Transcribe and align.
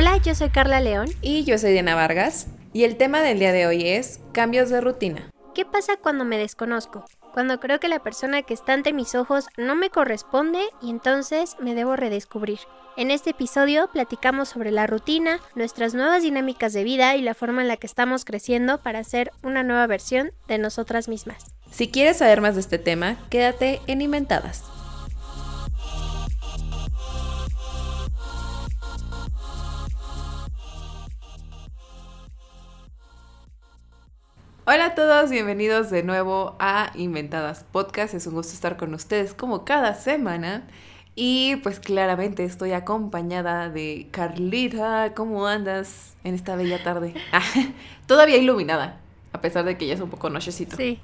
Hola, 0.00 0.16
yo 0.16 0.34
soy 0.34 0.48
Carla 0.48 0.80
León. 0.80 1.10
Y 1.20 1.44
yo 1.44 1.58
soy 1.58 1.72
Diana 1.72 1.94
Vargas. 1.94 2.46
Y 2.72 2.84
el 2.84 2.96
tema 2.96 3.20
del 3.20 3.38
día 3.38 3.52
de 3.52 3.66
hoy 3.66 3.86
es 3.86 4.18
cambios 4.32 4.70
de 4.70 4.80
rutina. 4.80 5.28
¿Qué 5.54 5.66
pasa 5.66 5.98
cuando 5.98 6.24
me 6.24 6.38
desconozco? 6.38 7.04
Cuando 7.34 7.60
creo 7.60 7.80
que 7.80 7.88
la 7.88 8.02
persona 8.02 8.40
que 8.40 8.54
está 8.54 8.72
ante 8.72 8.94
mis 8.94 9.14
ojos 9.14 9.48
no 9.58 9.76
me 9.76 9.90
corresponde 9.90 10.62
y 10.80 10.88
entonces 10.88 11.56
me 11.60 11.74
debo 11.74 11.96
redescubrir. 11.96 12.60
En 12.96 13.10
este 13.10 13.32
episodio 13.32 13.90
platicamos 13.92 14.48
sobre 14.48 14.70
la 14.70 14.86
rutina, 14.86 15.38
nuestras 15.54 15.92
nuevas 15.92 16.22
dinámicas 16.22 16.72
de 16.72 16.82
vida 16.82 17.14
y 17.16 17.20
la 17.20 17.34
forma 17.34 17.60
en 17.60 17.68
la 17.68 17.76
que 17.76 17.86
estamos 17.86 18.24
creciendo 18.24 18.78
para 18.78 19.04
ser 19.04 19.32
una 19.42 19.64
nueva 19.64 19.86
versión 19.86 20.32
de 20.48 20.56
nosotras 20.56 21.08
mismas. 21.08 21.54
Si 21.70 21.90
quieres 21.90 22.16
saber 22.16 22.40
más 22.40 22.54
de 22.54 22.62
este 22.62 22.78
tema, 22.78 23.18
quédate 23.28 23.82
en 23.86 24.00
Inventadas. 24.00 24.64
Hola 34.72 34.84
a 34.84 34.94
todos, 34.94 35.30
bienvenidos 35.30 35.90
de 35.90 36.04
nuevo 36.04 36.54
a 36.60 36.92
Inventadas 36.94 37.64
Podcast. 37.64 38.14
Es 38.14 38.28
un 38.28 38.34
gusto 38.34 38.52
estar 38.52 38.76
con 38.76 38.94
ustedes 38.94 39.34
como 39.34 39.64
cada 39.64 39.94
semana. 39.94 40.62
Y 41.16 41.56
pues 41.64 41.80
claramente 41.80 42.44
estoy 42.44 42.70
acompañada 42.70 43.68
de 43.68 44.06
Carlita. 44.12 45.12
¿Cómo 45.16 45.48
andas 45.48 46.14
en 46.22 46.36
esta 46.36 46.54
bella 46.54 46.80
tarde? 46.84 47.14
Ah, 47.32 47.42
todavía 48.06 48.36
iluminada, 48.36 49.00
a 49.32 49.40
pesar 49.40 49.64
de 49.64 49.76
que 49.76 49.88
ya 49.88 49.94
es 49.94 50.00
un 50.00 50.08
poco 50.08 50.30
nochecito. 50.30 50.76
Sí. 50.76 51.00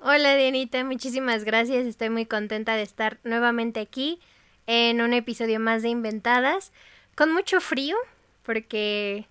Hola 0.00 0.34
Dianita, 0.34 0.82
muchísimas 0.82 1.44
gracias. 1.44 1.86
Estoy 1.86 2.10
muy 2.10 2.26
contenta 2.26 2.74
de 2.74 2.82
estar 2.82 3.20
nuevamente 3.22 3.78
aquí 3.78 4.18
en 4.66 5.02
un 5.02 5.12
episodio 5.12 5.60
más 5.60 5.82
de 5.82 5.90
Inventadas. 5.90 6.72
Con 7.14 7.32
mucho 7.32 7.60
frío, 7.60 7.94
porque 8.42 9.28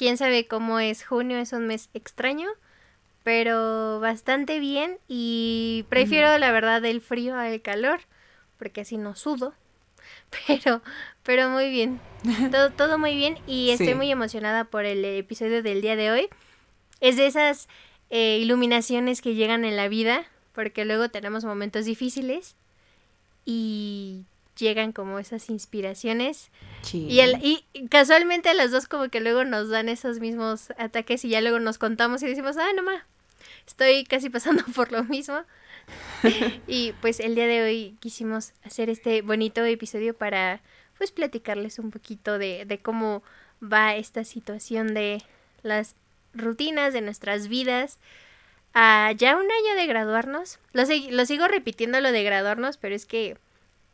quién 0.00 0.16
sabe 0.16 0.46
cómo 0.46 0.78
es 0.78 1.04
junio, 1.04 1.36
es 1.36 1.52
un 1.52 1.66
mes 1.66 1.90
extraño, 1.92 2.48
pero 3.22 4.00
bastante 4.00 4.58
bien 4.58 4.96
y 5.08 5.84
prefiero 5.90 6.38
la 6.38 6.52
verdad 6.52 6.82
el 6.86 7.02
frío 7.02 7.36
al 7.36 7.60
calor, 7.60 8.00
porque 8.58 8.80
así 8.80 8.96
no 8.96 9.14
sudo. 9.14 9.52
Pero, 10.46 10.80
pero 11.22 11.50
muy 11.50 11.70
bien. 11.70 12.00
Todo, 12.50 12.70
todo 12.76 12.98
muy 12.98 13.14
bien 13.14 13.36
y 13.46 13.70
estoy 13.70 13.94
muy 13.94 14.10
emocionada 14.10 14.64
por 14.64 14.84
el 14.84 15.04
episodio 15.04 15.62
del 15.62 15.82
día 15.82 15.96
de 15.96 16.10
hoy. 16.10 16.28
Es 17.00 17.16
de 17.16 17.26
esas 17.26 17.68
eh, 18.08 18.38
iluminaciones 18.40 19.20
que 19.20 19.34
llegan 19.34 19.64
en 19.64 19.76
la 19.76 19.88
vida, 19.88 20.24
porque 20.54 20.84
luego 20.84 21.10
tenemos 21.10 21.44
momentos 21.44 21.84
difíciles 21.84 22.56
y 23.44 24.24
llegan 24.60 24.92
como 24.92 25.18
esas 25.18 25.50
inspiraciones. 25.50 26.50
Y, 26.92 27.20
el, 27.20 27.38
y 27.42 27.64
casualmente 27.88 28.48
a 28.48 28.54
las 28.54 28.70
dos 28.70 28.86
como 28.86 29.08
que 29.08 29.20
luego 29.20 29.44
nos 29.44 29.68
dan 29.68 29.88
esos 29.88 30.20
mismos 30.20 30.72
ataques 30.78 31.24
y 31.24 31.30
ya 31.30 31.40
luego 31.40 31.58
nos 31.58 31.78
contamos 31.78 32.22
y 32.22 32.26
decimos, 32.26 32.56
ah, 32.56 32.72
no 32.74 32.82
ma, 32.82 33.06
estoy 33.66 34.04
casi 34.04 34.30
pasando 34.30 34.64
por 34.74 34.92
lo 34.92 35.04
mismo. 35.04 35.42
y 36.66 36.92
pues 37.00 37.20
el 37.20 37.34
día 37.34 37.46
de 37.46 37.62
hoy 37.62 37.96
quisimos 38.00 38.52
hacer 38.62 38.90
este 38.90 39.22
bonito 39.22 39.64
episodio 39.64 40.14
para 40.14 40.60
pues 40.98 41.10
platicarles 41.10 41.78
un 41.78 41.90
poquito 41.90 42.38
de, 42.38 42.64
de 42.66 42.78
cómo 42.78 43.22
va 43.62 43.96
esta 43.96 44.24
situación 44.24 44.94
de 44.94 45.22
las 45.62 45.96
rutinas 46.34 46.92
de 46.92 47.00
nuestras 47.00 47.48
vidas. 47.48 47.98
a 48.72 49.12
ya 49.16 49.36
un 49.36 49.50
año 49.50 49.74
de 49.76 49.86
graduarnos. 49.86 50.58
Lo, 50.72 50.84
lo 51.10 51.26
sigo 51.26 51.48
repitiendo 51.48 52.00
lo 52.00 52.12
de 52.12 52.22
graduarnos, 52.22 52.76
pero 52.76 52.94
es 52.94 53.06
que 53.06 53.36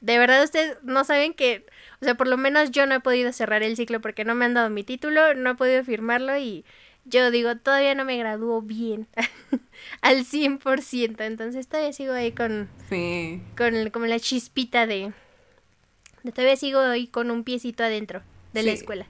de 0.00 0.18
verdad 0.18 0.42
ustedes 0.42 0.76
no 0.82 1.04
saben 1.04 1.34
que, 1.34 1.66
o 2.00 2.04
sea, 2.04 2.14
por 2.14 2.28
lo 2.28 2.36
menos 2.36 2.70
yo 2.70 2.86
no 2.86 2.94
he 2.94 3.00
podido 3.00 3.32
cerrar 3.32 3.62
el 3.62 3.76
ciclo 3.76 4.00
porque 4.00 4.24
no 4.24 4.34
me 4.34 4.44
han 4.44 4.54
dado 4.54 4.70
mi 4.70 4.84
título, 4.84 5.34
no 5.34 5.50
he 5.50 5.54
podido 5.54 5.82
firmarlo 5.84 6.36
y 6.36 6.64
yo 7.04 7.30
digo, 7.30 7.56
todavía 7.56 7.94
no 7.94 8.04
me 8.04 8.16
gradúo 8.18 8.62
bien 8.62 9.06
al 10.02 10.24
100%, 10.24 11.20
entonces 11.20 11.68
todavía 11.68 11.92
sigo 11.92 12.12
ahí 12.12 12.32
con, 12.32 12.68
sí. 12.88 13.40
con 13.56 13.90
como 13.90 14.06
la 14.06 14.18
chispita 14.18 14.86
de, 14.86 15.12
de, 16.22 16.32
todavía 16.32 16.56
sigo 16.56 16.80
ahí 16.80 17.06
con 17.06 17.30
un 17.30 17.44
piecito 17.44 17.84
adentro 17.84 18.22
de 18.52 18.62
la 18.64 18.72
escuela. 18.72 19.06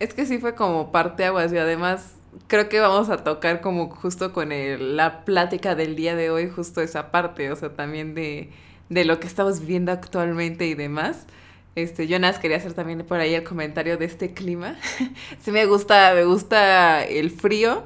Es 0.00 0.12
que 0.12 0.26
sí 0.26 0.38
fue 0.38 0.54
como 0.54 0.92
parte 0.92 1.24
aguas 1.24 1.52
y 1.52 1.58
además 1.58 2.16
creo 2.48 2.68
que 2.68 2.80
vamos 2.80 3.08
a 3.08 3.24
tocar 3.24 3.60
como 3.60 3.90
justo 3.90 4.32
con 4.32 4.52
el, 4.52 4.96
la 4.96 5.24
plática 5.24 5.74
del 5.74 5.96
día 5.96 6.16
de 6.16 6.30
hoy, 6.30 6.50
justo 6.50 6.80
esa 6.80 7.10
parte, 7.10 7.50
o 7.50 7.56
sea, 7.56 7.74
también 7.74 8.14
de 8.14 8.50
de 8.88 9.04
lo 9.04 9.20
que 9.20 9.26
estamos 9.26 9.60
viviendo 9.60 9.92
actualmente 9.92 10.66
y 10.66 10.74
demás. 10.74 11.26
Este, 11.74 12.06
yo 12.06 12.18
nada 12.18 12.40
quería 12.40 12.56
hacer 12.56 12.72
también 12.72 13.04
por 13.04 13.20
ahí 13.20 13.34
el 13.34 13.44
comentario 13.44 13.98
de 13.98 14.06
este 14.06 14.32
clima. 14.32 14.76
sí 15.42 15.52
me 15.52 15.66
gusta, 15.66 16.12
me 16.14 16.24
gusta 16.24 17.04
el 17.04 17.30
frío. 17.30 17.84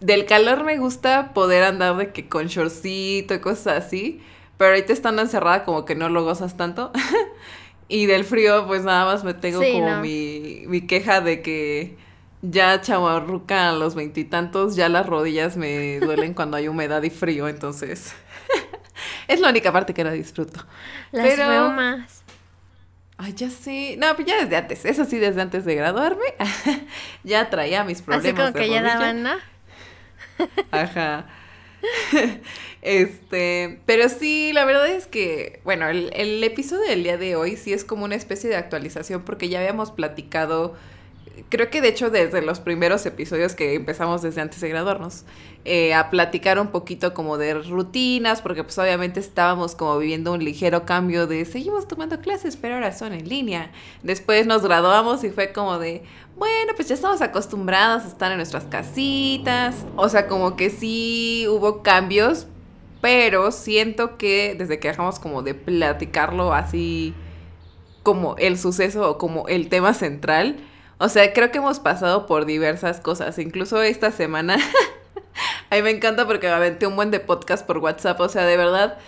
Del 0.00 0.26
calor 0.26 0.64
me 0.64 0.78
gusta 0.78 1.32
poder 1.34 1.64
andar 1.64 1.96
de 1.96 2.12
que 2.12 2.28
con 2.28 2.46
shortcito 2.46 3.34
y 3.34 3.38
cosas 3.38 3.86
así. 3.86 4.20
Pero 4.56 4.70
ahorita 4.70 4.92
estando 4.92 5.22
encerrada 5.22 5.64
como 5.64 5.84
que 5.84 5.94
no 5.94 6.08
lo 6.08 6.24
gozas 6.24 6.56
tanto. 6.56 6.90
y 7.88 8.06
del 8.06 8.24
frío 8.24 8.66
pues 8.66 8.84
nada 8.84 9.04
más 9.04 9.22
me 9.24 9.34
tengo 9.34 9.60
como 9.60 10.00
mi, 10.00 10.64
mi 10.66 10.86
queja 10.86 11.20
de 11.20 11.42
que 11.42 11.96
ya 12.42 12.80
chamarruca 12.80 13.70
a 13.70 13.72
los 13.72 13.94
veintitantos, 13.94 14.76
ya 14.76 14.88
las 14.88 15.06
rodillas 15.06 15.56
me 15.56 15.98
duelen 16.00 16.34
cuando 16.34 16.56
hay 16.56 16.68
humedad 16.68 17.02
y 17.02 17.10
frío, 17.10 17.48
entonces 17.48 18.14
es 19.28 19.40
la 19.40 19.50
única 19.50 19.72
parte 19.72 19.94
que 19.94 20.02
no 20.02 20.10
disfruto. 20.10 20.64
Las 21.12 21.26
Pero... 21.26 21.74
Ay, 23.20 23.34
ya 23.34 23.50
sé. 23.50 23.96
No, 23.98 24.14
pues 24.14 24.28
ya 24.28 24.42
desde 24.42 24.56
antes. 24.56 24.84
Eso 24.84 25.04
sí, 25.04 25.18
desde 25.18 25.42
antes 25.42 25.64
de 25.64 25.74
graduarme. 25.74 26.24
ya 27.24 27.50
traía 27.50 27.82
mis 27.82 28.00
problemas. 28.00 28.26
Así 28.26 28.34
como 28.34 28.52
que 28.52 28.70
ya 28.70 28.80
daban, 28.80 29.24
¿no? 29.24 29.32
Ajá. 30.70 31.26
Este, 32.80 33.80
pero 33.86 34.08
sí, 34.08 34.52
la 34.52 34.64
verdad 34.64 34.86
es 34.86 35.08
que, 35.08 35.60
bueno, 35.64 35.88
el, 35.88 36.12
el, 36.14 36.42
episodio 36.44 36.88
del 36.88 37.02
día 37.02 37.18
de 37.18 37.34
hoy 37.34 37.56
sí 37.56 37.72
es 37.72 37.84
como 37.84 38.04
una 38.04 38.14
especie 38.14 38.48
de 38.48 38.56
actualización 38.56 39.22
porque 39.24 39.48
ya 39.48 39.58
habíamos 39.58 39.90
platicado 39.90 40.76
creo 41.48 41.70
que 41.70 41.80
de 41.80 41.88
hecho 41.88 42.10
desde 42.10 42.42
los 42.42 42.60
primeros 42.60 43.04
episodios 43.06 43.54
que 43.54 43.74
empezamos 43.74 44.22
desde 44.22 44.40
antes 44.40 44.60
de 44.60 44.68
graduarnos, 44.68 45.24
eh, 45.64 45.92
a 45.92 46.08
platicar 46.08 46.58
un 46.58 46.68
poquito 46.68 47.12
como 47.12 47.36
de 47.36 47.54
rutinas, 47.54 48.40
porque 48.40 48.64
pues 48.64 48.78
obviamente 48.78 49.20
estábamos 49.20 49.74
como 49.74 49.98
viviendo 49.98 50.32
un 50.32 50.42
ligero 50.42 50.86
cambio 50.86 51.26
de 51.26 51.44
seguimos 51.44 51.86
tomando 51.86 52.20
clases, 52.20 52.56
pero 52.56 52.76
ahora 52.76 52.92
son 52.92 53.12
en 53.12 53.28
línea. 53.28 53.70
Después 54.02 54.46
nos 54.46 54.62
graduamos 54.62 55.24
y 55.24 55.30
fue 55.30 55.52
como 55.52 55.78
de, 55.78 56.04
bueno, 56.36 56.72
pues 56.76 56.88
ya 56.88 56.94
estamos 56.94 57.20
acostumbrados 57.20 58.04
a 58.04 58.08
estar 58.08 58.30
en 58.30 58.38
nuestras 58.38 58.64
casitas. 58.64 59.84
O 59.96 60.08
sea, 60.08 60.26
como 60.26 60.56
que 60.56 60.70
sí 60.70 61.46
hubo 61.48 61.82
cambios, 61.82 62.46
pero 63.00 63.52
siento 63.52 64.16
que 64.16 64.54
desde 64.58 64.78
que 64.78 64.88
dejamos 64.88 65.18
como 65.18 65.42
de 65.42 65.54
platicarlo 65.54 66.54
así 66.54 67.14
como 68.02 68.36
el 68.38 68.58
suceso 68.58 69.10
o 69.10 69.18
como 69.18 69.48
el 69.48 69.68
tema 69.68 69.92
central, 69.92 70.56
o 70.98 71.08
sea, 71.08 71.32
creo 71.32 71.50
que 71.50 71.58
hemos 71.58 71.78
pasado 71.80 72.26
por 72.26 72.44
diversas 72.44 73.00
cosas. 73.00 73.38
Incluso 73.38 73.82
esta 73.82 74.10
semana. 74.10 74.56
a 75.70 75.76
mí 75.76 75.82
me 75.82 75.90
encanta 75.90 76.26
porque 76.26 76.48
me 76.48 76.54
aventé 76.54 76.86
un 76.86 76.96
buen 76.96 77.10
de 77.10 77.20
podcast 77.20 77.64
por 77.66 77.78
WhatsApp. 77.78 78.20
O 78.20 78.28
sea, 78.28 78.44
de 78.44 78.56
verdad. 78.56 78.98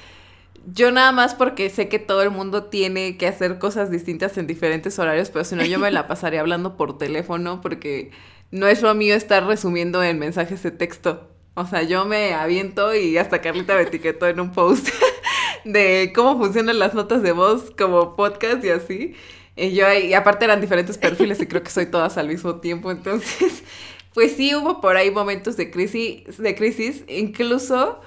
Yo 0.67 0.91
nada 0.91 1.11
más 1.11 1.35
porque 1.35 1.71
sé 1.71 1.89
que 1.89 1.99
todo 1.99 2.23
el 2.23 2.31
mundo 2.31 2.65
tiene 2.65 3.17
que 3.17 3.27
hacer 3.27 3.59
cosas 3.59 3.91
distintas 3.91 4.37
en 4.37 4.47
diferentes 4.47 4.99
horarios, 4.99 5.31
pero 5.31 5.45
si 5.45 5.57
no 5.57 5.65
yo 5.65 5.79
me 5.79 5.91
la 5.91 6.07
pasaría 6.09 6.41
hablando 6.41 6.77
por 6.77 6.99
teléfono 6.99 7.63
porque 7.63 8.11
no 8.51 8.67
es 8.67 8.83
lo 8.83 8.95
mío 8.95 9.15
estar 9.15 9.47
resumiendo 9.47 10.03
en 10.03 10.19
mensajes 10.19 10.63
de 10.63 10.71
texto. 10.71 11.31
O 11.55 11.67
sea, 11.67 11.83
yo 11.83 12.05
me 12.05 12.35
aviento 12.35 12.95
y 12.95 13.17
hasta 13.17 13.41
Carlita 13.41 13.75
me 13.75 13.83
etiquetó 13.83 14.27
en 14.27 14.39
un 14.39 14.53
post 14.53 14.89
de 15.65 16.13
cómo 16.15 16.39
funcionan 16.39 16.79
las 16.79 16.95
notas 16.95 17.23
de 17.23 17.33
voz 17.33 17.73
como 17.77 18.15
podcast 18.15 18.65
y 18.65 18.69
así. 18.71 19.15
Y 19.57 19.73
yo, 19.73 19.93
y 19.93 20.15
aparte 20.15 20.45
eran 20.45 20.61
diferentes 20.61 20.97
perfiles 20.99 21.41
y 21.41 21.47
creo 21.47 21.63
que 21.63 21.71
soy 21.71 21.87
todas 21.87 22.17
al 22.17 22.29
mismo 22.29 22.57
tiempo, 22.57 22.91
entonces, 22.91 23.63
pues 24.15 24.33
sí 24.33 24.55
hubo 24.55 24.81
por 24.81 24.97
ahí 24.97 25.11
momentos 25.11 25.57
de 25.57 25.71
crisis, 25.71 26.39
de 26.39 26.55
crisis, 26.55 27.05
incluso 27.09 28.01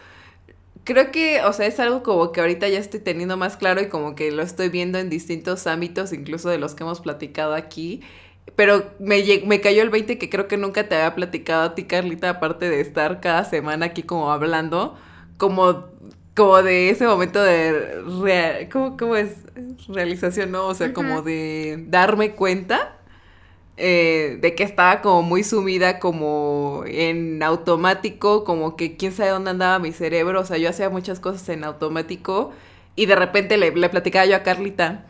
creo 0.83 1.11
que, 1.11 1.41
o 1.43 1.53
sea, 1.53 1.67
es 1.67 1.79
algo 1.79 2.03
como 2.03 2.31
que 2.31 2.41
ahorita 2.41 2.67
ya 2.67 2.79
estoy 2.79 2.99
teniendo 2.99 3.37
más 3.37 3.57
claro 3.57 3.81
y 3.81 3.87
como 3.87 4.15
que 4.15 4.31
lo 4.31 4.41
estoy 4.43 4.69
viendo 4.69 4.99
en 4.99 5.09
distintos 5.09 5.67
ámbitos, 5.67 6.13
incluso 6.13 6.49
de 6.49 6.57
los 6.57 6.75
que 6.75 6.83
hemos 6.83 7.01
platicado 7.01 7.53
aquí. 7.53 8.01
Pero 8.55 8.91
me, 8.99 9.23
me 9.45 9.61
cayó 9.61 9.81
el 9.81 9.89
20 9.89 10.17
que 10.17 10.29
creo 10.29 10.47
que 10.47 10.57
nunca 10.57 10.87
te 10.89 10.95
había 10.95 11.15
platicado 11.15 11.63
a 11.63 11.75
ti, 11.75 11.85
Carlita, 11.85 12.29
aparte 12.29 12.69
de 12.69 12.81
estar 12.81 13.21
cada 13.21 13.45
semana 13.45 13.87
aquí 13.87 14.03
como 14.03 14.31
hablando, 14.31 14.97
como 15.37 15.87
como 16.35 16.63
de 16.63 16.89
ese 16.89 17.05
momento 17.05 17.41
de 17.41 18.01
real, 18.23 18.69
¿cómo, 18.69 19.15
es 19.15 19.35
realización, 19.87 20.51
no? 20.51 20.67
O 20.67 20.73
sea, 20.73 20.93
como 20.93 21.21
de 21.21 21.85
darme 21.87 22.31
cuenta 22.31 22.97
eh, 23.77 24.37
de 24.41 24.55
que 24.55 24.63
estaba 24.63 25.01
como 25.01 25.23
muy 25.23 25.43
sumida 25.43 25.99
como 25.99 26.83
en 26.85 27.41
automático, 27.43 28.43
como 28.43 28.75
que 28.75 28.97
quién 28.97 29.11
sabe 29.11 29.31
dónde 29.31 29.51
andaba 29.51 29.79
mi 29.79 29.91
cerebro, 29.91 30.41
o 30.41 30.45
sea, 30.45 30.57
yo 30.57 30.69
hacía 30.69 30.89
muchas 30.89 31.19
cosas 31.19 31.47
en 31.49 31.63
automático 31.63 32.51
y 32.95 33.05
de 33.07 33.15
repente 33.15 33.57
le, 33.57 33.71
le 33.71 33.89
platicaba 33.89 34.25
yo 34.25 34.35
a 34.35 34.43
Carlita 34.43 35.05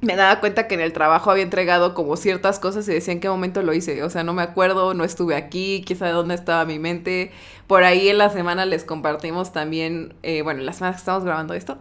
me 0.00 0.16
daba 0.16 0.40
cuenta 0.40 0.66
que 0.66 0.74
en 0.74 0.80
el 0.80 0.92
trabajo 0.92 1.30
había 1.30 1.42
entregado 1.42 1.94
como 1.94 2.16
ciertas 2.16 2.58
cosas 2.58 2.88
y 2.88 2.92
decía 2.92 3.12
en 3.12 3.20
qué 3.20 3.28
momento 3.28 3.62
lo 3.62 3.74
hice. 3.74 4.02
O 4.02 4.08
sea, 4.10 4.24
no 4.24 4.32
me 4.32 4.42
acuerdo, 4.42 4.94
no 4.94 5.04
estuve 5.04 5.36
aquí, 5.36 5.82
quizá 5.84 6.06
de 6.06 6.12
dónde 6.12 6.34
estaba 6.34 6.64
mi 6.64 6.78
mente. 6.78 7.32
Por 7.66 7.84
ahí 7.84 8.08
en 8.08 8.18
la 8.18 8.30
semana 8.30 8.64
les 8.64 8.84
compartimos 8.84 9.52
también, 9.52 10.14
eh, 10.22 10.42
bueno, 10.42 10.62
la 10.62 10.72
semana 10.72 10.94
que 10.94 11.00
estamos 11.00 11.24
grabando 11.24 11.52
esto, 11.52 11.78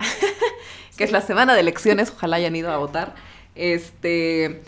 que 0.98 1.06
es 1.06 1.12
la 1.12 1.22
semana 1.22 1.54
de 1.54 1.62
elecciones, 1.62 2.12
ojalá 2.16 2.38
hayan 2.38 2.56
ido 2.56 2.72
a 2.72 2.78
votar. 2.78 3.16
Este, 3.56 4.62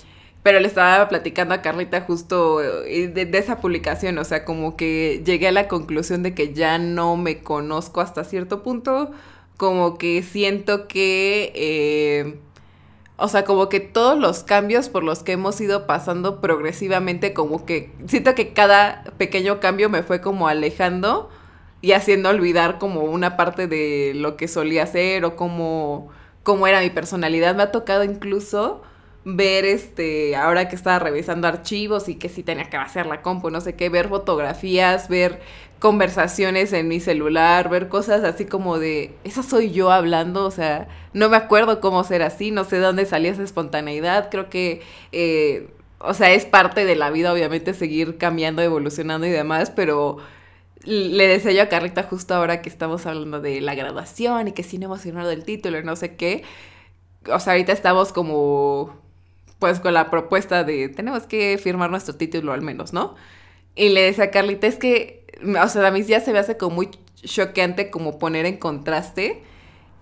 pero 0.43 0.59
le 0.61 0.67
estaba 0.67 1.09
platicando 1.09 1.53
a 1.53 1.61
Carlita 1.61 2.01
justo 2.01 2.61
eh, 2.85 3.09
de, 3.09 3.25
de, 3.25 3.37
esa 3.37 3.59
publicación, 3.59 4.17
o 4.17 4.23
sea, 4.23 4.45
como 4.45 4.77
que 4.77 5.21
llegué 5.25 5.49
a 5.49 5.51
la 5.51 5.67
conclusión 5.67 6.23
de 6.23 6.33
que 6.33 6.53
ya 6.53 6.77
no 6.77 7.17
me 7.17 7.43
conozco 7.43 7.99
hasta 7.99 8.23
cierto 8.23 8.63
punto, 8.63 9.11
como 9.57 9.97
que 9.97 10.23
siento 10.23 10.87
que... 10.87 11.51
Eh, 11.53 12.39
o 13.21 13.27
sea, 13.27 13.45
como 13.45 13.69
que 13.69 13.79
todos 13.79 14.17
los 14.17 14.43
cambios 14.43 14.89
por 14.89 15.03
los 15.03 15.21
que 15.21 15.33
hemos 15.33 15.61
ido 15.61 15.85
pasando 15.85 16.41
progresivamente, 16.41 17.33
como 17.33 17.65
que 17.65 17.91
siento 18.07 18.33
que 18.33 18.53
cada 18.53 19.03
pequeño 19.17 19.59
cambio 19.59 19.89
me 19.89 20.01
fue 20.01 20.21
como 20.21 20.47
alejando 20.47 21.29
y 21.81 21.91
haciendo 21.91 22.29
olvidar 22.29 22.79
como 22.79 23.01
una 23.01 23.37
parte 23.37 23.67
de 23.67 24.13
lo 24.15 24.37
que 24.37 24.47
solía 24.47 24.83
hacer 24.83 25.23
o 25.23 25.35
cómo, 25.35 26.09
cómo 26.41 26.65
era 26.65 26.81
mi 26.81 26.89
personalidad. 26.89 27.55
Me 27.55 27.63
ha 27.63 27.71
tocado 27.71 28.03
incluso 28.03 28.81
ver 29.23 29.65
este, 29.65 30.35
ahora 30.35 30.67
que 30.67 30.75
estaba 30.75 30.97
revisando 30.97 31.47
archivos 31.47 32.09
y 32.09 32.15
que 32.15 32.27
sí 32.27 32.41
tenía 32.41 32.71
que 32.71 32.77
hacer 32.77 33.05
la 33.05 33.21
compu, 33.21 33.51
no 33.51 33.61
sé 33.61 33.75
qué, 33.75 33.89
ver 33.89 34.09
fotografías, 34.09 35.09
ver 35.09 35.41
conversaciones 35.81 36.73
en 36.73 36.87
mi 36.87 36.99
celular, 36.99 37.67
ver 37.67 37.89
cosas 37.89 38.23
así 38.23 38.45
como 38.45 38.77
de, 38.77 39.15
esa 39.23 39.41
soy 39.41 39.71
yo 39.71 39.91
hablando, 39.91 40.45
o 40.45 40.51
sea, 40.51 40.87
no 41.13 41.27
me 41.27 41.37
acuerdo 41.37 41.81
cómo 41.81 42.03
ser 42.03 42.21
así, 42.21 42.51
no 42.51 42.65
sé 42.65 42.75
de 42.75 42.83
dónde 42.83 43.05
salía 43.07 43.31
esa 43.31 43.41
espontaneidad, 43.41 44.29
creo 44.29 44.47
que, 44.47 44.83
eh, 45.11 45.71
o 45.97 46.13
sea, 46.13 46.31
es 46.33 46.45
parte 46.45 46.85
de 46.85 46.95
la 46.95 47.09
vida, 47.09 47.33
obviamente, 47.33 47.73
seguir 47.73 48.19
cambiando, 48.19 48.61
evolucionando 48.61 49.25
y 49.25 49.31
demás, 49.31 49.71
pero 49.71 50.17
le 50.85 51.27
decía 51.27 51.51
yo 51.51 51.63
a 51.63 51.69
Carlita 51.69 52.03
justo 52.03 52.35
ahora 52.35 52.61
que 52.61 52.69
estamos 52.69 53.07
hablando 53.07 53.41
de 53.41 53.59
la 53.59 53.73
graduación 53.73 54.49
y 54.49 54.51
que 54.53 54.63
sí 54.63 54.77
no 54.77 54.85
hemos 54.85 55.01
firmado 55.01 55.31
el 55.31 55.43
título 55.45 55.79
y 55.79 55.83
no 55.83 55.95
sé 55.95 56.15
qué, 56.15 56.43
o 57.27 57.39
sea, 57.39 57.53
ahorita 57.53 57.71
estamos 57.73 58.13
como, 58.13 59.01
pues 59.57 59.79
con 59.79 59.95
la 59.95 60.11
propuesta 60.11 60.63
de, 60.63 60.89
tenemos 60.89 61.23
que 61.23 61.57
firmar 61.57 61.89
nuestro 61.89 62.15
título 62.15 62.53
al 62.53 62.61
menos, 62.61 62.93
¿no? 62.93 63.15
Y 63.75 63.89
le 63.89 64.01
decía 64.01 64.25
a 64.25 64.31
Carlita, 64.31 64.67
es 64.67 64.77
que 64.77 65.21
o 65.43 65.67
sea, 65.67 65.87
a 65.87 65.91
mis 65.91 66.07
días 66.07 66.23
se 66.23 66.33
me 66.33 66.39
hace 66.39 66.57
como 66.57 66.75
muy 66.75 66.89
choqueante 67.15 67.89
como 67.89 68.19
poner 68.19 68.45
en 68.45 68.57
contraste 68.57 69.43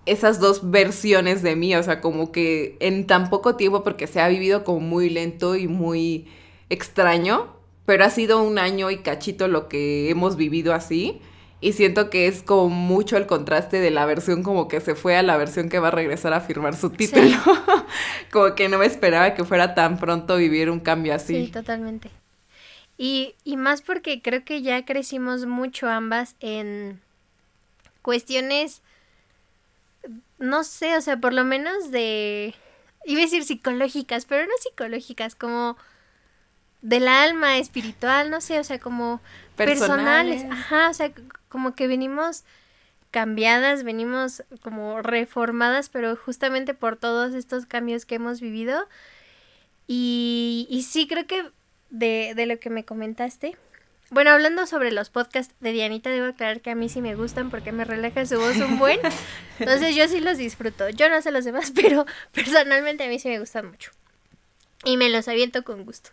esas 0.06 0.40
dos 0.40 0.70
versiones 0.70 1.42
de 1.42 1.56
mí, 1.56 1.74
o 1.76 1.82
sea, 1.82 2.00
como 2.00 2.32
que 2.32 2.76
en 2.80 3.06
tan 3.06 3.28
poco 3.28 3.56
tiempo, 3.56 3.84
porque 3.84 4.06
se 4.06 4.20
ha 4.20 4.28
vivido 4.28 4.64
como 4.64 4.80
muy 4.80 5.10
lento 5.10 5.56
y 5.56 5.68
muy 5.68 6.26
extraño, 6.70 7.54
pero 7.84 8.04
ha 8.04 8.10
sido 8.10 8.42
un 8.42 8.58
año 8.58 8.90
y 8.90 8.98
cachito 8.98 9.46
lo 9.46 9.68
que 9.68 10.10
hemos 10.10 10.36
vivido 10.36 10.72
así. 10.74 11.20
Y 11.62 11.74
siento 11.74 12.08
que 12.08 12.26
es 12.26 12.42
como 12.42 12.70
mucho 12.70 13.18
el 13.18 13.26
contraste 13.26 13.80
de 13.80 13.90
la 13.90 14.06
versión 14.06 14.42
como 14.42 14.66
que 14.66 14.80
se 14.80 14.94
fue 14.94 15.16
a 15.16 15.22
la 15.22 15.36
versión 15.36 15.68
que 15.68 15.78
va 15.78 15.88
a 15.88 15.90
regresar 15.90 16.32
a 16.32 16.40
firmar 16.40 16.74
su 16.74 16.88
título. 16.88 17.36
como 18.32 18.54
que 18.54 18.70
no 18.70 18.78
me 18.78 18.86
esperaba 18.86 19.34
que 19.34 19.44
fuera 19.44 19.74
tan 19.74 19.98
pronto 19.98 20.38
vivir 20.38 20.70
un 20.70 20.80
cambio 20.80 21.14
así. 21.14 21.44
Sí, 21.44 21.52
totalmente. 21.52 22.10
Y, 23.02 23.34
y 23.44 23.56
más 23.56 23.80
porque 23.80 24.20
creo 24.20 24.44
que 24.44 24.60
ya 24.60 24.84
crecimos 24.84 25.46
mucho 25.46 25.88
ambas 25.88 26.36
en 26.38 27.00
cuestiones, 28.02 28.82
no 30.38 30.64
sé, 30.64 30.94
o 30.98 31.00
sea, 31.00 31.16
por 31.16 31.32
lo 31.32 31.42
menos 31.46 31.90
de, 31.92 32.54
iba 33.06 33.20
a 33.20 33.24
decir 33.24 33.44
psicológicas, 33.44 34.26
pero 34.26 34.44
no 34.44 34.52
psicológicas, 34.60 35.34
como 35.34 35.78
del 36.82 37.08
alma, 37.08 37.56
espiritual, 37.56 38.28
no 38.28 38.42
sé, 38.42 38.60
o 38.60 38.64
sea, 38.64 38.78
como 38.78 39.22
personales. 39.56 40.42
personales. 40.42 40.44
Ajá, 40.52 40.90
o 40.90 40.92
sea, 40.92 41.10
como 41.48 41.74
que 41.74 41.86
venimos 41.86 42.44
cambiadas, 43.10 43.82
venimos 43.82 44.44
como 44.62 45.00
reformadas, 45.00 45.88
pero 45.88 46.16
justamente 46.16 46.74
por 46.74 46.96
todos 46.96 47.32
estos 47.32 47.64
cambios 47.64 48.04
que 48.04 48.16
hemos 48.16 48.42
vivido. 48.42 48.86
Y, 49.86 50.66
y 50.68 50.82
sí, 50.82 51.06
creo 51.08 51.26
que 51.26 51.50
de, 51.90 52.32
de 52.34 52.46
lo 52.46 52.58
que 52.58 52.70
me 52.70 52.84
comentaste. 52.84 53.56
Bueno, 54.10 54.30
hablando 54.30 54.66
sobre 54.66 54.90
los 54.90 55.08
podcasts 55.08 55.54
de 55.60 55.70
Dianita, 55.70 56.10
debo 56.10 56.26
aclarar 56.26 56.60
que 56.60 56.70
a 56.70 56.74
mí 56.74 56.88
sí 56.88 57.00
me 57.00 57.14
gustan 57.14 57.48
porque 57.48 57.70
me 57.70 57.84
relaja 57.84 58.26
su 58.26 58.40
voz 58.40 58.56
un 58.56 58.78
buen. 58.78 58.98
Entonces 59.60 59.94
yo 59.94 60.08
sí 60.08 60.20
los 60.20 60.36
disfruto. 60.36 60.88
Yo 60.90 61.08
no 61.08 61.22
sé 61.22 61.30
los 61.30 61.44
demás, 61.44 61.72
pero 61.74 62.06
personalmente 62.32 63.04
a 63.04 63.08
mí 63.08 63.20
sí 63.20 63.28
me 63.28 63.38
gustan 63.38 63.68
mucho. 63.68 63.92
Y 64.84 64.96
me 64.96 65.10
los 65.10 65.28
aviento 65.28 65.62
con 65.62 65.84
gusto. 65.84 66.10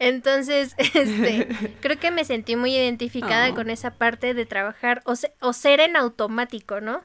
Entonces, 0.00 0.74
este, 0.78 1.46
creo 1.80 1.98
que 2.00 2.10
me 2.10 2.24
sentí 2.24 2.56
muy 2.56 2.74
identificada 2.74 3.50
oh. 3.50 3.54
con 3.54 3.70
esa 3.70 3.92
parte 3.92 4.34
de 4.34 4.44
trabajar 4.44 5.00
o, 5.04 5.14
o 5.40 5.52
ser 5.52 5.78
en 5.78 5.96
automático, 5.96 6.80
¿no? 6.80 7.04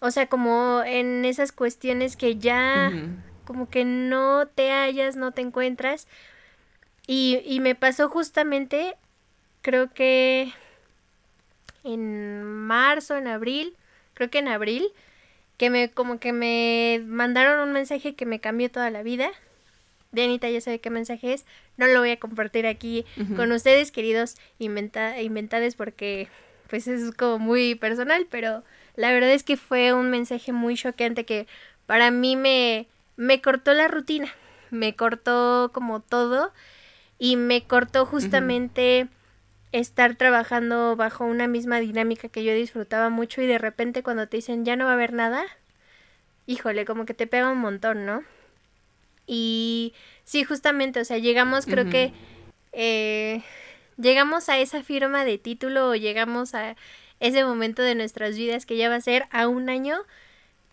O 0.00 0.10
sea, 0.10 0.26
como 0.26 0.82
en 0.84 1.24
esas 1.24 1.52
cuestiones 1.52 2.16
que 2.16 2.36
ya, 2.36 2.92
como 3.44 3.70
que 3.70 3.84
no 3.84 4.46
te 4.46 4.72
hallas, 4.72 5.16
no 5.16 5.30
te 5.30 5.40
encuentras, 5.40 6.06
y, 7.06 7.40
y 7.44 7.60
me 7.60 7.74
pasó 7.74 8.08
justamente, 8.08 8.96
creo 9.60 9.92
que 9.92 10.52
en 11.84 12.44
marzo, 12.44 13.16
en 13.16 13.26
abril, 13.26 13.74
creo 14.14 14.30
que 14.30 14.38
en 14.38 14.48
abril, 14.48 14.88
que 15.56 15.70
me 15.70 15.90
como 15.90 16.18
que 16.18 16.32
me 16.32 17.02
mandaron 17.06 17.60
un 17.60 17.72
mensaje 17.72 18.14
que 18.14 18.26
me 18.26 18.40
cambió 18.40 18.70
toda 18.70 18.90
la 18.90 19.02
vida. 19.02 19.30
Dianita 20.10 20.50
ya 20.50 20.60
sabe 20.60 20.80
qué 20.80 20.90
mensaje 20.90 21.32
es. 21.32 21.46
No 21.76 21.86
lo 21.86 22.00
voy 22.00 22.10
a 22.10 22.18
compartir 22.18 22.66
aquí 22.66 23.06
con 23.36 23.50
ustedes, 23.52 23.90
queridos 23.90 24.36
inventa 24.58 25.20
inventades, 25.22 25.74
porque 25.74 26.28
pues 26.68 26.86
es 26.86 27.14
como 27.14 27.38
muy 27.38 27.74
personal, 27.74 28.26
pero 28.30 28.62
la 28.96 29.12
verdad 29.12 29.30
es 29.30 29.42
que 29.42 29.56
fue 29.56 29.92
un 29.92 30.10
mensaje 30.10 30.52
muy 30.52 30.76
choqueante 30.76 31.24
que 31.24 31.46
para 31.86 32.10
mí 32.10 32.36
me, 32.36 32.86
me 33.16 33.40
cortó 33.40 33.72
la 33.72 33.88
rutina, 33.88 34.32
me 34.70 34.94
cortó 34.94 35.70
como 35.72 36.00
todo 36.00 36.52
y 37.22 37.36
me 37.36 37.62
cortó 37.62 38.04
justamente 38.04 39.06
estar 39.70 40.16
trabajando 40.16 40.96
bajo 40.96 41.24
una 41.24 41.46
misma 41.46 41.78
dinámica 41.78 42.28
que 42.28 42.42
yo 42.42 42.52
disfrutaba 42.52 43.10
mucho 43.10 43.40
y 43.40 43.46
de 43.46 43.58
repente 43.58 44.02
cuando 44.02 44.26
te 44.26 44.38
dicen 44.38 44.64
ya 44.64 44.74
no 44.74 44.86
va 44.86 44.90
a 44.90 44.94
haber 44.94 45.12
nada, 45.12 45.44
híjole, 46.46 46.84
como 46.84 47.06
que 47.06 47.14
te 47.14 47.28
pega 47.28 47.48
un 47.48 47.58
montón, 47.58 48.06
¿no? 48.06 48.24
Y 49.24 49.94
sí, 50.24 50.42
justamente, 50.42 50.98
o 50.98 51.04
sea, 51.04 51.18
llegamos, 51.18 51.64
creo 51.64 51.88
que 51.88 52.12
eh, 52.72 53.44
llegamos 53.98 54.48
a 54.48 54.58
esa 54.58 54.82
firma 54.82 55.24
de 55.24 55.38
título 55.38 55.90
o 55.90 55.94
llegamos 55.94 56.56
a 56.56 56.74
ese 57.20 57.44
momento 57.44 57.82
de 57.82 57.94
nuestras 57.94 58.36
vidas 58.36 58.66
que 58.66 58.76
ya 58.76 58.88
va 58.88 58.96
a 58.96 59.00
ser 59.00 59.26
a 59.30 59.46
un 59.46 59.70
año 59.70 59.96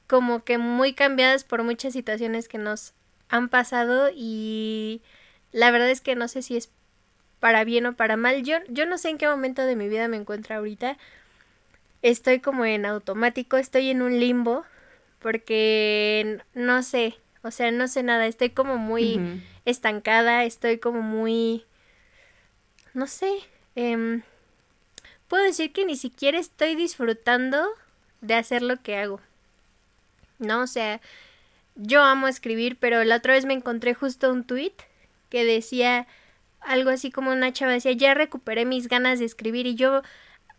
como 0.08 0.44
que 0.44 0.58
muy 0.58 0.94
cambiadas 0.94 1.44
por 1.44 1.62
muchas 1.62 1.94
situaciones 1.94 2.48
que 2.48 2.58
nos 2.58 2.94
han 3.30 3.50
pasado 3.50 4.10
y 4.12 5.04
la 5.52 5.72
verdad 5.72 5.90
es 5.90 6.02
que 6.02 6.16
no 6.16 6.28
sé 6.28 6.42
si 6.42 6.58
es 6.58 6.70
para 7.40 7.64
bien 7.64 7.86
o 7.86 7.94
para 7.94 8.18
mal. 8.18 8.44
Yo, 8.44 8.58
yo 8.68 8.86
no 8.86 8.98
sé 8.98 9.10
en 9.10 9.18
qué 9.18 9.28
momento 9.28 9.66
de 9.66 9.76
mi 9.76 9.88
vida 9.88 10.08
me 10.08 10.18
encuentro 10.18 10.56
ahorita. 10.56 10.98
Estoy 12.02 12.40
como 12.40 12.66
en 12.66 12.86
automático, 12.86 13.58
estoy 13.58 13.90
en 13.90 14.02
un 14.02 14.20
limbo, 14.20 14.66
porque 15.20 16.40
no 16.54 16.82
sé, 16.82 17.18
o 17.42 17.52
sea, 17.52 17.72
no 17.72 17.88
sé 17.88 18.04
nada, 18.04 18.26
estoy 18.26 18.52
como 18.52 18.78
muy 18.78 19.20
estancada, 19.66 20.46
estoy 20.46 20.78
como 20.78 21.02
muy, 21.02 21.66
no 22.94 23.06
sé, 23.06 23.30
eh, 23.76 24.22
puedo 25.28 25.44
decir 25.44 25.74
que 25.74 25.86
ni 25.86 25.98
siquiera 25.98 26.40
estoy 26.40 26.76
disfrutando 26.76 27.68
de 28.22 28.36
hacer 28.36 28.62
lo 28.62 28.82
que 28.82 28.98
hago. 28.98 29.20
No, 30.38 30.62
o 30.62 30.68
sea, 30.68 31.02
yo 31.76 32.02
amo 32.02 32.30
escribir, 32.30 32.78
pero 32.78 33.04
la 33.04 33.18
otra 33.18 33.34
vez 33.34 33.46
me 33.46 33.54
encontré 33.54 33.94
justo 33.94 34.32
un 34.32 34.46
tweet 34.46 34.74
que 35.30 35.46
decía 35.46 36.08
algo 36.62 36.90
así 36.90 37.12
como 37.12 37.32
una 37.32 37.54
chava 37.54 37.74
decía, 37.74 37.94
ya 37.94 38.14
recuperé 38.14 38.66
mis 38.66 38.88
ganas 38.88 39.20
de 39.20 39.26
escribir 39.26 39.68
y 39.68 39.76
yo 39.76 40.02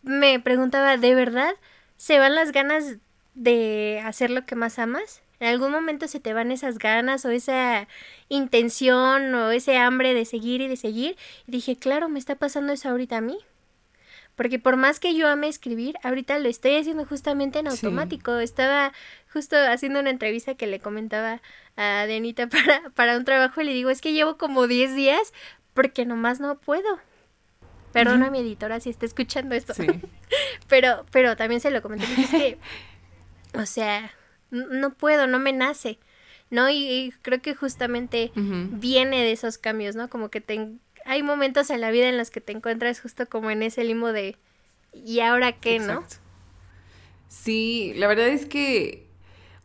me 0.03 0.41
preguntaba, 0.41 0.97
¿de 0.97 1.15
verdad 1.15 1.55
se 1.97 2.19
van 2.19 2.35
las 2.35 2.53
ganas 2.53 2.97
de 3.35 4.01
hacer 4.05 4.31
lo 4.31 4.47
que 4.47 4.55
más 4.55 4.79
amas? 4.79 5.23
¿En 5.41 5.49
algún 5.49 5.73
momento 5.73 6.07
se 6.07 6.21
te 6.21 6.35
van 6.35 6.53
esas 6.53 6.79
ganas 6.79 7.25
o 7.25 7.31
esa 7.31 7.89
intención 8.29 9.35
o 9.35 9.51
ese 9.51 9.79
hambre 9.79 10.13
de 10.13 10.27
seguir 10.27 10.61
y 10.61 10.69
de 10.69 10.77
seguir? 10.77 11.17
Y 11.47 11.53
dije, 11.53 11.77
claro, 11.77 12.09
me 12.09 12.19
está 12.19 12.35
pasando 12.35 12.73
eso 12.73 12.91
ahorita 12.91 13.19
a 13.19 13.21
mí. 13.23 13.39
Porque 14.41 14.59
por 14.59 14.79
más 14.79 15.01
que 15.01 15.15
yo 15.15 15.29
ame 15.29 15.49
escribir, 15.49 15.97
ahorita 16.03 16.39
lo 16.39 16.49
estoy 16.49 16.77
haciendo 16.77 17.05
justamente 17.05 17.59
en 17.59 17.69
automático. 17.69 18.39
Estaba 18.39 18.91
justo 19.31 19.55
haciendo 19.55 20.01
una 20.01 20.09
entrevista 20.09 20.55
que 20.55 20.67
le 20.67 20.81
comentaba 20.81 21.43
a 21.77 22.07
Dianita 22.07 22.47
para, 22.49 22.89
para 22.95 23.19
un 23.19 23.27
trabajo 23.27 23.61
y 23.61 23.65
le 23.65 23.75
digo, 23.75 23.91
es 23.91 24.01
que 24.01 24.15
llevo 24.15 24.39
como 24.39 24.67
10 24.67 24.95
días 24.95 25.35
porque 25.75 26.07
nomás 26.07 26.41
no 26.41 26.59
puedo. 26.59 26.89
Perdona 27.93 28.29
a 28.29 28.31
mi 28.31 28.39
editora 28.39 28.81
si 28.81 28.89
está 28.89 29.05
escuchando 29.05 29.55
esto. 29.55 29.75
pero, 30.69 31.05
pero 31.13 31.37
también 31.37 31.61
se 31.61 31.71
lo 31.71 31.83
comenté. 31.83 32.07
Es 32.07 32.31
que, 32.31 32.59
o 33.53 33.67
sea, 33.67 34.11
no 34.51 34.95
puedo, 34.95 35.27
no 35.27 35.39
me 35.39 35.53
nace. 35.53 35.99
¿no? 36.49 36.71
Y, 36.71 37.13
creo 37.21 37.43
que 37.43 37.55
justamente 37.55 38.33
viene 38.35 39.19
de 39.23 39.33
esos 39.33 39.59
cambios, 39.59 39.97
¿no? 39.97 40.09
Como 40.09 40.31
que 40.31 40.41
te, 40.41 40.79
hay 41.11 41.25
momentos 41.25 41.71
en 41.71 41.81
la 41.81 41.91
vida 41.91 42.09
en 42.09 42.17
los 42.17 42.31
que 42.31 42.41
te 42.41 42.53
encuentras 42.53 43.01
justo 43.01 43.27
como 43.29 43.51
en 43.51 43.65
ese 43.65 43.83
limbo 43.83 44.13
de 44.13 44.37
¿y 44.93 45.19
ahora 45.19 45.51
qué, 45.51 45.81
no? 45.81 46.05
Sí, 47.27 47.93
la 47.97 48.07
verdad 48.07 48.29
es 48.29 48.47
que, 48.47 49.09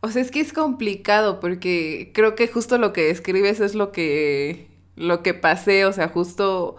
o 0.00 0.08
sea, 0.08 0.22
es 0.22 0.32
que 0.32 0.40
es 0.40 0.52
complicado 0.52 1.38
porque 1.38 2.10
creo 2.12 2.34
que 2.34 2.48
justo 2.48 2.78
lo 2.78 2.92
que 2.92 3.10
escribes 3.10 3.60
es 3.60 3.76
lo 3.76 3.92
que, 3.92 4.66
lo 4.96 5.22
que 5.22 5.34
pasé, 5.34 5.84
o 5.84 5.92
sea, 5.92 6.08
justo 6.08 6.74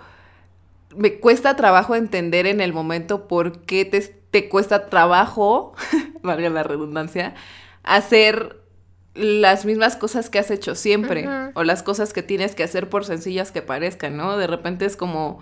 me 0.93 1.17
cuesta 1.19 1.55
trabajo 1.55 1.95
entender 1.95 2.45
en 2.45 2.59
el 2.59 2.73
momento 2.73 3.29
por 3.29 3.61
qué 3.61 3.85
te, 3.85 4.01
te 4.01 4.49
cuesta 4.49 4.89
trabajo, 4.89 5.75
valga 6.23 6.49
la 6.49 6.63
redundancia, 6.63 7.35
hacer 7.83 8.57
las 9.17 9.65
mismas 9.65 9.95
cosas 9.95 10.29
que 10.29 10.39
has 10.39 10.51
hecho 10.51 10.75
siempre 10.75 11.27
o 11.53 11.63
las 11.63 11.83
cosas 11.83 12.13
que 12.13 12.23
tienes 12.23 12.55
que 12.55 12.63
hacer 12.63 12.89
por 12.89 13.05
sencillas 13.05 13.51
que 13.51 13.61
parezcan, 13.61 14.15
¿no? 14.15 14.37
De 14.37 14.47
repente 14.47 14.85
es 14.85 14.95
como 14.95 15.39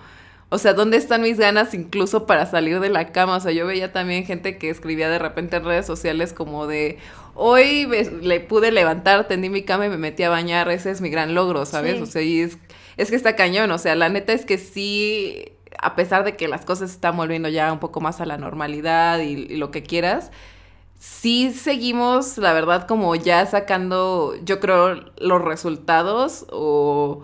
o 0.49 0.57
sea, 0.59 0.73
¿dónde 0.73 0.97
están 0.97 1.21
mis 1.21 1.39
ganas 1.39 1.73
incluso 1.73 2.27
para 2.27 2.45
salir 2.45 2.79
de 2.79 2.89
la 2.89 3.11
cama? 3.11 3.37
O 3.37 3.39
sea, 3.39 3.51
yo 3.51 3.65
veía 3.65 3.91
también 3.91 4.25
gente 4.25 4.57
que 4.57 4.69
escribía 4.69 5.09
de 5.09 5.17
repente 5.17 5.57
en 5.57 5.65
redes 5.65 5.87
sociales 5.87 6.33
como 6.33 6.67
de, 6.67 6.99
hoy 7.33 7.87
le 8.21 8.39
pude 8.41 8.71
levantar, 8.71 9.27
tendí 9.27 9.49
mi 9.49 9.63
cama 9.63 9.87
y 9.87 9.89
me 9.89 9.97
metí 9.97 10.21
a 10.23 10.29
bañar, 10.29 10.69
ese 10.69 10.91
es 10.91 11.01
mi 11.01 11.09
gran 11.09 11.33
logro, 11.33 11.65
¿sabes? 11.65 11.99
O 11.99 12.05
sea, 12.05 12.21
y 12.21 12.41
es, 12.41 12.59
es 12.95 13.09
que 13.09 13.15
está 13.15 13.35
cañón, 13.35 13.71
o 13.71 13.77
sea, 13.79 13.95
la 13.95 14.07
neta 14.09 14.33
es 14.33 14.45
que 14.45 14.59
sí, 14.59 15.45
a 15.79 15.95
pesar 15.95 16.23
de 16.23 16.35
que 16.35 16.47
las 16.47 16.63
cosas 16.63 16.91
están 16.91 17.17
volviendo 17.17 17.49
ya 17.49 17.73
un 17.73 17.79
poco 17.79 17.99
más 17.99 18.21
a 18.21 18.25
la 18.25 18.37
normalidad 18.37 19.19
y, 19.21 19.47
y 19.49 19.57
lo 19.57 19.71
que 19.71 19.81
quieras, 19.81 20.31
sí 20.99 21.51
seguimos, 21.53 22.37
la 22.37 22.53
verdad, 22.53 22.87
como 22.87 23.15
ya 23.15 23.45
sacando, 23.45 24.35
yo 24.43 24.59
creo, 24.59 25.05
los 25.17 25.41
resultados 25.41 26.45
o 26.51 27.23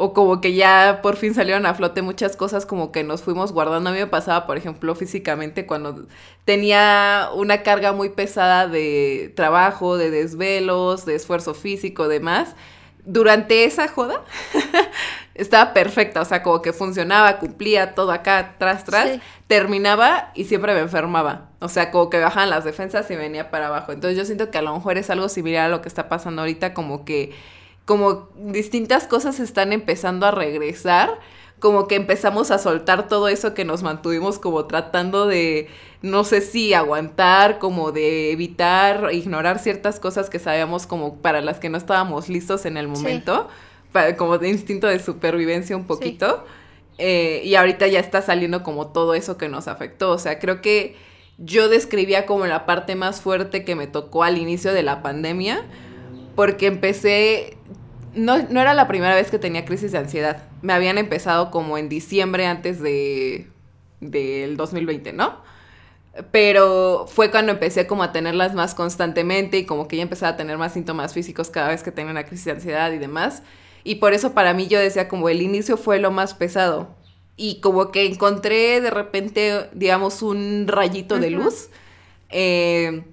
o 0.00 0.14
como 0.14 0.40
que 0.40 0.54
ya 0.54 1.00
por 1.02 1.16
fin 1.16 1.34
salieron 1.34 1.66
a 1.66 1.74
flote 1.74 2.02
muchas 2.02 2.36
cosas 2.36 2.64
como 2.66 2.92
que 2.92 3.02
nos 3.02 3.22
fuimos 3.22 3.50
guardando. 3.50 3.90
A 3.90 3.92
mí 3.92 3.98
me 3.98 4.06
pasaba, 4.06 4.46
por 4.46 4.56
ejemplo, 4.56 4.94
físicamente 4.94 5.66
cuando 5.66 6.06
tenía 6.44 7.30
una 7.34 7.64
carga 7.64 7.92
muy 7.92 8.10
pesada 8.10 8.68
de 8.68 9.32
trabajo, 9.34 9.96
de 9.96 10.12
desvelos, 10.12 11.04
de 11.04 11.16
esfuerzo 11.16 11.52
físico, 11.52 12.06
demás. 12.06 12.54
Durante 13.04 13.64
esa 13.64 13.88
joda 13.88 14.22
estaba 15.38 15.72
perfecta, 15.72 16.20
o 16.20 16.24
sea, 16.24 16.42
como 16.42 16.60
que 16.60 16.72
funcionaba, 16.72 17.38
cumplía 17.38 17.94
todo 17.94 18.12
acá, 18.12 18.56
tras, 18.58 18.84
tras, 18.84 19.20
terminaba 19.46 20.32
y 20.34 20.44
siempre 20.44 20.74
me 20.74 20.80
enfermaba. 20.80 21.48
O 21.60 21.68
sea, 21.68 21.90
como 21.90 22.10
que 22.10 22.18
bajaban 22.18 22.50
las 22.50 22.64
defensas 22.64 23.10
y 23.10 23.16
venía 23.16 23.50
para 23.50 23.68
abajo. 23.68 23.92
Entonces 23.92 24.18
yo 24.18 24.24
siento 24.24 24.50
que 24.50 24.58
a 24.58 24.62
lo 24.62 24.74
mejor 24.74 24.98
es 24.98 25.08
algo 25.10 25.28
similar 25.28 25.66
a 25.66 25.68
lo 25.68 25.80
que 25.80 25.88
está 25.88 26.08
pasando 26.08 26.42
ahorita, 26.42 26.74
como 26.74 27.04
que 27.04 27.32
como 27.84 28.28
distintas 28.36 29.06
cosas 29.06 29.40
están 29.40 29.72
empezando 29.72 30.26
a 30.26 30.30
regresar, 30.30 31.18
como 31.58 31.88
que 31.88 31.94
empezamos 31.94 32.50
a 32.50 32.58
soltar 32.58 33.08
todo 33.08 33.28
eso 33.28 33.54
que 33.54 33.64
nos 33.64 33.82
mantuvimos 33.82 34.38
como 34.38 34.66
tratando 34.66 35.26
de, 35.26 35.68
no 36.02 36.22
sé 36.22 36.42
si 36.42 36.74
aguantar, 36.74 37.58
como 37.58 37.90
de 37.90 38.30
evitar, 38.30 39.08
ignorar 39.12 39.58
ciertas 39.58 40.00
cosas 40.00 40.28
que 40.28 40.38
sabíamos 40.38 40.86
como 40.86 41.16
para 41.16 41.40
las 41.40 41.60
que 41.60 41.70
no 41.70 41.78
estábamos 41.78 42.28
listos 42.28 42.66
en 42.66 42.76
el 42.76 42.88
momento, 42.88 43.48
como 44.16 44.38
de 44.38 44.48
instinto 44.48 44.86
de 44.86 44.98
supervivencia 44.98 45.76
un 45.76 45.86
poquito. 45.86 46.44
Eh, 46.98 47.42
y 47.44 47.54
ahorita 47.54 47.86
ya 47.86 48.00
está 48.00 48.22
saliendo 48.22 48.62
como 48.62 48.88
todo 48.88 49.14
eso 49.14 49.38
que 49.38 49.48
nos 49.48 49.68
afectó. 49.68 50.10
O 50.10 50.18
sea, 50.18 50.38
creo 50.38 50.60
que 50.60 50.96
yo 51.38 51.68
describía 51.68 52.26
como 52.26 52.46
la 52.46 52.66
parte 52.66 52.96
más 52.96 53.20
fuerte 53.20 53.64
que 53.64 53.76
me 53.76 53.86
tocó 53.86 54.24
al 54.24 54.38
inicio 54.38 54.72
de 54.72 54.82
la 54.82 55.02
pandemia, 55.02 55.64
porque 56.34 56.66
empecé 56.66 57.58
no, 58.14 58.36
era 58.36 58.74
la 58.74 58.88
primera 58.88 59.14
vez 59.14 59.30
que 59.30 59.38
tenía 59.38 59.64
crisis 59.64 59.92
de 59.92 59.98
ansiedad. 59.98 60.42
Me 60.62 60.72
habían 60.72 60.98
empezado 60.98 61.50
como 61.50 61.78
en 61.78 61.88
diciembre 61.88 62.46
antes 62.46 62.80
de 62.80 63.48
del 64.00 64.56
2020, 64.56 65.12
¿no? 65.12 65.40
Pero 66.30 67.06
fue 67.08 67.30
cuando 67.30 67.52
empecé 67.52 67.86
como 67.86 68.02
a 68.02 68.12
tenerlas 68.12 68.54
más 68.54 68.74
constantemente 68.74 69.58
y 69.58 69.66
como 69.66 69.88
que 69.88 69.96
ya 69.96 70.02
empezaba 70.02 70.32
a 70.32 70.36
tener 70.36 70.58
más 70.58 70.72
síntomas 70.72 71.14
físicos 71.14 71.50
cada 71.50 71.68
vez 71.68 71.82
que 71.82 71.92
tenía 71.92 72.10
una 72.10 72.24
crisis 72.24 72.46
de 72.46 72.52
ansiedad 72.52 72.92
y 72.92 72.98
demás. 72.98 73.42
Y 73.88 73.94
por 73.94 74.12
eso 74.12 74.34
para 74.34 74.52
mí 74.52 74.66
yo 74.66 74.78
decía 74.78 75.08
como 75.08 75.30
el 75.30 75.40
inicio 75.40 75.78
fue 75.78 75.98
lo 75.98 76.10
más 76.10 76.34
pesado. 76.34 76.94
Y 77.38 77.62
como 77.62 77.90
que 77.90 78.04
encontré 78.04 78.82
de 78.82 78.90
repente, 78.90 79.70
digamos, 79.72 80.20
un 80.20 80.66
rayito 80.68 81.18
de 81.18 81.30
luz. 81.30 81.70
Eh, 82.28 83.04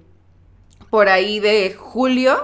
por 0.90 1.08
ahí 1.08 1.40
de 1.40 1.74
julio 1.74 2.36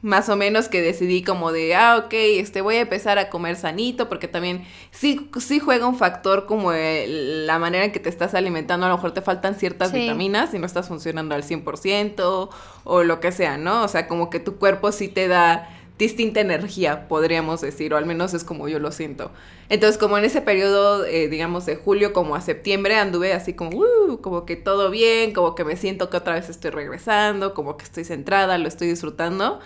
más 0.00 0.28
o 0.28 0.36
menos 0.36 0.68
que 0.68 0.80
decidí 0.80 1.22
como 1.22 1.50
de, 1.50 1.74
ah, 1.74 1.96
ok, 1.96 2.12
este, 2.12 2.60
voy 2.60 2.76
a 2.76 2.80
empezar 2.80 3.18
a 3.18 3.30
comer 3.30 3.56
sanito, 3.56 4.08
porque 4.08 4.26
también 4.26 4.64
sí, 4.90 5.30
sí 5.40 5.60
juega 5.60 5.86
un 5.86 5.96
factor 5.96 6.46
como 6.46 6.72
la 6.72 7.58
manera 7.60 7.84
en 7.84 7.92
que 7.92 8.00
te 8.00 8.08
estás 8.08 8.34
alimentando, 8.34 8.86
a 8.86 8.88
lo 8.88 8.96
mejor 8.96 9.12
te 9.12 9.22
faltan 9.22 9.54
ciertas 9.54 9.92
vitaminas 9.92 10.54
y 10.54 10.58
no 10.58 10.66
estás 10.66 10.88
funcionando 10.88 11.36
al 11.36 11.44
100% 11.44 12.48
o 12.84 13.02
lo 13.04 13.20
que 13.20 13.30
sea, 13.30 13.56
¿no? 13.58 13.84
O 13.84 13.88
sea, 13.88 14.08
como 14.08 14.28
que 14.28 14.40
tu 14.40 14.56
cuerpo 14.56 14.90
sí 14.90 15.08
te 15.08 15.28
da 15.28 15.68
distinta 15.98 16.40
energía, 16.40 17.06
podríamos 17.08 17.60
decir, 17.60 17.94
o 17.94 17.96
al 17.96 18.06
menos 18.06 18.34
es 18.34 18.44
como 18.44 18.68
yo 18.68 18.78
lo 18.78 18.92
siento. 18.92 19.30
Entonces, 19.68 19.98
como 19.98 20.18
en 20.18 20.24
ese 20.24 20.40
periodo, 20.40 21.04
eh, 21.04 21.28
digamos, 21.28 21.66
de 21.66 21.76
julio 21.76 22.12
como 22.12 22.34
a 22.34 22.40
septiembre, 22.40 22.96
anduve 22.96 23.32
así 23.32 23.54
como, 23.54 23.78
uh, 23.78 24.20
como 24.20 24.44
que 24.44 24.56
todo 24.56 24.90
bien, 24.90 25.32
como 25.32 25.54
que 25.54 25.64
me 25.64 25.76
siento 25.76 26.10
que 26.10 26.16
otra 26.16 26.34
vez 26.34 26.48
estoy 26.48 26.70
regresando, 26.70 27.54
como 27.54 27.76
que 27.76 27.84
estoy 27.84 28.04
centrada, 28.04 28.58
lo 28.58 28.68
estoy 28.68 28.88
disfrutando. 28.88 29.60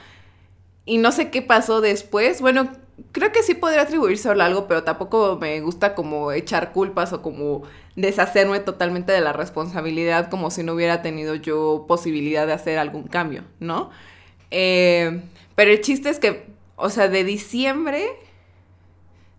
Y 0.84 0.98
no 0.98 1.10
sé 1.10 1.30
qué 1.30 1.42
pasó 1.42 1.80
después. 1.80 2.40
Bueno, 2.40 2.70
creo 3.12 3.32
que 3.32 3.42
sí 3.42 3.54
podría 3.54 3.82
atribuirse 3.82 4.28
a 4.28 4.32
algo, 4.32 4.66
pero 4.68 4.84
tampoco 4.84 5.38
me 5.40 5.60
gusta 5.60 5.94
como 5.94 6.32
echar 6.32 6.72
culpas 6.72 7.12
o 7.12 7.22
como 7.22 7.62
deshacerme 7.96 8.60
totalmente 8.60 9.12
de 9.12 9.20
la 9.20 9.32
responsabilidad 9.32 10.30
como 10.30 10.50
si 10.50 10.62
no 10.62 10.74
hubiera 10.74 11.02
tenido 11.02 11.34
yo 11.34 11.86
posibilidad 11.88 12.46
de 12.46 12.52
hacer 12.52 12.78
algún 12.78 13.04
cambio, 13.04 13.42
¿no? 13.58 13.90
Eh, 14.50 15.22
pero 15.56 15.72
el 15.72 15.80
chiste 15.80 16.10
es 16.10 16.20
que, 16.20 16.46
o 16.76 16.90
sea, 16.90 17.08
de 17.08 17.24
diciembre, 17.24 18.06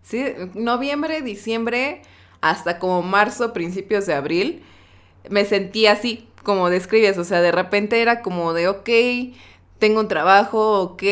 sí, 0.02 0.24
noviembre, 0.54 1.22
diciembre, 1.22 2.02
hasta 2.42 2.78
como 2.78 3.02
marzo, 3.02 3.54
principios 3.54 4.04
de 4.06 4.14
abril, 4.14 4.62
me 5.30 5.44
sentí 5.44 5.86
así, 5.86 6.28
como 6.42 6.70
describes, 6.70 7.16
o 7.18 7.24
sea, 7.24 7.40
de 7.40 7.52
repente 7.52 8.02
era 8.02 8.20
como 8.20 8.52
de, 8.52 8.68
ok, 8.68 8.88
tengo 9.78 10.00
un 10.00 10.08
trabajo, 10.08 10.80
ok, 10.80 11.02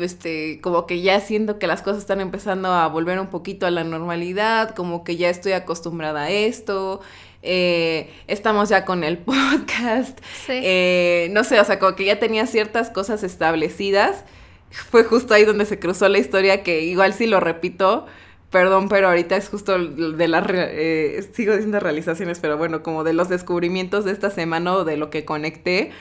este, 0.00 0.60
como 0.62 0.86
que 0.86 1.02
ya 1.02 1.20
siento 1.20 1.58
que 1.58 1.66
las 1.66 1.82
cosas 1.82 1.98
están 1.98 2.20
empezando 2.20 2.68
a 2.72 2.86
volver 2.88 3.20
un 3.20 3.26
poquito 3.28 3.66
a 3.66 3.70
la 3.70 3.84
normalidad, 3.84 4.74
como 4.74 5.04
que 5.04 5.16
ya 5.16 5.28
estoy 5.28 5.52
acostumbrada 5.52 6.24
a 6.24 6.30
esto, 6.30 7.00
eh, 7.42 8.10
estamos 8.26 8.70
ya 8.70 8.84
con 8.84 9.04
el 9.04 9.18
podcast, 9.18 10.18
eh, 10.48 11.28
no 11.32 11.44
sé, 11.44 11.60
o 11.60 11.64
sea, 11.64 11.78
como 11.78 11.94
que 11.94 12.06
ya 12.06 12.18
tenía 12.18 12.46
ciertas 12.46 12.90
cosas 12.90 13.22
establecidas, 13.22 14.24
fue 14.90 15.04
justo 15.04 15.34
ahí 15.34 15.44
donde 15.44 15.64
se 15.64 15.78
cruzó 15.78 16.08
la 16.08 16.18
historia 16.18 16.62
que 16.62 16.82
igual 16.82 17.12
si 17.14 17.26
lo 17.26 17.40
repito, 17.40 18.06
perdón, 18.50 18.88
pero 18.88 19.08
ahorita 19.08 19.36
es 19.36 19.48
justo 19.48 19.78
de 19.78 20.28
las, 20.28 20.46
eh, 20.50 21.28
sigo 21.32 21.52
diciendo 21.52 21.80
realizaciones, 21.80 22.38
pero 22.40 22.56
bueno, 22.56 22.82
como 22.82 23.04
de 23.04 23.12
los 23.12 23.28
descubrimientos 23.28 24.04
de 24.04 24.12
esta 24.12 24.30
semana 24.30 24.74
o 24.74 24.84
de 24.84 24.96
lo 24.96 25.10
que 25.10 25.24
conecté, 25.24 25.92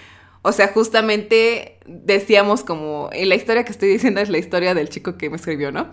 o 0.41 0.51
sea, 0.51 0.67
justamente 0.67 1.79
decíamos 1.88 2.63
como, 2.63 3.10
la 3.12 3.36
historia 3.36 3.65
que 3.65 3.72
estoy 3.72 3.89
diciendo 3.89 4.22
es 4.22 4.29
la 4.29 4.38
historia 4.38 4.75
del 4.75 4.89
chico 4.89 5.17
que 5.17 5.29
me 5.31 5.38
escribió, 5.38 5.72
¿no? 5.72 5.88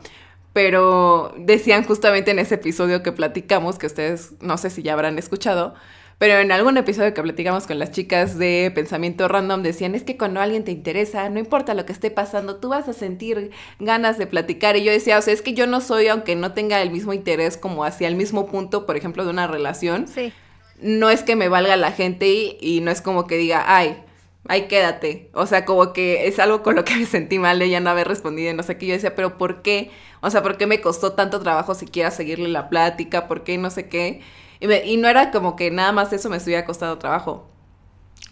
Pero 0.53 1.35
decían 1.39 1.85
justamente 1.85 2.33
en 2.33 2.39
ese 2.39 2.57
episodio 2.57 3.03
que 3.03 3.13
platicamos, 3.13 3.79
que 3.79 3.87
ustedes 3.87 4.33
no 4.43 4.59
sé 4.59 4.69
si 4.69 4.83
ya 4.83 4.93
habrán 4.93 5.19
escuchado, 5.19 5.75
pero 6.23 6.39
en 6.39 6.53
algún 6.53 6.77
episodio 6.77 7.13
que 7.15 7.21
platicamos 7.21 7.67
con 7.67 7.81
las 7.81 7.91
chicas 7.91 8.39
de 8.39 8.71
pensamiento 8.73 9.27
random 9.27 9.65
decían, 9.65 9.97
es 9.97 10.05
que 10.05 10.17
cuando 10.17 10.41
alguien 10.41 10.63
te 10.63 10.71
interesa, 10.71 11.29
no 11.31 11.41
importa 11.41 11.75
lo 11.75 11.85
que 11.85 11.93
esté 11.93 12.13
pasando, 12.13 12.61
tú 12.61 12.69
vas 12.69 12.87
a 12.87 12.93
sentir 12.93 13.51
ganas 13.81 14.19
de 14.19 14.29
platicar. 14.29 14.77
Y 14.77 14.85
yo 14.85 14.93
decía, 14.93 15.19
o 15.19 15.21
sea, 15.21 15.35
es 15.35 15.43
que 15.43 15.53
yo 15.53 15.67
no 15.67 15.81
soy, 15.81 16.07
aunque 16.07 16.37
no 16.37 16.53
tenga 16.53 16.81
el 16.81 16.93
mismo 16.93 17.13
interés 17.13 17.57
como 17.57 17.83
hacia 17.85 18.07
el 18.07 18.15
mismo 18.15 18.47
punto, 18.47 18.87
por 18.87 18.97
ejemplo, 18.97 19.25
de 19.25 19.31
una 19.31 19.49
relación, 19.49 20.07
sí. 20.07 20.33
no 20.81 21.11
es 21.11 21.25
que 21.25 21.35
me 21.35 21.49
valga 21.49 21.75
la 21.77 21.91
gente 21.91 22.29
y, 22.29 22.57
y 22.61 22.83
no 22.83 22.93
es 22.93 23.03
como 23.03 23.27
que 23.27 23.37
diga, 23.37 23.65
ay, 23.67 23.97
ahí 24.47 24.69
quédate. 24.69 25.29
O 25.35 25.47
sea, 25.47 25.65
como 25.65 25.93
que 25.93 26.29
es 26.29 26.39
algo 26.39 26.63
con 26.63 26.77
lo 26.77 26.85
que 26.85 26.95
me 26.95 27.07
sentí 27.07 27.41
mal 27.41 27.59
de 27.59 27.69
ya 27.69 27.81
no 27.81 27.91
haber 27.91 28.07
respondido 28.07 28.53
y 28.53 28.55
no 28.55 28.63
sé 28.63 28.79
qué. 28.79 28.87
Yo 28.87 28.95
decía, 28.95 29.17
pero 29.17 29.39
¿por 29.39 29.63
qué? 29.63 29.91
O 30.21 30.31
sea, 30.31 30.41
¿por 30.41 30.57
qué 30.57 30.69
me 30.69 30.81
costó 30.81 31.15
tanto 31.15 31.41
trabajo 31.41 31.75
siquiera 31.75 32.13
seguirle 32.13 32.49
la 32.49 32.69
plática? 32.69 33.27
¿Por 33.27 33.43
qué 33.43 33.59
no 33.59 33.71
sé 33.71 33.89
qué? 33.89 34.21
Y, 34.63 34.97
no 34.97 35.09
era 35.09 35.33
como 35.33 35.57
que 35.57 35.71
nada 35.73 35.91
más 35.91 36.13
eso 36.13 36.31
me 36.31 36.37
estuviera 36.37 36.65
costando 36.65 36.99
trabajo. 36.99 37.49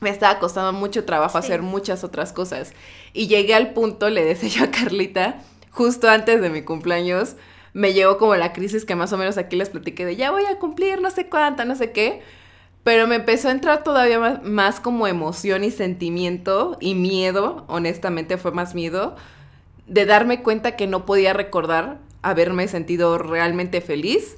Me 0.01 0.11
estaba 0.11 0.39
costando 0.39 0.73
mucho 0.73 1.05
trabajo 1.05 1.37
hacer 1.37 1.61
muchas 1.61 2.05
otras 2.05 2.33
cosas. 2.33 2.73
Y 3.13 3.27
llegué 3.27 3.55
al 3.55 3.73
punto, 3.73 4.09
le 4.11 4.25
decía 4.25 4.49
yo 4.49 4.65
a 4.67 4.71
Carlita, 4.71 5.43
justo 5.71 6.09
antes 6.09 6.41
de 6.41 6.49
mi 6.49 6.63
cumpleaños, 6.63 7.35
me 7.73 7.93
llegó 7.93 8.17
como 8.17 8.37
la 8.37 8.53
crisis 8.53 8.85
que 8.85 8.95
más 8.95 9.13
o 9.13 9.19
menos 9.19 9.39
aquí 9.39 9.57
les 9.57 9.71
platiqué 9.71 10.05
de 10.05 10.17
ya 10.17 10.31
voy 10.31 10.45
a 10.45 10.59
cumplir 10.59 11.01
no 11.01 11.11
sé 11.11 11.29
cuánta, 11.29 11.65
no 11.65 11.75
sé 11.75 11.91
qué. 11.91 12.23
Pero 12.85 13.07
me 13.07 13.17
empezó 13.17 13.49
a 13.49 13.51
entrar 13.51 13.83
todavía 13.83 14.41
más, 14.43 14.81
como 14.81 15.07
emoción 15.07 15.65
y 15.65 15.71
sentimiento 15.71 16.79
y 16.81 16.95
miedo, 16.95 17.65
honestamente 17.69 18.39
fue 18.39 18.53
más 18.53 18.75
miedo, 18.75 19.17
de 19.87 20.07
darme 20.07 20.43
cuenta 20.43 20.77
que 20.77 20.87
no 20.87 21.05
podía 21.05 21.35
recordar 21.35 21.99
haberme 22.23 22.69
sentido 22.69 23.19
realmente 23.19 23.81
feliz 23.81 24.37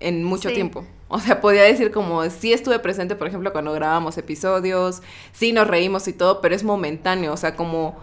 en 0.00 0.24
mucho 0.24 0.50
tiempo. 0.50 0.84
O 1.08 1.20
sea, 1.20 1.40
podía 1.40 1.62
decir 1.62 1.90
como, 1.90 2.28
sí 2.30 2.52
estuve 2.52 2.78
presente, 2.78 3.14
por 3.14 3.28
ejemplo, 3.28 3.52
cuando 3.52 3.72
grabamos 3.72 4.16
episodios, 4.18 5.02
sí 5.32 5.52
nos 5.52 5.66
reímos 5.66 6.08
y 6.08 6.12
todo, 6.12 6.40
pero 6.40 6.54
es 6.54 6.64
momentáneo, 6.64 7.32
o 7.32 7.36
sea, 7.36 7.54
como 7.54 7.96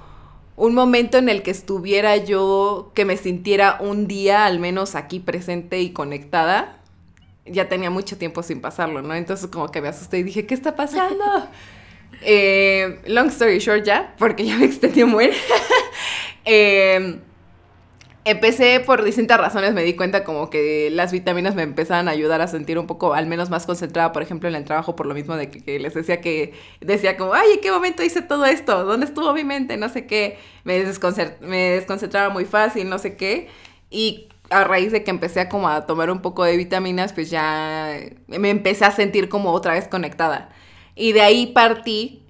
un 0.55 0.75
momento 0.75 1.17
en 1.17 1.27
el 1.27 1.41
que 1.41 1.51
estuviera 1.51 2.15
yo, 2.17 2.91
que 2.93 3.05
me 3.05 3.17
sintiera 3.17 3.77
un 3.79 4.07
día 4.07 4.45
al 4.45 4.59
menos 4.59 4.95
aquí 4.95 5.19
presente 5.19 5.81
y 5.81 5.91
conectada, 5.91 6.77
ya 7.45 7.67
tenía 7.67 7.89
mucho 7.89 8.17
tiempo 8.17 8.43
sin 8.43 8.61
pasarlo, 8.61 9.01
¿no? 9.01 9.15
Entonces 9.15 9.47
como 9.47 9.69
que 9.69 9.81
me 9.81 9.87
asusté 9.87 10.19
y 10.19 10.23
dije, 10.23 10.45
¿qué 10.45 10.53
está 10.53 10.75
pasando? 10.75 11.25
eh, 12.21 13.01
long 13.07 13.27
story 13.29 13.59
short 13.59 13.83
ya, 13.83 14.13
porque 14.17 14.45
ya 14.45 14.57
me 14.57 14.65
extendí 14.65 15.03
muy. 15.03 15.31
eh, 16.45 17.19
empecé 18.25 18.79
por 18.79 19.03
distintas 19.03 19.39
razones, 19.39 19.73
me 19.73 19.83
di 19.83 19.95
cuenta 19.95 20.23
como 20.23 20.49
que 20.49 20.89
las 20.91 21.11
vitaminas 21.11 21.55
me 21.55 21.63
empezaban 21.63 22.07
a 22.07 22.11
ayudar 22.11 22.41
a 22.41 22.47
sentir 22.47 22.77
un 22.77 22.87
poco, 22.87 23.13
al 23.13 23.25
menos 23.25 23.49
más 23.49 23.65
concentrada, 23.65 24.11
por 24.11 24.21
ejemplo, 24.21 24.47
en 24.47 24.55
el 24.55 24.63
trabajo, 24.63 24.95
por 24.95 25.05
lo 25.05 25.13
mismo 25.13 25.35
de 25.35 25.49
que, 25.49 25.79
les 25.79 25.93
decía 25.93 26.21
que, 26.21 26.53
decía 26.81 27.17
como, 27.17 27.33
ay, 27.33 27.53
¿en 27.55 27.61
qué 27.61 27.71
momento 27.71 28.03
hice 28.03 28.21
todo 28.21 28.45
esto? 28.45 28.85
¿Dónde 28.85 29.05
estuvo 29.05 29.33
mi 29.33 29.43
mente? 29.43 29.77
No 29.77 29.89
sé 29.89 30.05
qué, 30.05 30.37
me, 30.63 30.83
me 31.41 31.57
desconcentraba 31.71 32.29
muy 32.29 32.45
fácil, 32.45 32.89
no 32.89 32.99
sé 32.99 33.15
qué, 33.15 33.49
y 33.89 34.29
a 34.51 34.63
raíz 34.65 34.91
de 34.91 35.03
que 35.03 35.11
empecé 35.11 35.39
a 35.39 35.49
como 35.49 35.69
a 35.69 35.85
tomar 35.87 36.11
un 36.11 36.21
poco 36.21 36.43
de 36.43 36.57
vitaminas, 36.57 37.13
pues 37.13 37.29
ya 37.29 37.97
me 38.27 38.49
empecé 38.49 38.85
a 38.85 38.91
sentir 38.91 39.29
como 39.29 39.51
otra 39.51 39.73
vez 39.73 39.87
conectada. 39.87 40.49
Y 40.95 41.13
de 41.13 41.21
ahí 41.21 41.47
partí 41.47 42.20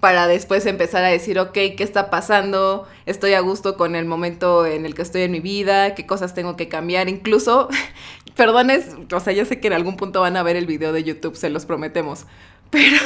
para 0.00 0.26
después 0.26 0.66
empezar 0.66 1.04
a 1.04 1.08
decir, 1.08 1.38
ok, 1.38 1.52
¿qué 1.52 1.76
está 1.78 2.10
pasando? 2.10 2.86
Estoy 3.06 3.32
a 3.32 3.40
gusto 3.40 3.76
con 3.76 3.96
el 3.96 4.04
momento 4.04 4.66
en 4.66 4.84
el 4.84 4.94
que 4.94 5.02
estoy 5.02 5.22
en 5.22 5.32
mi 5.32 5.40
vida, 5.40 5.94
qué 5.94 6.06
cosas 6.06 6.34
tengo 6.34 6.56
que 6.56 6.68
cambiar. 6.68 7.08
Incluso, 7.08 7.68
perdones, 8.36 8.90
o 9.10 9.20
sea, 9.20 9.32
yo 9.32 9.44
sé 9.44 9.58
que 9.58 9.68
en 9.68 9.72
algún 9.72 9.96
punto 9.96 10.20
van 10.20 10.36
a 10.36 10.42
ver 10.42 10.56
el 10.56 10.66
video 10.66 10.92
de 10.92 11.02
YouTube, 11.02 11.36
se 11.36 11.50
los 11.50 11.64
prometemos. 11.64 12.26
Pero 12.70 12.98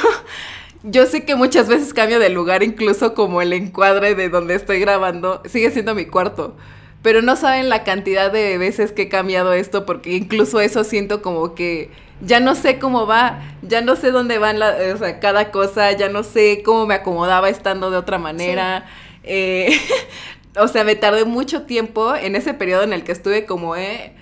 yo 0.83 1.07
sé 1.07 1.25
que 1.25 1.37
muchas 1.37 1.69
veces 1.69 1.95
cambio 1.95 2.19
de 2.19 2.31
lugar, 2.31 2.63
incluso 2.63 3.15
como 3.15 3.41
el 3.43 3.53
encuadre 3.53 4.15
de 4.15 4.29
donde 4.29 4.55
estoy 4.55 4.81
grabando, 4.81 5.43
sigue 5.47 5.71
siendo 5.71 5.95
mi 5.95 6.07
cuarto. 6.07 6.57
Pero 7.03 7.23
no 7.23 7.37
saben 7.37 7.69
la 7.69 7.85
cantidad 7.85 8.31
de 8.31 8.59
veces 8.59 8.93
que 8.93 9.03
he 9.03 9.09
cambiado 9.09 9.53
esto, 9.53 9.87
porque 9.87 10.11
incluso 10.17 10.61
eso 10.61 10.85
siento 10.85 11.23
como 11.23 11.55
que 11.55 11.91
ya 12.21 12.41
no 12.41 12.55
sé 12.55 12.79
cómo 12.79 13.07
va, 13.07 13.41
ya 13.63 13.81
no 13.81 13.97
sé 13.97 14.11
dónde 14.11 14.39
van 14.39 14.59
la, 14.59 14.77
o 14.95 14.99
sea, 14.99 15.21
cada 15.21 15.51
cosa, 15.51 15.93
ya 15.93 16.09
no 16.09 16.23
sé 16.23 16.63
cómo 16.65 16.87
me 16.87 16.95
acomodaba 16.95 17.49
estando 17.49 17.91
de 17.91 17.97
otra 17.97 18.19
manera. 18.19 18.87
Eh, 19.23 19.71
o 20.59 20.69
sea, 20.69 20.85
me 20.85 20.97
tardé 20.97 21.25
mucho 21.25 21.63
tiempo 21.63 22.15
en 22.15 22.37
ese 22.37 22.55
periodo 22.55 22.83
en 22.83 22.93
el 22.93 23.05
que 23.05 23.13
estuve 23.13 23.47
como, 23.47 23.77
eh, 23.77 24.15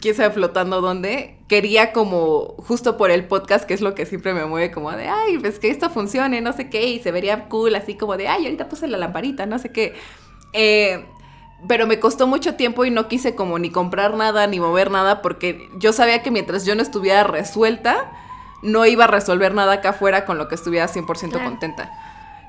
quién 0.00 0.14
sabe 0.14 0.32
flotando 0.32 0.80
dónde, 0.80 1.36
quería 1.48 1.92
como, 1.92 2.54
justo 2.58 2.96
por 2.96 3.10
el 3.10 3.24
podcast, 3.24 3.64
que 3.64 3.74
es 3.74 3.80
lo 3.80 3.94
que 3.94 4.06
siempre 4.06 4.34
me 4.34 4.44
mueve, 4.44 4.70
como 4.70 4.92
de, 4.92 5.08
ay, 5.08 5.38
pues 5.38 5.58
que 5.58 5.70
esto 5.70 5.90
funcione, 5.90 6.40
no 6.40 6.52
sé 6.52 6.68
qué, 6.70 6.88
y 6.88 7.00
se 7.00 7.10
vería 7.10 7.48
cool, 7.48 7.74
así 7.74 7.94
como 7.94 8.16
de, 8.16 8.28
ay, 8.28 8.44
ahorita 8.44 8.68
puse 8.68 8.86
la 8.88 8.98
lamparita, 8.98 9.46
no 9.46 9.58
sé 9.58 9.70
qué. 9.72 9.94
Eh, 10.52 11.04
pero 11.66 11.86
me 11.86 12.00
costó 12.00 12.26
mucho 12.26 12.54
tiempo 12.54 12.84
y 12.84 12.90
no 12.90 13.08
quise 13.08 13.34
como 13.34 13.58
ni 13.58 13.70
comprar 13.70 14.14
nada 14.14 14.46
ni 14.46 14.60
mover 14.60 14.90
nada 14.90 15.22
porque 15.22 15.68
yo 15.78 15.92
sabía 15.92 16.22
que 16.22 16.30
mientras 16.30 16.64
yo 16.64 16.74
no 16.74 16.82
estuviera 16.82 17.24
resuelta, 17.24 18.10
no 18.62 18.86
iba 18.86 19.04
a 19.04 19.08
resolver 19.08 19.54
nada 19.54 19.74
acá 19.74 19.90
afuera 19.90 20.24
con 20.24 20.38
lo 20.38 20.48
que 20.48 20.54
estuviera 20.54 20.88
100% 20.88 21.42
contenta. 21.42 21.92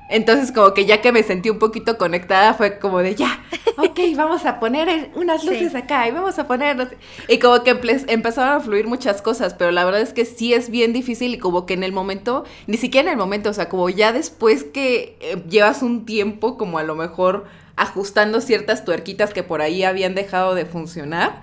Entonces 0.08 0.52
como 0.52 0.72
que 0.72 0.86
ya 0.86 1.00
que 1.00 1.10
me 1.10 1.22
sentí 1.22 1.50
un 1.50 1.58
poquito 1.58 1.98
conectada 1.98 2.54
fue 2.54 2.78
como 2.78 3.00
de 3.00 3.16
ya, 3.16 3.42
ok, 3.76 3.98
vamos 4.16 4.44
a 4.46 4.60
poner 4.60 5.10
unas 5.14 5.44
luces 5.44 5.74
acá 5.74 6.06
y 6.06 6.12
vamos 6.12 6.38
a 6.38 6.46
poner... 6.46 6.96
Y 7.28 7.38
como 7.38 7.62
que 7.64 7.70
empezaron 8.06 8.56
a 8.56 8.60
fluir 8.60 8.86
muchas 8.86 9.20
cosas, 9.20 9.54
pero 9.54 9.72
la 9.72 9.84
verdad 9.84 10.00
es 10.00 10.12
que 10.12 10.24
sí 10.24 10.54
es 10.54 10.70
bien 10.70 10.92
difícil 10.92 11.34
y 11.34 11.38
como 11.38 11.66
que 11.66 11.74
en 11.74 11.82
el 11.82 11.92
momento, 11.92 12.44
ni 12.68 12.76
siquiera 12.76 13.08
en 13.08 13.14
el 13.14 13.18
momento, 13.18 13.50
o 13.50 13.52
sea, 13.52 13.68
como 13.68 13.88
ya 13.88 14.12
después 14.12 14.62
que 14.62 15.16
eh, 15.20 15.42
llevas 15.48 15.82
un 15.82 16.06
tiempo 16.06 16.56
como 16.56 16.78
a 16.78 16.84
lo 16.84 16.94
mejor 16.94 17.46
ajustando 17.76 18.40
ciertas 18.40 18.84
tuerquitas 18.84 19.32
que 19.32 19.42
por 19.42 19.60
ahí 19.60 19.84
habían 19.84 20.14
dejado 20.14 20.54
de 20.54 20.64
funcionar, 20.64 21.42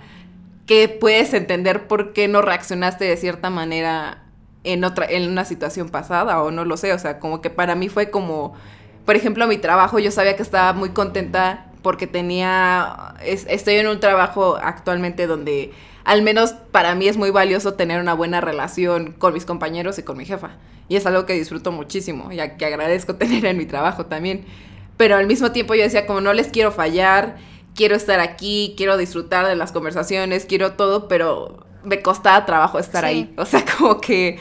que 0.66 0.88
puedes 0.88 1.32
entender 1.34 1.86
por 1.86 2.12
qué 2.12 2.28
no 2.28 2.42
reaccionaste 2.42 3.04
de 3.04 3.16
cierta 3.16 3.50
manera 3.50 4.22
en 4.64 4.82
otra 4.84 5.06
en 5.06 5.28
una 5.30 5.44
situación 5.44 5.88
pasada 5.90 6.42
o 6.42 6.50
no 6.50 6.64
lo 6.64 6.76
sé, 6.76 6.92
o 6.92 6.98
sea, 6.98 7.18
como 7.18 7.40
que 7.40 7.50
para 7.50 7.74
mí 7.74 7.88
fue 7.88 8.10
como 8.10 8.54
por 9.04 9.16
ejemplo, 9.16 9.46
mi 9.46 9.58
trabajo, 9.58 9.98
yo 9.98 10.10
sabía 10.10 10.36
que 10.36 10.42
estaba 10.42 10.72
muy 10.72 10.90
contenta 10.90 11.66
porque 11.82 12.06
tenía 12.06 13.14
estoy 13.22 13.74
en 13.74 13.88
un 13.88 14.00
trabajo 14.00 14.56
actualmente 14.62 15.26
donde 15.26 15.72
al 16.04 16.22
menos 16.22 16.52
para 16.52 16.94
mí 16.94 17.08
es 17.08 17.16
muy 17.16 17.30
valioso 17.30 17.74
tener 17.74 18.00
una 18.00 18.14
buena 18.14 18.40
relación 18.40 19.12
con 19.12 19.34
mis 19.34 19.44
compañeros 19.44 19.98
y 19.98 20.02
con 20.02 20.16
mi 20.16 20.24
jefa. 20.24 20.52
Y 20.88 20.96
es 20.96 21.06
algo 21.06 21.26
que 21.26 21.34
disfruto 21.34 21.72
muchísimo 21.72 22.32
y 22.32 22.36
que 22.36 22.64
agradezco 22.64 23.14
tener 23.16 23.44
en 23.44 23.58
mi 23.58 23.66
trabajo 23.66 24.06
también 24.06 24.46
pero 24.96 25.16
al 25.16 25.26
mismo 25.26 25.52
tiempo 25.52 25.74
yo 25.74 25.82
decía 25.82 26.06
como 26.06 26.20
no 26.20 26.32
les 26.32 26.48
quiero 26.48 26.72
fallar, 26.72 27.36
quiero 27.74 27.96
estar 27.96 28.20
aquí, 28.20 28.74
quiero 28.76 28.96
disfrutar 28.96 29.46
de 29.46 29.56
las 29.56 29.72
conversaciones, 29.72 30.46
quiero 30.46 30.72
todo, 30.72 31.08
pero 31.08 31.66
me 31.82 32.00
costaba 32.02 32.46
trabajo 32.46 32.78
estar 32.78 33.04
ahí. 33.04 33.32
O 33.38 33.44
sea, 33.44 33.64
como 33.78 34.00
que 34.00 34.38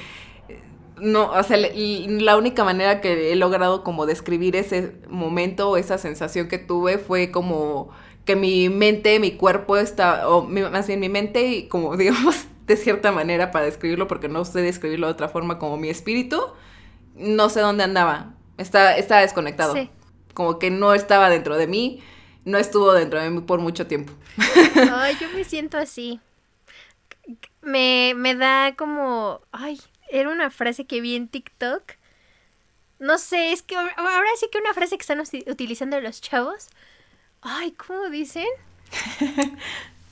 no, 0.98 1.32
o 1.32 1.44
sea, 1.44 1.58
la 1.58 2.38
única 2.38 2.63
manera 2.63 3.02
que 3.02 3.34
he 3.34 3.36
logrado 3.36 3.84
como 3.84 4.06
describir 4.06 4.56
ese 4.56 4.94
momento, 5.10 5.76
esa 5.76 5.98
sensación 5.98 6.48
que 6.48 6.60
tuve 6.60 6.98
fue 6.98 7.32
como 7.32 7.89
que 8.26 8.36
mi 8.36 8.70
mente, 8.70 9.20
mi 9.20 9.32
cuerpo 9.32 9.76
está, 9.76 10.30
o 10.30 10.44
más 10.44 10.88
bien 10.88 11.00
mi 11.00 11.10
mente, 11.10 11.48
y 11.48 11.68
como 11.68 11.98
digamos, 11.98 12.46
de 12.68 12.78
cierta 12.78 13.12
manera 13.12 13.52
para 13.52 13.66
describirlo, 13.66 14.08
porque 14.08 14.30
no 14.30 14.46
sé 14.46 14.62
describirlo 14.62 15.08
de 15.08 15.13
otra 15.13 15.28
forma, 15.28 15.60
como 15.60 15.78
mi 15.78 15.89
espíritu, 15.89 16.42
no 17.16 17.50
sé 17.50 17.60
dónde 17.60 17.84
andaba, 17.84 18.36
está, 18.58 18.96
estaba 18.96 19.22
desconectado. 19.22 19.74
Sí 19.74 19.89
como 20.34 20.60
que 20.60 20.69
no 20.69 20.93
estaba 20.93 21.30
dentro 21.30 21.58
de 21.58 21.67
mí, 21.67 22.04
no 22.46 22.58
estuvo 22.58 22.93
dentro 22.93 23.22
de 23.22 23.30
mí 23.30 23.41
por 23.41 23.60
mucho 23.60 23.88
tiempo. 23.88 24.13
Ay, 24.91 25.17
yo 25.19 25.30
me 25.30 25.43
siento 25.43 25.78
así. 25.78 26.19
Me, 27.62 28.13
me 28.15 28.36
da 28.36 28.76
como, 28.76 29.39
ay, 29.54 29.80
era 30.10 30.30
una 30.30 30.50
frase 30.50 30.86
que 30.86 31.00
vi 31.00 31.15
en 31.15 31.30
TikTok. 31.30 31.93
No 33.00 33.17
sé, 33.17 33.52
es 33.52 33.62
que 33.62 33.76
ahora 33.76 34.30
sí 34.38 34.48
que 34.52 34.58
una 34.58 34.74
frase 34.74 34.98
que 34.98 35.02
están 35.02 35.22
utilizando 35.48 36.00
los 36.02 36.22
chavos. 36.22 36.67
Ay, 37.41 37.72
¿cómo 37.72 38.10
dicen? 38.10 38.48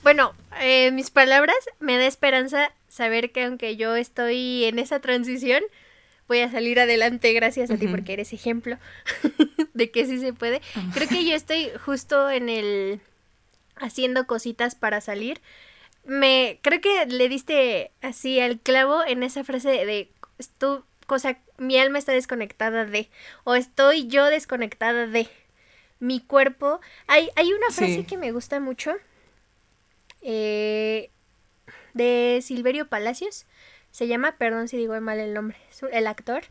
bueno, 0.02 0.34
eh, 0.60 0.90
mis 0.90 1.10
palabras 1.10 1.56
me 1.80 1.96
da 1.96 2.06
esperanza 2.06 2.72
saber 2.88 3.32
que 3.32 3.44
aunque 3.44 3.76
yo 3.76 3.96
estoy 3.96 4.64
en 4.64 4.78
esa 4.78 5.00
transición, 5.00 5.62
voy 6.32 6.40
a 6.40 6.50
salir 6.50 6.80
adelante 6.80 7.30
gracias 7.34 7.70
a 7.70 7.76
ti 7.76 7.86
porque 7.88 8.14
eres 8.14 8.32
ejemplo 8.32 8.78
de 9.74 9.90
que 9.90 10.06
sí 10.06 10.18
se 10.18 10.32
puede. 10.32 10.62
Creo 10.94 11.06
que 11.06 11.26
yo 11.26 11.34
estoy 11.34 11.68
justo 11.84 12.30
en 12.30 12.48
el 12.48 13.02
haciendo 13.76 14.26
cositas 14.26 14.74
para 14.74 15.02
salir. 15.02 15.42
Me 16.06 16.58
creo 16.62 16.80
que 16.80 17.04
le 17.04 17.28
diste 17.28 17.90
así 18.00 18.40
al 18.40 18.58
clavo 18.60 19.04
en 19.06 19.22
esa 19.22 19.44
frase 19.44 19.84
de, 19.84 20.08
tu 20.56 20.82
cosa 21.06 21.36
mi 21.58 21.76
alma 21.76 21.98
está 21.98 22.12
desconectada 22.12 22.86
de 22.86 23.10
o 23.44 23.54
estoy 23.54 24.06
yo 24.06 24.24
desconectada 24.24 25.06
de 25.06 25.28
mi 25.98 26.18
cuerpo. 26.20 26.80
Hay, 27.08 27.28
hay 27.36 27.52
una 27.52 27.68
frase 27.72 28.06
que 28.06 28.16
me 28.16 28.32
gusta 28.32 28.58
mucho 28.58 28.94
eh, 30.22 31.10
de 31.92 32.40
Silverio 32.42 32.88
Palacios 32.88 33.44
se 33.92 34.08
llama, 34.08 34.32
perdón 34.36 34.66
si 34.68 34.76
digo 34.76 35.00
mal 35.00 35.20
el 35.20 35.34
nombre, 35.34 35.56
el 35.92 36.06
actor. 36.06 36.42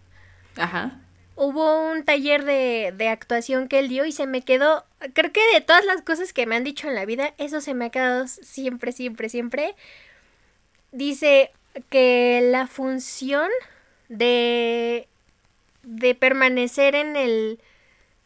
Ajá. 0.56 1.01
Hubo 1.36 1.91
un 1.91 2.04
taller 2.04 2.45
de, 2.45 2.93
de 2.95 3.10
actuación 3.10 3.67
que 3.67 3.80
él 3.80 3.89
dio 3.89 4.06
y 4.06 4.12
se 4.12 4.27
me 4.27 4.43
quedó, 4.43 4.86
creo 5.13 5.32
que 5.34 5.41
de 5.54 5.62
todas 5.62 5.84
las 5.86 6.01
cosas 6.04 6.34
que 6.34 6.45
me 6.45 6.56
han 6.56 6.63
dicho 6.63 6.88
en 6.88 6.95
la 6.95 7.06
vida, 7.06 7.34
eso 7.38 7.62
se 7.62 7.73
me 7.73 7.86
ha 7.86 7.89
quedado 7.89 8.27
siempre, 8.27 8.91
siempre, 8.91 9.27
siempre. 9.27 9.75
Dice 10.91 11.51
que 11.89 12.47
la 12.51 12.67
función 12.67 13.49
de, 14.08 15.08
de 15.84 16.15
permanecer 16.15 16.95
en 16.95 17.15
el 17.15 17.60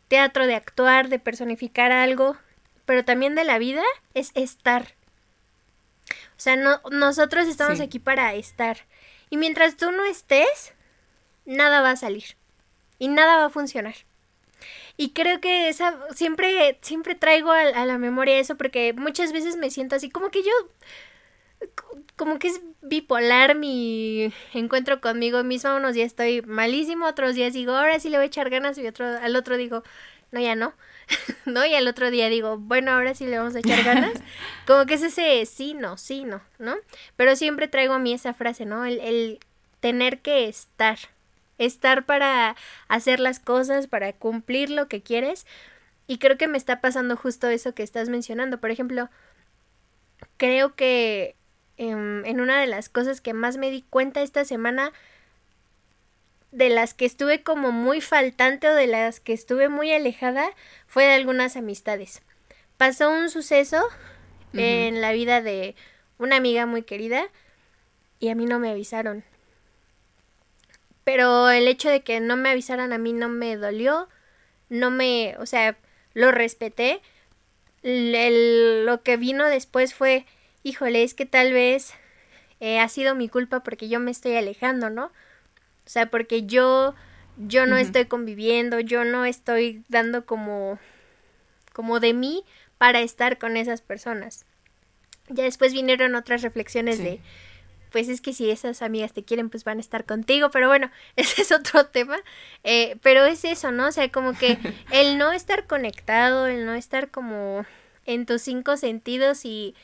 teatro, 0.07 0.45
de 0.47 0.55
actuar, 0.55 1.09
de 1.09 1.19
personificar 1.19 1.91
algo, 1.91 2.37
pero 2.85 3.05
también 3.05 3.35
de 3.35 3.43
la 3.43 3.59
vida, 3.59 3.83
es 4.13 4.31
estar. 4.35 4.95
O 6.09 6.39
sea, 6.39 6.55
no, 6.55 6.81
nosotros 6.91 7.47
estamos 7.47 7.79
aquí 7.79 7.99
para 7.99 8.33
estar. 8.33 8.79
Y 9.35 9.37
mientras 9.37 9.75
tú 9.75 9.91
no 9.91 10.05
estés, 10.05 10.73
nada 11.43 11.81
va 11.81 11.91
a 11.91 11.95
salir. 11.97 12.37
Y 12.99 13.09
nada 13.09 13.35
va 13.35 13.45
a 13.47 13.49
funcionar. 13.49 13.95
Y 14.95 15.09
creo 15.09 15.41
que 15.41 15.67
esa 15.67 15.93
siempre, 16.15 16.79
siempre 16.81 17.15
traigo 17.15 17.51
a, 17.51 17.85
la 17.85 17.97
memoria 17.97 18.39
eso 18.39 18.55
porque 18.55 18.93
muchas 18.93 19.33
veces 19.33 19.57
me 19.57 19.71
siento 19.71 19.97
así 19.97 20.09
como 20.09 20.29
que 20.29 20.41
yo 20.41 20.51
como 22.15 22.39
que 22.39 22.47
es 22.47 22.61
bipolar 22.81 23.55
mi 23.55 24.31
encuentro 24.53 25.01
conmigo 25.01 25.43
misma. 25.43 25.75
Unos 25.75 25.95
días 25.95 26.07
estoy 26.07 26.41
malísimo, 26.41 27.05
otros 27.05 27.35
días 27.35 27.51
digo, 27.51 27.73
ahora 27.73 27.99
sí 27.99 28.07
le 28.07 28.15
voy 28.15 28.23
a 28.23 28.27
echar 28.27 28.49
ganas 28.49 28.77
y 28.77 28.87
otro, 28.87 29.05
al 29.05 29.35
otro 29.35 29.57
digo, 29.57 29.83
no, 30.31 30.39
ya 30.39 30.55
no, 30.55 30.73
¿no? 31.45 31.65
Y 31.65 31.75
al 31.75 31.87
otro 31.87 32.11
día 32.11 32.29
digo, 32.29 32.57
bueno, 32.57 32.91
ahora 32.91 33.15
sí 33.15 33.25
le 33.25 33.37
vamos 33.37 33.55
a 33.55 33.59
echar 33.59 33.83
ganas. 33.83 34.13
Como 34.67 34.85
que 34.85 34.95
es 34.95 35.03
ese 35.03 35.45
sí, 35.45 35.73
no, 35.73 35.97
sí, 35.97 36.23
no, 36.23 36.41
¿no? 36.59 36.75
Pero 37.15 37.35
siempre 37.35 37.67
traigo 37.67 37.93
a 37.93 37.99
mí 37.99 38.13
esa 38.13 38.33
frase, 38.33 38.65
¿no? 38.65 38.85
El, 38.85 38.99
el 38.99 39.39
tener 39.79 40.19
que 40.19 40.47
estar, 40.47 40.97
estar 41.57 42.05
para 42.05 42.55
hacer 42.87 43.19
las 43.19 43.39
cosas, 43.39 43.87
para 43.87 44.13
cumplir 44.13 44.69
lo 44.69 44.87
que 44.87 45.01
quieres. 45.01 45.45
Y 46.07 46.17
creo 46.17 46.37
que 46.37 46.47
me 46.47 46.57
está 46.57 46.81
pasando 46.81 47.15
justo 47.15 47.47
eso 47.47 47.73
que 47.73 47.83
estás 47.83 48.09
mencionando. 48.09 48.59
Por 48.59 48.71
ejemplo, 48.71 49.09
creo 50.37 50.75
que 50.75 51.35
em, 51.77 52.25
en 52.25 52.41
una 52.41 52.59
de 52.59 52.67
las 52.67 52.89
cosas 52.89 53.21
que 53.21 53.33
más 53.33 53.57
me 53.57 53.71
di 53.71 53.83
cuenta 53.89 54.21
esta 54.21 54.45
semana, 54.45 54.91
de 56.55 56.69
las 56.69 56.93
que 56.93 57.05
estuve 57.05 57.43
como 57.43 57.71
muy 57.71 57.99
faltante 57.99 58.69
o 58.69 58.73
de 58.73 58.87
las 58.87 59.19
que 59.19 59.33
estuve 59.33 59.67
muy 59.67 59.91
alejada, 59.91 60.49
fue 60.87 61.03
de 61.03 61.13
algunas 61.13 61.57
amistades. 61.57 62.21
Pasó 62.77 63.09
un 63.09 63.29
suceso 63.29 63.85
en 64.53 65.01
la 65.01 65.11
vida 65.11 65.41
de 65.41 65.75
una 66.17 66.37
amiga 66.37 66.65
muy 66.65 66.83
querida 66.83 67.27
y 68.19 68.29
a 68.29 68.35
mí 68.35 68.45
no 68.45 68.57
me 68.59 68.69
avisaron. 68.69 69.25
Pero 71.03 71.49
el 71.49 71.67
hecho 71.67 71.89
de 71.89 72.01
que 72.01 72.21
no 72.21 72.37
me 72.37 72.49
avisaran 72.49 72.93
a 72.93 72.97
mí 72.97 73.11
no 73.11 73.27
me 73.27 73.57
dolió, 73.57 74.07
no 74.69 74.91
me, 74.91 75.35
o 75.39 75.45
sea, 75.45 75.77
lo 76.13 76.31
respeté. 76.31 77.01
lo 77.83 79.03
que 79.03 79.17
vino 79.17 79.45
después 79.45 79.93
fue, 79.93 80.25
híjole, 80.63 81.03
es 81.03 81.13
que 81.13 81.25
tal 81.25 81.51
vez 81.51 81.93
eh, 82.61 82.79
ha 82.79 82.87
sido 82.87 83.13
mi 83.13 83.27
culpa 83.27 83.61
porque 83.61 83.89
yo 83.89 83.99
me 83.99 84.11
estoy 84.11 84.37
alejando, 84.37 84.89
¿no? 84.89 85.11
O 85.85 85.89
sea, 85.89 86.09
porque 86.09 86.45
yo, 86.45 86.95
yo 87.37 87.65
no 87.65 87.77
estoy 87.77 88.05
conviviendo, 88.05 88.79
yo 88.79 89.03
no 89.03 89.25
estoy 89.25 89.83
dando 89.87 90.25
como, 90.25 90.79
como 91.73 91.99
de 91.99 92.13
mí 92.13 92.43
para 92.77 93.01
estar 93.01 93.37
con 93.37 93.55
esas 93.57 93.81
personas. 93.81 94.45
Ya 95.29 95.43
después 95.43 95.73
vinieron 95.73 96.15
otras 96.15 96.41
reflexiones 96.41 96.99
de, 96.99 97.19
pues 97.91 98.09
es 98.09 98.19
que 98.19 98.33
si 98.33 98.49
esas 98.49 98.81
amigas 98.81 99.13
te 99.13 99.23
quieren, 99.23 99.49
pues 99.49 99.63
van 99.63 99.77
a 99.77 99.81
estar 99.81 100.05
contigo, 100.05 100.49
pero 100.51 100.67
bueno, 100.67 100.91
ese 101.15 101.43
es 101.43 101.51
otro 101.51 101.85
tema. 101.85 102.17
Eh, 102.63 102.97
pero 103.01 103.25
es 103.25 103.45
eso, 103.45 103.71
¿no? 103.71 103.87
O 103.87 103.91
sea, 103.91 104.11
como 104.11 104.33
que 104.33 104.57
el 104.91 105.17
no 105.17 105.31
estar 105.31 105.67
conectado, 105.67 106.47
el 106.47 106.65
no 106.65 106.73
estar 106.73 107.09
como 107.11 107.65
en 108.05 108.25
tus 108.25 108.41
cinco 108.41 108.77
sentidos 108.77 109.45
y, 109.45 109.75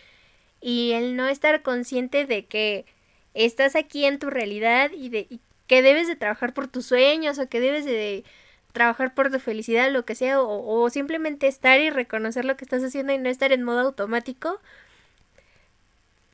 y 0.61 0.91
el 0.93 1.15
no 1.15 1.27
estar 1.27 1.61
consciente 1.61 2.25
de 2.25 2.45
que 2.45 2.85
estás 3.33 3.75
aquí 3.75 4.05
en 4.05 4.19
tu 4.19 4.29
realidad 4.29 4.91
y, 4.91 5.09
de, 5.09 5.39
que 5.71 5.81
debes 5.81 6.05
de 6.05 6.17
trabajar 6.17 6.53
por 6.53 6.67
tus 6.67 6.87
sueños 6.87 7.39
o 7.39 7.47
que 7.47 7.61
debes 7.61 7.85
de 7.85 8.25
trabajar 8.73 9.13
por 9.13 9.31
tu 9.31 9.39
felicidad, 9.39 9.89
lo 9.89 10.03
que 10.03 10.15
sea, 10.15 10.41
o, 10.41 10.81
o 10.81 10.89
simplemente 10.89 11.47
estar 11.47 11.79
y 11.79 11.89
reconocer 11.89 12.43
lo 12.43 12.57
que 12.57 12.65
estás 12.65 12.83
haciendo 12.83 13.13
y 13.13 13.17
no 13.19 13.29
estar 13.29 13.53
en 13.53 13.63
modo 13.63 13.79
automático 13.79 14.59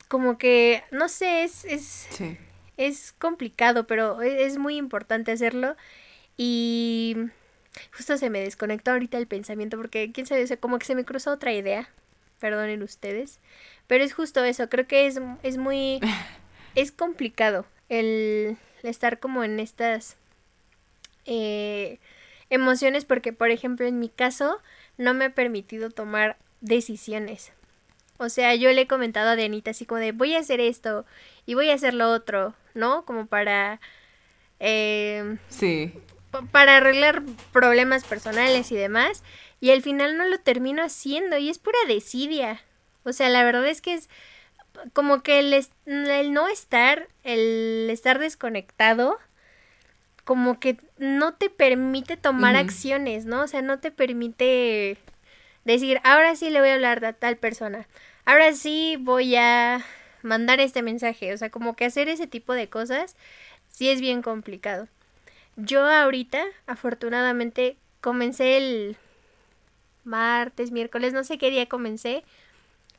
como 0.08 0.40
que, 0.40 0.84
no 0.90 1.08
sé, 1.08 1.44
es, 1.44 1.66
es, 1.66 2.08
es 2.78 3.14
complicado, 3.20 3.86
pero 3.86 4.24
e, 4.24 4.48
es 4.48 4.58
muy 4.58 4.76
importante 4.76 5.32
hacerlo. 5.32 5.76
Y 6.36 7.16
justo 7.96 8.18
se 8.18 8.32
me 8.32 8.40
desconectó 8.40 8.90
ahorita 8.90 9.20
el 9.20 9.28
pensamiento 9.28 9.78
porque, 9.78 10.12
quién 10.12 10.26
sabe, 10.26 10.52
o 10.52 10.60
como 10.60 10.80
que 10.80 10.88
se 10.88 10.96
me 10.96 11.06
cruzó 11.06 11.30
otra 11.30 11.54
idea. 11.54 11.92
Perdonen 12.40 12.82
ustedes. 12.82 13.40
Pero 13.86 14.04
es 14.04 14.16
justo 14.16 14.44
eso, 14.44 14.68
creo 14.68 14.88
que 14.88 15.06
es, 15.06 15.22
es 15.44 15.58
muy... 15.58 16.00
es 16.74 16.92
complicado 16.92 17.68
el 17.88 18.58
estar 18.84 19.20
como 19.20 19.44
en 19.44 19.60
estas 19.60 20.18
eh, 21.26 22.00
emociones 22.50 23.06
porque, 23.06 23.34
por 23.34 23.52
ejemplo, 23.52 23.86
en 23.86 24.00
mi 24.00 24.10
caso 24.10 24.60
no 24.98 25.14
me 25.14 25.26
ha 25.26 25.30
permitido 25.30 25.90
tomar 25.90 26.38
decisiones. 26.62 27.52
O 28.18 28.30
sea, 28.30 28.56
yo 28.56 28.72
le 28.72 28.82
he 28.82 28.88
comentado 28.88 29.30
a 29.30 29.36
Dianita 29.36 29.72
así 29.72 29.86
como 29.86 30.00
de 30.00 30.12
voy 30.12 30.36
a 30.36 30.40
hacer 30.40 30.60
esto 30.60 31.06
y 31.46 31.54
voy 31.54 31.70
a 31.70 31.76
hacer 31.76 31.94
lo 31.94 32.12
otro, 32.12 32.56
¿no? 32.74 33.06
Como 33.06 33.28
para... 33.28 33.80
Eh, 34.60 35.38
sí. 35.50 35.94
Para 36.52 36.78
arreglar 36.78 37.22
problemas 37.52 38.04
personales 38.04 38.72
y 38.72 38.76
demás. 38.76 39.24
Y 39.60 39.72
al 39.72 39.82
final 39.82 40.18
no 40.18 40.26
lo 40.26 40.40
termino 40.40 40.84
haciendo 40.84 41.38
y 41.38 41.50
es 41.50 41.60
pura 41.60 41.78
desidia. 41.88 42.62
O 43.04 43.14
sea, 43.14 43.30
la 43.30 43.44
verdad 43.44 43.68
es 43.68 43.82
que 43.82 43.94
es 43.94 44.10
como 44.94 45.22
que 45.22 45.40
el, 45.40 45.54
el 45.86 46.34
no 46.34 46.48
estar, 46.48 47.08
el 47.24 47.88
estar 47.90 48.20
desconectado, 48.20 49.18
como 50.24 50.60
que 50.60 50.78
no 50.98 51.34
te 51.36 51.50
permite 51.50 52.18
tomar 52.18 52.56
acciones, 52.56 53.26
¿no? 53.26 53.44
O 53.44 53.48
sea, 53.48 53.62
no 53.62 53.80
te 53.80 53.92
permite 53.92 54.98
decir, 55.64 56.02
ahora 56.04 56.36
sí 56.36 56.50
le 56.50 56.60
voy 56.60 56.70
a 56.70 56.76
hablar 56.76 57.04
a 57.06 57.14
tal 57.14 57.38
persona, 57.38 57.88
ahora 58.26 58.54
sí 58.54 58.98
voy 59.00 59.36
a 59.36 59.86
mandar 60.24 60.60
este 60.60 60.82
mensaje, 60.82 61.34
o 61.34 61.38
sea, 61.38 61.50
como 61.50 61.76
que 61.76 61.86
hacer 61.86 62.10
ese 62.10 62.28
tipo 62.28 62.54
de 62.54 62.68
cosas 62.68 63.16
sí 63.70 63.90
es 63.90 64.02
bien 64.02 64.22
complicado. 64.22 64.88
Yo 65.56 65.86
ahorita, 65.86 66.44
afortunadamente, 66.68 67.78
comencé 68.02 68.58
el 68.58 68.98
martes, 70.04 70.72
miércoles, 70.72 71.14
no 71.14 71.24
sé 71.24 71.38
qué 71.38 71.50
día 71.50 71.68
comencé, 71.68 72.24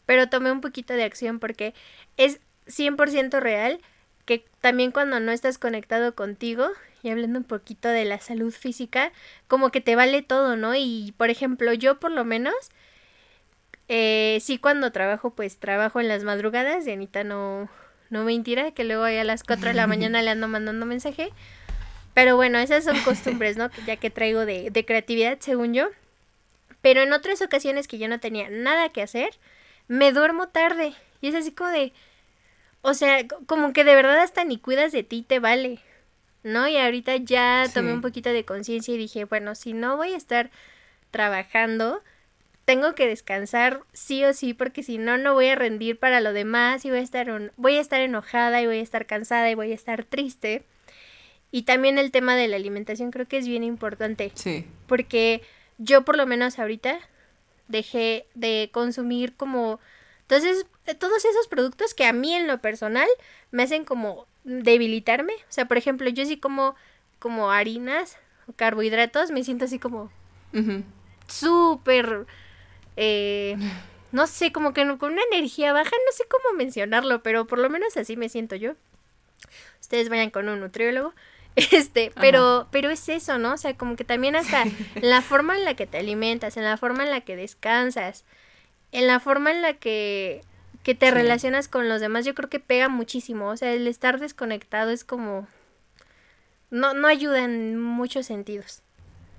pero 0.08 0.30
tomé 0.30 0.50
un 0.50 0.62
poquito 0.62 0.94
de 0.94 1.04
acción 1.04 1.38
porque 1.38 1.74
es 2.16 2.40
100% 2.66 3.40
real 3.40 3.78
que 4.24 4.42
también 4.62 4.90
cuando 4.90 5.20
no 5.20 5.32
estás 5.32 5.58
conectado 5.58 6.14
contigo 6.14 6.66
y 7.02 7.10
hablando 7.10 7.40
un 7.40 7.44
poquito 7.44 7.90
de 7.90 8.06
la 8.06 8.18
salud 8.18 8.50
física, 8.50 9.12
como 9.48 9.70
que 9.70 9.82
te 9.82 9.96
vale 9.96 10.22
todo, 10.22 10.56
¿no? 10.56 10.74
Y 10.74 11.12
por 11.18 11.28
ejemplo, 11.28 11.74
yo 11.74 12.00
por 12.00 12.10
lo 12.10 12.24
menos, 12.24 12.54
eh, 13.88 14.38
sí 14.40 14.56
cuando 14.56 14.92
trabajo, 14.92 15.32
pues 15.32 15.58
trabajo 15.58 16.00
en 16.00 16.08
las 16.08 16.24
madrugadas, 16.24 16.86
y 16.86 16.92
Anita 16.92 17.22
no, 17.22 17.68
no 18.08 18.24
mentira, 18.24 18.70
que 18.70 18.84
luego 18.84 19.04
a 19.04 19.24
las 19.24 19.44
4 19.44 19.68
de 19.68 19.74
la 19.74 19.86
mañana 19.86 20.22
le 20.22 20.30
ando 20.30 20.48
mandando 20.48 20.86
mensaje. 20.86 21.28
Pero 22.14 22.34
bueno, 22.34 22.58
esas 22.58 22.82
son 22.82 22.98
costumbres, 23.00 23.58
¿no? 23.58 23.68
Ya 23.86 23.96
que 23.96 24.08
traigo 24.08 24.46
de, 24.46 24.70
de 24.70 24.84
creatividad, 24.86 25.36
según 25.40 25.74
yo. 25.74 25.90
Pero 26.80 27.02
en 27.02 27.12
otras 27.12 27.42
ocasiones 27.42 27.86
que 27.86 27.98
yo 27.98 28.08
no 28.08 28.20
tenía 28.20 28.48
nada 28.48 28.88
que 28.88 29.02
hacer, 29.02 29.38
me 29.88 30.12
duermo 30.12 30.48
tarde. 30.48 30.94
Y 31.20 31.28
es 31.28 31.34
así 31.34 31.52
como 31.52 31.70
de... 31.70 31.92
O 32.80 32.94
sea, 32.94 33.26
como 33.46 33.72
que 33.72 33.82
de 33.82 33.96
verdad 33.96 34.20
hasta 34.20 34.44
ni 34.44 34.58
cuidas 34.58 34.92
de 34.92 35.02
ti 35.02 35.22
te 35.22 35.40
vale. 35.40 35.80
¿no? 36.42 36.68
Y 36.68 36.76
ahorita 36.76 37.16
ya 37.16 37.66
tomé 37.72 37.92
un 37.92 38.00
poquito 38.00 38.30
de 38.30 38.44
conciencia 38.44 38.94
y 38.94 38.98
dije, 38.98 39.24
bueno, 39.24 39.54
si 39.54 39.72
no 39.72 39.96
voy 39.96 40.12
a 40.12 40.16
estar 40.16 40.50
trabajando, 41.10 42.02
tengo 42.64 42.94
que 42.94 43.06
descansar 43.06 43.82
sí 43.92 44.24
o 44.24 44.32
sí, 44.32 44.54
porque 44.54 44.82
si 44.82 44.98
no, 44.98 45.18
no 45.18 45.34
voy 45.34 45.48
a 45.48 45.56
rendir 45.56 45.98
para 45.98 46.20
lo 46.20 46.32
demás 46.32 46.84
y 46.84 46.90
voy 46.90 47.00
a 47.00 47.02
estar, 47.02 47.52
voy 47.56 47.76
a 47.76 47.80
estar 47.80 48.00
enojada 48.00 48.60
y 48.60 48.66
voy 48.66 48.78
a 48.78 48.82
estar 48.82 49.06
cansada 49.06 49.50
y 49.50 49.54
voy 49.54 49.72
a 49.72 49.74
estar 49.74 50.04
triste. 50.04 50.64
Y 51.50 51.62
también 51.62 51.98
el 51.98 52.10
tema 52.10 52.36
de 52.36 52.48
la 52.48 52.56
alimentación 52.56 53.10
creo 53.10 53.26
que 53.26 53.38
es 53.38 53.48
bien 53.48 53.64
importante. 53.64 54.32
Sí. 54.34 54.66
Porque 54.86 55.42
yo 55.78 56.04
por 56.04 56.16
lo 56.16 56.26
menos 56.26 56.58
ahorita 56.58 56.98
dejé 57.68 58.26
de 58.34 58.70
consumir 58.72 59.36
como... 59.36 59.80
Entonces, 60.22 60.66
todos 60.98 61.24
esos 61.24 61.48
productos 61.48 61.94
que 61.94 62.04
a 62.04 62.12
mí 62.12 62.34
en 62.34 62.46
lo 62.46 62.60
personal 62.60 63.08
me 63.50 63.62
hacen 63.62 63.84
como 63.84 64.26
debilitarme. 64.44 65.32
O 65.32 65.50
sea, 65.50 65.66
por 65.66 65.78
ejemplo, 65.78 66.08
yo 66.10 66.24
sí 66.26 66.38
como, 66.38 66.74
como 67.18 67.50
harinas 67.50 68.18
o 68.46 68.52
carbohidratos, 68.52 69.30
me 69.30 69.44
siento 69.44 69.66
así 69.66 69.78
como 69.78 70.10
súper, 71.28 72.26
eh, 72.96 73.56
no 74.12 74.26
sé, 74.26 74.52
como 74.52 74.72
que 74.72 74.82
con 74.98 75.12
una 75.12 75.22
energía 75.30 75.72
baja, 75.72 75.90
no 75.90 76.12
sé 76.12 76.24
cómo 76.28 76.56
mencionarlo, 76.56 77.22
pero 77.22 77.46
por 77.46 77.58
lo 77.58 77.70
menos 77.70 77.96
así 77.96 78.16
me 78.16 78.28
siento 78.28 78.56
yo. 78.56 78.74
Ustedes 79.80 80.08
vayan 80.08 80.30
con 80.30 80.48
un 80.48 80.60
nutriólogo. 80.60 81.14
Este, 81.72 82.12
pero, 82.20 82.68
pero 82.70 82.88
es 82.88 83.08
eso, 83.08 83.36
¿no? 83.38 83.54
O 83.54 83.56
sea, 83.56 83.76
como 83.76 83.96
que 83.96 84.04
también 84.04 84.36
hasta 84.36 84.64
la 85.02 85.22
forma 85.22 85.58
en 85.58 85.64
la 85.64 85.74
que 85.74 85.86
te 85.86 85.98
alimentas, 85.98 86.56
en 86.56 86.62
la 86.62 86.76
forma 86.76 87.02
en 87.02 87.10
la 87.10 87.22
que 87.22 87.34
descansas, 87.34 88.24
en 88.92 89.08
la 89.08 89.18
forma 89.18 89.50
en 89.50 89.62
la 89.62 89.74
que 89.74 90.42
que 90.88 90.94
te 90.94 91.10
relacionas 91.10 91.68
con 91.68 91.86
los 91.90 92.00
demás, 92.00 92.24
yo 92.24 92.34
creo 92.34 92.48
que 92.48 92.60
pega 92.60 92.88
muchísimo. 92.88 93.48
O 93.48 93.56
sea, 93.58 93.74
el 93.74 93.86
estar 93.86 94.18
desconectado 94.18 94.90
es 94.90 95.04
como... 95.04 95.46
No, 96.70 96.94
no 96.94 97.08
ayuda 97.08 97.44
en 97.44 97.78
muchos 97.78 98.24
sentidos. 98.24 98.80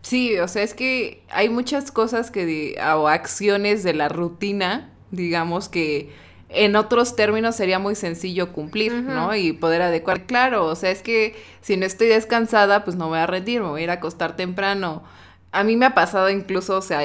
Sí, 0.03 0.37
o 0.37 0.47
sea, 0.47 0.61
es 0.61 0.75
que 0.75 1.23
hay 1.29 1.49
muchas 1.49 1.91
cosas 1.91 2.29
que, 2.29 2.75
o 2.95 3.07
acciones 3.07 3.81
de 3.81 3.93
la 3.93 4.09
rutina, 4.09 4.91
digamos 5.09 5.69
que 5.69 6.11
en 6.49 6.75
otros 6.75 7.15
términos 7.15 7.55
sería 7.55 7.79
muy 7.79 7.95
sencillo 7.95 8.51
cumplir, 8.51 8.93
¿no? 8.93 9.35
Y 9.35 9.53
poder 9.53 9.83
adecuar. 9.83 10.25
Claro, 10.25 10.65
o 10.65 10.75
sea, 10.75 10.91
es 10.91 11.03
que 11.03 11.35
si 11.61 11.77
no 11.77 11.85
estoy 11.85 12.07
descansada, 12.07 12.83
pues 12.83 12.97
no 12.97 13.07
voy 13.07 13.19
a 13.19 13.27
rendir, 13.27 13.61
me 13.61 13.69
voy 13.69 13.81
a 13.81 13.83
ir 13.85 13.89
a 13.91 13.93
acostar 13.93 14.35
temprano. 14.35 15.03
A 15.51 15.63
mí 15.63 15.75
me 15.75 15.85
ha 15.85 15.93
pasado 15.93 16.29
incluso, 16.29 16.77
o 16.77 16.81
sea, 16.81 17.01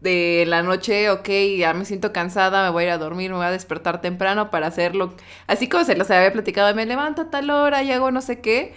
de 0.00 0.44
la 0.46 0.62
noche, 0.62 1.10
ok, 1.10 1.28
ya 1.58 1.74
me 1.74 1.84
siento 1.84 2.12
cansada, 2.12 2.64
me 2.64 2.70
voy 2.70 2.84
a 2.84 2.86
ir 2.86 2.92
a 2.92 2.98
dormir, 2.98 3.30
me 3.30 3.36
voy 3.36 3.46
a 3.46 3.50
despertar 3.50 4.00
temprano 4.00 4.50
para 4.50 4.66
hacerlo. 4.66 5.14
Así 5.46 5.68
como 5.68 5.84
se 5.84 5.96
los 5.96 6.10
había 6.10 6.32
platicado, 6.32 6.74
me 6.74 6.86
levanto 6.86 7.22
a 7.22 7.30
tal 7.30 7.50
hora 7.50 7.82
y 7.82 7.92
hago 7.92 8.10
no 8.10 8.20
sé 8.20 8.40
qué. 8.40 8.74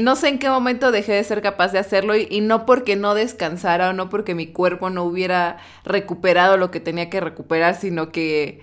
No 0.00 0.16
sé 0.16 0.28
en 0.28 0.38
qué 0.38 0.48
momento 0.48 0.92
dejé 0.92 1.12
de 1.12 1.24
ser 1.24 1.40
capaz 1.40 1.72
de 1.72 1.78
hacerlo 1.78 2.14
y, 2.14 2.40
no 2.40 2.66
porque 2.66 2.94
no 2.94 3.14
descansara 3.14 3.90
o 3.90 3.92
no 3.92 4.10
porque 4.10 4.34
mi 4.34 4.46
cuerpo 4.46 4.90
no 4.90 5.02
hubiera 5.04 5.56
recuperado 5.84 6.56
lo 6.56 6.70
que 6.70 6.78
tenía 6.78 7.08
que 7.08 7.20
recuperar, 7.20 7.74
sino 7.74 8.12
que 8.12 8.60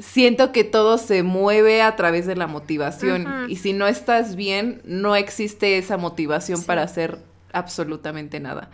siento 0.00 0.52
que 0.52 0.64
todo 0.64 0.98
se 0.98 1.22
mueve 1.22 1.82
a 1.82 1.96
través 1.96 2.26
de 2.26 2.36
la 2.36 2.46
motivación 2.46 3.46
y 3.48 3.56
si 3.56 3.72
no 3.72 3.86
estás 3.86 4.36
bien, 4.36 4.80
no 4.84 5.16
existe 5.16 5.78
esa 5.78 5.96
motivación 5.96 6.62
para 6.64 6.82
hacer 6.82 7.18
absolutamente 7.52 8.40
nada. 8.40 8.70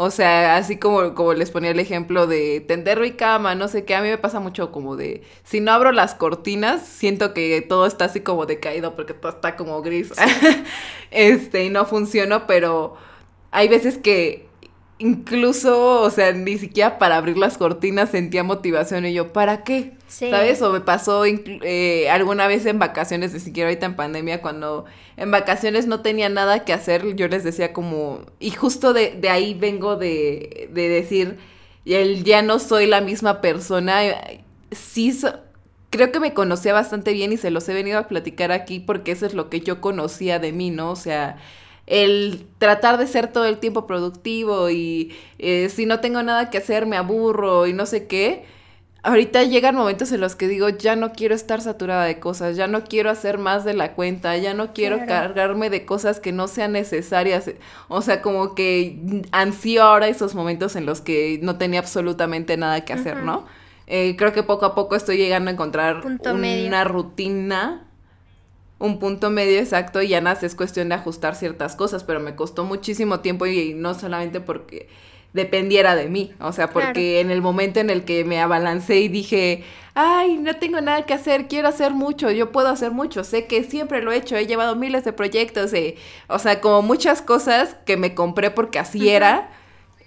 O 0.00 0.12
sea, 0.12 0.56
así 0.56 0.76
como, 0.76 1.14
como 1.16 1.34
les 1.34 1.50
ponía 1.50 1.72
el 1.72 1.80
ejemplo 1.80 2.28
de 2.28 2.60
tender 2.60 3.00
mi 3.00 3.10
cama, 3.12 3.56
no 3.56 3.66
sé 3.66 3.84
qué, 3.84 3.96
a 3.96 4.00
mí 4.00 4.08
me 4.08 4.16
pasa 4.16 4.38
mucho 4.38 4.70
como 4.70 4.94
de, 4.94 5.24
si 5.42 5.58
no 5.58 5.72
abro 5.72 5.90
las 5.90 6.14
cortinas, 6.14 6.86
siento 6.86 7.34
que 7.34 7.60
todo 7.62 7.84
está 7.84 8.04
así 8.04 8.20
como 8.20 8.46
decaído 8.46 8.94
porque 8.94 9.12
todo 9.12 9.32
está 9.32 9.56
como 9.56 9.82
gris. 9.82 10.12
este, 11.10 11.64
y 11.64 11.70
no 11.70 11.84
funciona, 11.84 12.46
pero 12.46 12.94
hay 13.50 13.66
veces 13.66 13.98
que 13.98 14.47
incluso, 14.98 16.02
o 16.02 16.10
sea, 16.10 16.32
ni 16.32 16.58
siquiera 16.58 16.98
para 16.98 17.16
abrir 17.16 17.36
las 17.36 17.58
cortinas 17.58 18.10
sentía 18.10 18.42
motivación 18.42 19.06
y 19.06 19.14
yo, 19.14 19.32
¿para 19.32 19.64
qué? 19.64 19.92
¿Sabes? 20.08 20.62
O 20.62 20.72
me 20.72 20.80
pasó 20.80 21.24
eh, 21.26 22.08
alguna 22.10 22.46
vez 22.46 22.66
en 22.66 22.78
vacaciones, 22.78 23.32
ni 23.34 23.40
siquiera 23.40 23.68
ahorita 23.68 23.86
en 23.86 23.96
pandemia, 23.96 24.42
cuando 24.42 24.86
en 25.16 25.30
vacaciones 25.30 25.86
no 25.86 26.00
tenía 26.00 26.28
nada 26.28 26.64
que 26.64 26.72
hacer, 26.72 27.14
yo 27.14 27.28
les 27.28 27.44
decía 27.44 27.72
como, 27.72 28.22
y 28.40 28.50
justo 28.50 28.92
de, 28.92 29.12
de 29.12 29.28
ahí 29.30 29.54
vengo 29.54 29.96
de, 29.96 30.68
de 30.72 30.88
decir, 30.88 31.38
el 31.84 32.24
ya 32.24 32.42
no 32.42 32.58
soy 32.58 32.86
la 32.86 33.00
misma 33.00 33.40
persona, 33.40 34.00
sí, 34.70 35.12
creo 35.90 36.12
que 36.12 36.20
me 36.20 36.34
conocía 36.34 36.72
bastante 36.72 37.12
bien 37.12 37.32
y 37.32 37.36
se 37.36 37.50
los 37.50 37.68
he 37.68 37.74
venido 37.74 37.98
a 37.98 38.08
platicar 38.08 38.52
aquí 38.52 38.80
porque 38.80 39.12
eso 39.12 39.26
es 39.26 39.34
lo 39.34 39.48
que 39.50 39.60
yo 39.60 39.80
conocía 39.80 40.38
de 40.38 40.52
mí, 40.52 40.70
¿no? 40.70 40.90
O 40.90 40.96
sea, 40.96 41.38
el 41.88 42.46
tratar 42.58 42.98
de 42.98 43.06
ser 43.06 43.32
todo 43.32 43.46
el 43.46 43.58
tiempo 43.58 43.86
productivo 43.86 44.68
y 44.68 45.16
eh, 45.38 45.70
si 45.70 45.86
no 45.86 46.00
tengo 46.00 46.22
nada 46.22 46.50
que 46.50 46.58
hacer 46.58 46.84
me 46.84 46.98
aburro 46.98 47.66
y 47.66 47.72
no 47.72 47.86
sé 47.86 48.06
qué. 48.06 48.44
Ahorita 49.02 49.42
llegan 49.44 49.74
momentos 49.74 50.12
en 50.12 50.20
los 50.20 50.34
que 50.34 50.48
digo, 50.48 50.68
ya 50.68 50.96
no 50.96 51.12
quiero 51.12 51.34
estar 51.34 51.62
saturada 51.62 52.04
de 52.04 52.18
cosas, 52.18 52.56
ya 52.56 52.66
no 52.66 52.84
quiero 52.84 53.08
hacer 53.08 53.38
más 53.38 53.64
de 53.64 53.72
la 53.72 53.94
cuenta, 53.94 54.36
ya 54.36 54.52
no 54.52 54.74
quiero 54.74 55.06
cargarme 55.06 55.70
de 55.70 55.86
cosas 55.86 56.20
que 56.20 56.32
no 56.32 56.46
sean 56.46 56.72
necesarias. 56.72 57.50
O 57.86 58.02
sea, 58.02 58.20
como 58.20 58.54
que 58.54 59.22
ansío 59.30 59.84
ahora 59.84 60.08
esos 60.08 60.34
momentos 60.34 60.76
en 60.76 60.84
los 60.84 61.00
que 61.00 61.38
no 61.42 61.56
tenía 61.56 61.80
absolutamente 61.80 62.56
nada 62.56 62.84
que 62.84 62.92
hacer, 62.92 63.22
¿no? 63.22 63.46
Eh, 63.86 64.16
creo 64.18 64.34
que 64.34 64.42
poco 64.42 64.66
a 64.66 64.74
poco 64.74 64.96
estoy 64.96 65.16
llegando 65.16 65.48
a 65.48 65.54
encontrar 65.54 66.02
una 66.04 66.84
rutina 66.84 67.87
un 68.78 68.98
punto 68.98 69.30
medio 69.30 69.58
exacto 69.58 70.02
y 70.02 70.08
ya 70.08 70.20
nada, 70.20 70.38
es 70.42 70.54
cuestión 70.54 70.88
de 70.88 70.94
ajustar 70.94 71.34
ciertas 71.34 71.74
cosas, 71.76 72.04
pero 72.04 72.20
me 72.20 72.36
costó 72.36 72.64
muchísimo 72.64 73.20
tiempo 73.20 73.46
y, 73.46 73.74
no 73.74 73.94
solamente 73.94 74.40
porque 74.40 74.88
dependiera 75.32 75.94
de 75.94 76.08
mí, 76.08 76.32
o 76.40 76.52
sea, 76.52 76.70
porque 76.70 77.20
en 77.20 77.30
el 77.30 77.42
momento 77.42 77.80
en 77.80 77.90
el 77.90 78.04
que 78.04 78.24
me 78.24 78.40
abalancé 78.40 79.00
y 79.00 79.08
dije, 79.08 79.62
ay, 79.94 80.38
no 80.38 80.56
tengo 80.56 80.80
nada 80.80 81.04
que 81.04 81.12
hacer, 81.12 81.48
quiero 81.48 81.68
hacer 81.68 81.92
mucho, 81.92 82.30
yo 82.30 82.50
puedo 82.50 82.68
hacer 82.68 82.92
mucho, 82.92 83.24
sé 83.24 83.46
que 83.46 83.62
siempre 83.62 84.00
lo 84.00 84.10
he 84.10 84.16
hecho, 84.16 84.36
he 84.36 84.46
llevado 84.46 84.74
miles 84.74 85.04
de 85.04 85.12
proyectos, 85.12 85.72
eh, 85.74 85.96
o 86.28 86.38
sea, 86.38 86.60
como 86.60 86.82
muchas 86.82 87.20
cosas 87.20 87.76
que 87.84 87.96
me 87.96 88.14
compré 88.14 88.50
porque 88.50 88.78
así 88.78 89.10
era, 89.10 89.50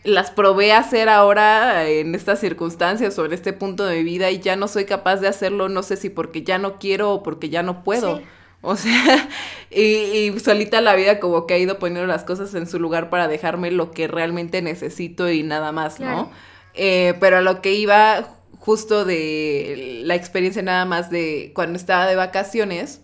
las 0.03 0.31
probé 0.31 0.73
a 0.73 0.79
hacer 0.79 1.07
ahora 1.07 1.87
en 1.87 2.15
estas 2.15 2.39
circunstancias 2.39 3.17
o 3.19 3.25
en 3.25 3.33
este 3.33 3.53
punto 3.53 3.85
de 3.85 3.97
mi 3.97 4.03
vida 4.03 4.31
y 4.31 4.39
ya 4.39 4.55
no 4.55 4.67
soy 4.67 4.85
capaz 4.85 5.17
de 5.17 5.27
hacerlo, 5.27 5.69
no 5.69 5.83
sé 5.83 5.97
si 5.97 6.09
porque 6.09 6.41
ya 6.41 6.57
no 6.57 6.79
quiero 6.79 7.13
o 7.13 7.23
porque 7.23 7.49
ya 7.49 7.61
no 7.61 7.83
puedo. 7.83 8.21
O 8.61 8.75
sea, 8.75 9.29
y, 9.71 10.31
solita 10.39 10.81
la 10.81 10.95
vida 10.95 11.19
como 11.19 11.47
que 11.47 11.55
ha 11.55 11.57
ido 11.57 11.79
poniendo 11.79 12.07
las 12.07 12.23
cosas 12.23 12.53
en 12.53 12.67
su 12.67 12.79
lugar 12.79 13.09
para 13.09 13.27
dejarme 13.27 13.71
lo 13.71 13.91
que 13.91 14.07
realmente 14.07 14.61
necesito 14.61 15.29
y 15.29 15.43
nada 15.43 15.71
más, 15.71 15.99
¿no? 15.99 16.31
Eh, 16.73 17.15
pero 17.19 17.37
a 17.37 17.41
lo 17.41 17.61
que 17.61 17.73
iba 17.73 18.29
justo 18.59 19.05
de 19.05 20.01
la 20.05 20.15
experiencia 20.15 20.61
nada 20.61 20.85
más 20.85 21.09
de 21.09 21.51
cuando 21.55 21.77
estaba 21.77 22.05
de 22.05 22.15
vacaciones, 22.15 23.01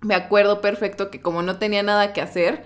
me 0.00 0.14
acuerdo 0.14 0.60
perfecto 0.60 1.10
que 1.10 1.20
como 1.20 1.42
no 1.42 1.58
tenía 1.58 1.82
nada 1.82 2.12
que 2.12 2.20
hacer, 2.20 2.64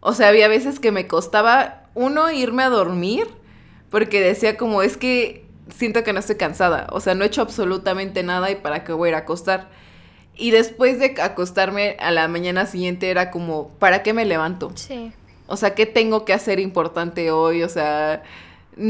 o 0.00 0.12
sea, 0.14 0.28
había 0.28 0.48
veces 0.48 0.80
que 0.80 0.92
me 0.92 1.06
costaba, 1.06 1.84
uno, 1.94 2.30
irme 2.30 2.62
a 2.62 2.68
dormir, 2.68 3.26
porque 3.90 4.20
decía 4.20 4.56
como, 4.56 4.82
es 4.82 4.96
que 4.96 5.46
siento 5.74 6.04
que 6.04 6.12
no 6.12 6.20
estoy 6.20 6.36
cansada, 6.36 6.88
o 6.90 7.00
sea, 7.00 7.14
no 7.14 7.24
he 7.24 7.28
hecho 7.28 7.42
absolutamente 7.42 8.22
nada 8.22 8.50
y 8.50 8.56
para 8.56 8.84
qué 8.84 8.92
voy 8.92 9.08
a 9.08 9.10
ir 9.10 9.14
a 9.14 9.18
acostar. 9.18 9.70
Y 10.38 10.52
después 10.52 10.98
de 10.98 11.16
acostarme 11.20 11.96
a 11.98 12.10
la 12.12 12.28
mañana 12.28 12.64
siguiente 12.64 13.10
era 13.10 13.30
como, 13.30 13.68
¿para 13.78 14.02
qué 14.02 14.12
me 14.12 14.24
levanto? 14.24 14.70
Sí. 14.76 15.12
O 15.48 15.56
sea, 15.56 15.74
¿qué 15.74 15.84
tengo 15.84 16.24
que 16.24 16.32
hacer 16.32 16.60
importante 16.60 17.30
hoy? 17.32 17.64
O 17.64 17.68
sea, 17.68 18.22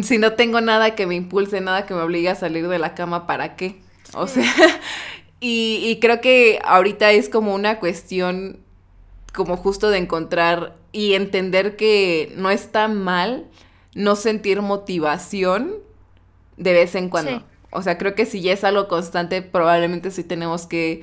si 0.02 0.18
no 0.18 0.34
tengo 0.34 0.60
nada 0.60 0.94
que 0.94 1.06
me 1.06 1.14
impulse, 1.14 1.60
nada 1.60 1.86
que 1.86 1.94
me 1.94 2.02
obligue 2.02 2.28
a 2.28 2.34
salir 2.34 2.68
de 2.68 2.78
la 2.78 2.94
cama, 2.94 3.26
¿para 3.26 3.56
qué? 3.56 3.80
O 4.12 4.26
sea, 4.26 4.44
y, 5.40 5.80
y 5.84 5.98
creo 6.00 6.20
que 6.20 6.60
ahorita 6.64 7.12
es 7.12 7.28
como 7.28 7.54
una 7.54 7.80
cuestión 7.80 8.60
como 9.32 9.56
justo 9.56 9.88
de 9.90 9.98
encontrar 9.98 10.76
y 10.92 11.14
entender 11.14 11.76
que 11.76 12.32
no 12.36 12.50
está 12.50 12.88
mal 12.88 13.46
no 13.94 14.16
sentir 14.16 14.62
motivación 14.62 15.74
de 16.56 16.72
vez 16.72 16.94
en 16.94 17.08
cuando. 17.08 17.42
O 17.70 17.82
sea, 17.82 17.98
creo 17.98 18.14
que 18.14 18.26
si 18.26 18.40
ya 18.40 18.52
es 18.52 18.64
algo 18.64 18.88
constante, 18.88 19.42
probablemente 19.42 20.10
sí 20.10 20.24
tenemos 20.24 20.66
que 20.66 21.02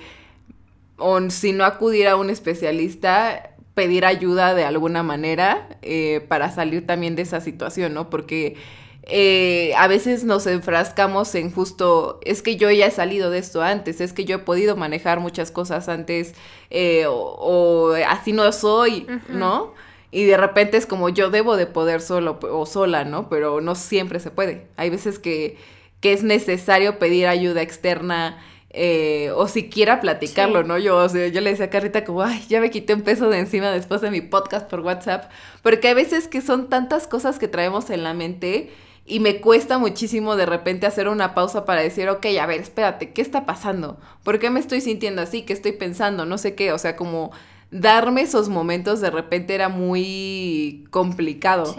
o 0.98 1.30
si 1.30 1.52
no 1.52 1.66
acudir 1.66 2.08
a 2.08 2.16
un 2.16 2.30
especialista, 2.30 3.56
pedir 3.74 4.06
ayuda 4.06 4.56
de 4.56 4.64
alguna 4.64 5.04
manera 5.04 5.68
eh, 5.82 6.26
para 6.28 6.50
salir 6.52 6.88
también 6.88 7.16
de 7.16 7.24
esa 7.24 7.42
situación, 7.42 7.94
¿no? 7.94 8.10
Porque 8.10 8.56
eh, 9.04 9.74
a 9.78 9.88
veces 9.88 10.24
nos 10.24 10.48
enfrascamos 10.48 11.36
en 11.36 11.52
justo, 11.52 12.20
es 12.24 12.42
que 12.42 12.56
yo 12.56 12.72
ya 12.72 12.88
he 12.88 12.92
salido 12.92 13.30
de 13.30 13.38
esto 13.38 13.62
antes, 13.62 14.02
es 14.02 14.14
que 14.14 14.26
yo 14.26 14.38
he 14.38 14.40
podido 14.40 14.76
manejar 14.76 15.20
muchas 15.20 15.52
cosas 15.52 15.90
antes, 15.90 16.34
eh, 16.72 17.06
o, 17.08 17.94
así 18.08 18.32
no 18.32 18.50
soy, 18.52 19.06
¿no? 19.30 19.74
Y 20.10 20.24
de 20.24 20.38
repente 20.38 20.78
es 20.78 20.86
como 20.86 21.10
yo 21.10 21.30
debo 21.30 21.58
de 21.58 21.68
poder 21.68 22.02
solo 22.02 22.40
o 22.42 22.66
sola, 22.66 23.04
¿no? 23.04 23.28
Pero 23.30 23.60
no 23.60 23.76
siempre 23.76 24.22
se 24.22 24.32
puede. 24.32 24.68
Hay 24.78 24.90
veces 24.90 25.20
que, 25.20 25.58
que 26.00 26.14
es 26.14 26.24
necesario 26.24 26.98
pedir 27.00 27.28
ayuda 27.28 27.62
externa 27.62 28.42
eh, 28.78 29.32
o 29.36 29.48
siquiera 29.48 30.02
platicarlo, 30.02 30.64
¿no? 30.64 30.78
Yo, 30.78 31.08
yo 31.08 31.42
le 31.42 31.50
decía 31.50 31.66
a 31.66 31.70
Carrita 31.70 32.04
como, 32.04 32.22
ay, 32.22 32.44
ya 32.50 32.60
me 32.60 32.70
quité 32.70 32.94
un 32.94 33.02
peso 33.02 33.30
de 33.30 33.40
encima 33.40 33.72
después 33.72 34.02
de 34.02 34.12
mi 34.12 34.20
podcast 34.20 34.70
por 34.70 34.82
WhatsApp, 34.82 35.32
porque 35.64 35.88
hay 35.88 35.94
veces 35.94 36.28
que 36.28 36.42
son 36.42 36.68
tantas 36.68 37.08
cosas 37.08 37.40
que 37.40 37.48
traemos 37.48 37.90
en 37.90 38.04
la 38.04 38.14
mente 38.14 38.70
y 39.06 39.22
me 39.22 39.40
cuesta 39.40 39.78
muchísimo 39.78 40.36
de 40.36 40.46
repente 40.46 40.88
hacer 40.88 41.08
una 41.08 41.34
pausa 41.34 41.64
para 41.64 41.82
decir, 41.82 42.10
ok, 42.10 42.26
a 42.42 42.46
ver, 42.48 42.60
espérate, 42.60 43.12
¿qué 43.12 43.22
está 43.22 43.46
pasando? 43.46 43.98
¿Por 44.24 44.40
qué 44.40 44.50
me 44.50 44.60
estoy 44.60 44.82
sintiendo 44.82 45.22
así? 45.22 45.44
¿Qué 45.44 45.54
estoy 45.54 45.72
pensando? 45.72 46.26
No 46.26 46.38
sé 46.38 46.54
qué, 46.56 46.74
o 46.74 46.78
sea, 46.78 46.98
como 46.98 47.32
darme 47.72 48.24
esos 48.24 48.50
momentos 48.50 49.00
de 49.00 49.10
repente 49.10 49.56
era 49.56 49.70
muy 49.70 50.86
complicado. 50.90 51.76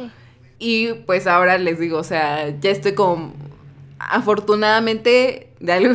Y 0.58 0.94
pues 1.04 1.26
ahora 1.26 1.58
les 1.58 1.78
digo, 1.78 1.98
o 1.98 2.04
sea, 2.04 2.58
ya 2.58 2.70
estoy 2.70 2.94
como, 2.94 3.34
afortunadamente, 3.98 5.50
de 5.60 5.72
algo 5.72 5.94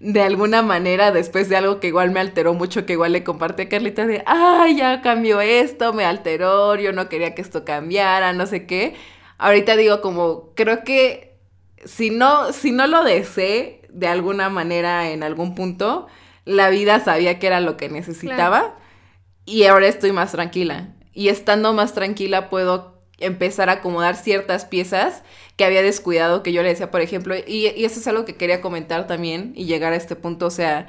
de 0.00 0.22
alguna 0.22 0.62
manera 0.62 1.10
después 1.10 1.48
de 1.48 1.56
algo 1.56 1.80
que 1.80 1.88
igual 1.88 2.10
me 2.10 2.20
alteró 2.20 2.54
mucho, 2.54 2.86
que 2.86 2.92
igual 2.92 3.12
le 3.12 3.24
compartí 3.24 3.62
a 3.62 3.68
Carlita 3.68 4.06
de, 4.06 4.22
ay, 4.26 4.76
ya 4.76 5.00
cambió 5.02 5.40
esto, 5.40 5.92
me 5.92 6.04
alteró, 6.04 6.76
yo 6.76 6.92
no 6.92 7.08
quería 7.08 7.34
que 7.34 7.42
esto 7.42 7.64
cambiara, 7.64 8.32
no 8.32 8.46
sé 8.46 8.66
qué. 8.66 8.94
Ahorita 9.38 9.76
digo 9.76 10.00
como, 10.00 10.52
creo 10.54 10.84
que 10.84 11.36
si 11.84 12.10
no, 12.10 12.52
si 12.52 12.72
no 12.72 12.86
lo 12.86 13.02
deseé 13.04 13.82
de 13.88 14.06
alguna 14.06 14.48
manera 14.48 15.10
en 15.10 15.22
algún 15.22 15.54
punto, 15.54 16.06
la 16.44 16.70
vida 16.70 17.00
sabía 17.00 17.38
que 17.38 17.46
era 17.48 17.60
lo 17.60 17.76
que 17.76 17.88
necesitaba 17.88 18.76
y 19.44 19.64
ahora 19.64 19.88
estoy 19.88 20.12
más 20.12 20.32
tranquila. 20.32 20.94
Y 21.12 21.28
estando 21.28 21.72
más 21.72 21.94
tranquila 21.94 22.50
puedo 22.50 22.97
empezar 23.18 23.68
a 23.68 23.74
acomodar 23.74 24.16
ciertas 24.16 24.64
piezas 24.64 25.22
que 25.56 25.64
había 25.64 25.82
descuidado, 25.82 26.42
que 26.42 26.52
yo 26.52 26.62
le 26.62 26.68
decía, 26.70 26.90
por 26.90 27.00
ejemplo, 27.00 27.34
y, 27.36 27.66
eso 27.66 28.00
es 28.00 28.06
algo 28.06 28.24
que 28.24 28.36
quería 28.36 28.60
comentar 28.60 29.06
también 29.06 29.52
y 29.56 29.64
llegar 29.66 29.92
a 29.92 29.96
este 29.96 30.16
punto, 30.16 30.46
o 30.46 30.50
sea, 30.50 30.86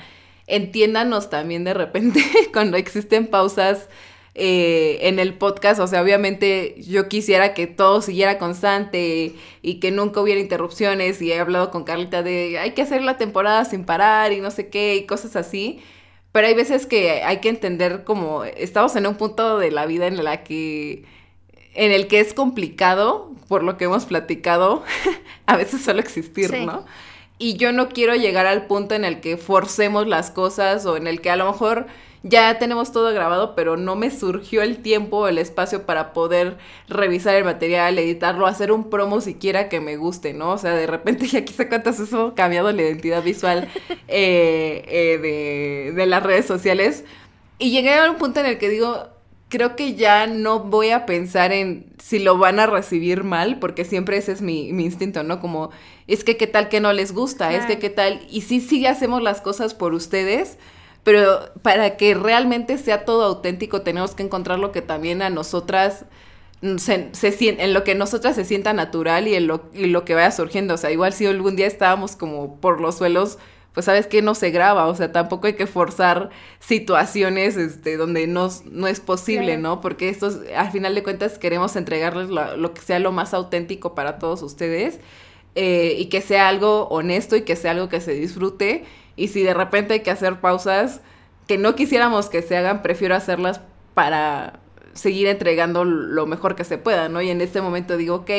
entiéndanos 0.48 1.30
también 1.30 1.64
de 1.64 1.74
repente 1.74 2.24
cuando 2.54 2.78
existen 2.78 3.28
pausas 3.28 3.90
eh, 4.36 5.00
en 5.02 5.20
el 5.20 5.34
podcast, 5.34 5.80
o 5.82 5.88
sea, 5.88 6.02
obviamente 6.02 6.76
yo 6.78 7.10
quisiera 7.10 7.54
que 7.54 7.68
todo 7.68 8.02
siguiera 8.02 8.38
constante 8.38 9.34
y 9.62 9.80
que 9.80 9.92
nunca 9.92 10.22
hubiera 10.22 10.40
interrupciones 10.40 11.22
y 11.22 11.32
he 11.32 11.40
hablado 11.40 11.72
con 11.72 11.84
Carlita 11.84 12.24
de 12.24 12.60
hay 12.60 12.72
que 12.72 12.84
hacer 12.84 13.02
la 13.02 13.18
temporada 13.18 13.66
sin 13.66 13.86
parar 13.86 14.32
y 14.32 14.40
no 14.40 14.52
sé 14.52 14.70
qué 14.70 14.96
y 14.96 15.06
cosas 15.06 15.36
así. 15.36 15.82
Pero 16.32 16.48
hay 16.48 16.54
veces 16.54 16.86
que 16.86 17.24
hay 17.24 17.40
que 17.40 17.50
entender 17.50 18.04
como 18.04 18.44
estamos 18.44 18.96
en 18.96 19.08
un 19.08 19.16
punto 19.16 19.58
de 19.58 19.72
la 19.72 19.86
vida 19.88 20.08
en 20.08 20.24
la 20.24 20.44
que 20.44 21.04
en 21.80 21.94
el 21.94 22.08
que 22.08 22.20
es 22.20 22.34
complicado, 22.34 23.32
por 23.48 23.64
lo 23.64 23.78
que 23.78 23.86
hemos 23.86 24.06
platicado, 24.06 24.84
a 25.46 25.56
veces 25.56 25.82
solo 25.82 26.02
existir, 26.02 26.54
¿no? 26.60 26.86
Y 27.38 27.56
yo 27.56 27.72
no 27.72 27.88
quiero 27.88 28.16
llegar 28.16 28.48
al 28.48 28.68
punto 28.68 28.96
en 28.96 29.06
el 29.06 29.22
que 29.22 29.38
forcemos 29.38 30.06
las 30.06 30.30
cosas 30.30 30.86
o 30.86 30.98
en 30.98 31.08
el 31.08 31.22
que 31.22 31.30
a 31.30 31.38
lo 31.38 31.50
mejor 31.50 31.88
ya 32.22 32.60
tenemos 32.60 32.92
todo 32.92 33.14
grabado, 33.14 33.56
pero 33.56 33.78
no 33.78 33.96
me 33.96 34.12
surgió 34.12 34.62
el 34.62 34.80
tiempo, 34.80 35.30
el 35.30 35.38
espacio 35.38 35.86
para 35.86 36.12
poder 36.12 36.58
revisar 36.90 37.36
el 37.36 37.46
material, 37.46 37.98
editarlo, 37.98 38.46
hacer 38.46 38.74
un 38.74 38.90
promo 38.90 39.22
siquiera 39.22 39.70
que 39.70 39.80
me 39.80 39.96
guste, 39.96 40.34
¿no? 40.34 40.52
O 40.52 40.58
sea, 40.58 40.74
de 40.74 40.86
repente 40.86 41.28
ya 41.30 41.46
quizá 41.46 41.70
cuántas 41.70 42.02
eso 42.02 42.34
cambiado 42.36 42.74
la 42.74 42.82
identidad 42.82 43.24
visual 43.24 43.70
eh, 44.10 44.84
eh, 44.86 45.18
de, 45.18 45.94
de 45.94 46.06
las 46.08 46.24
redes 46.24 46.46
sociales. 46.46 47.06
Y 47.58 47.72
llegué 47.72 47.94
a 47.94 48.12
un 48.12 48.18
punto 48.18 48.42
en 48.42 48.48
el 48.48 48.58
que 48.58 48.68
digo, 48.68 49.08
creo 49.50 49.76
que 49.76 49.96
ya 49.96 50.28
no 50.28 50.60
voy 50.60 50.92
a 50.92 51.06
pensar 51.06 51.52
en 51.52 51.88
si 52.02 52.20
lo 52.20 52.38
van 52.38 52.60
a 52.60 52.68
recibir 52.68 53.24
mal, 53.24 53.60
porque 53.60 53.84
siempre 53.84 54.18
ese 54.18 54.32
es 54.32 54.42
mi, 54.42 54.72
mi 54.72 54.86
instinto, 54.86 55.24
¿no? 55.24 55.40
Como, 55.40 55.72
es 56.08 56.24
que 56.24 56.38
qué 56.38 56.48
tal 56.48 56.70
que 56.70 56.80
no 56.80 56.94
les 56.94 57.12
gusta, 57.12 57.54
es 57.54 57.66
que 57.66 57.80
qué 57.80 57.90
tal, 57.90 58.26
y 58.30 58.42
sí, 58.42 58.62
sí 58.62 58.86
hacemos 58.86 59.22
las 59.22 59.42
cosas 59.42 59.74
por 59.74 59.94
ustedes, 59.94 60.58
pero 61.04 61.52
para 61.62 61.98
que 61.98 62.14
realmente 62.14 62.78
sea 62.78 63.06
todo 63.06 63.24
auténtico 63.24 63.82
tenemos 63.82 64.16
que 64.16 64.24
encontrar 64.24 64.60
lo 64.60 64.72
que 64.72 64.82
también 64.82 65.22
a 65.22 65.30
nosotras 65.30 66.06
se, 66.78 67.10
se 67.14 67.64
en 67.64 67.74
lo 67.74 67.84
que 67.84 67.96
nosotras 67.96 68.36
se 68.36 68.46
sienta 68.46 68.74
natural 68.74 69.28
y 69.28 69.36
en 69.36 69.48
lo, 69.48 69.64
y 69.74 69.88
lo 69.88 70.04
que 70.04 70.14
vaya 70.14 70.32
surgiendo. 70.32 70.74
O 70.74 70.78
sea, 70.78 70.92
igual 70.92 71.14
si 71.14 71.26
algún 71.26 71.56
día 71.56 71.68
estábamos 71.68 72.16
como 72.16 72.60
por 72.60 72.82
los 72.82 72.98
suelos, 72.98 73.38
pues 73.80 73.86
sabes 73.86 74.08
que 74.08 74.22
no 74.22 74.36
se 74.36 74.52
graba, 74.52 74.88
o 74.88 74.96
sea, 74.96 75.14
tampoco 75.14 75.48
hay 75.48 75.54
que 75.54 75.66
forzar 75.66 76.32
situaciones 76.60 77.56
este, 77.56 77.96
donde 77.96 78.28
no, 78.28 78.50
no 78.70 78.88
es 78.88 79.00
posible, 79.00 79.58
¿no? 79.58 79.80
Porque 79.80 80.10
estos, 80.10 80.40
al 80.54 80.70
final 80.70 80.96
de 80.96 81.02
cuentas, 81.02 81.38
queremos 81.38 81.78
entregarles 81.78 82.28
lo, 82.28 82.58
lo 82.58 82.74
que 82.74 82.82
sea 82.82 83.00
lo 83.00 83.14
más 83.14 83.34
auténtico 83.34 83.96
para 83.96 84.20
todos 84.20 84.42
ustedes 84.42 85.00
eh, 85.56 85.96
y 85.98 86.08
que 86.08 86.20
sea 86.20 86.50
algo 86.50 86.90
honesto 86.90 87.38
y 87.38 87.44
que 87.44 87.56
sea 87.56 87.72
algo 87.72 87.88
que 87.88 88.02
se 88.02 88.12
disfrute 88.12 88.84
y 89.16 89.30
si 89.30 89.44
de 89.44 89.54
repente 89.54 89.94
hay 89.94 90.00
que 90.02 90.12
hacer 90.12 90.42
pausas 90.42 91.00
que 91.48 91.58
no 91.58 91.76
quisiéramos 91.76 92.28
que 92.28 92.42
se 92.42 92.58
hagan, 92.58 92.82
prefiero 92.82 93.16
hacerlas 93.16 93.62
para 93.94 94.60
seguir 94.92 95.28
entregando 95.28 95.86
lo 95.86 96.26
mejor 96.26 96.56
que 96.56 96.66
se 96.66 96.78
pueda, 96.78 97.08
¿no? 97.08 97.22
Y 97.22 97.30
en 97.30 97.40
este 97.40 97.62
momento 97.62 97.96
digo, 97.96 98.16
ok, 98.16 98.32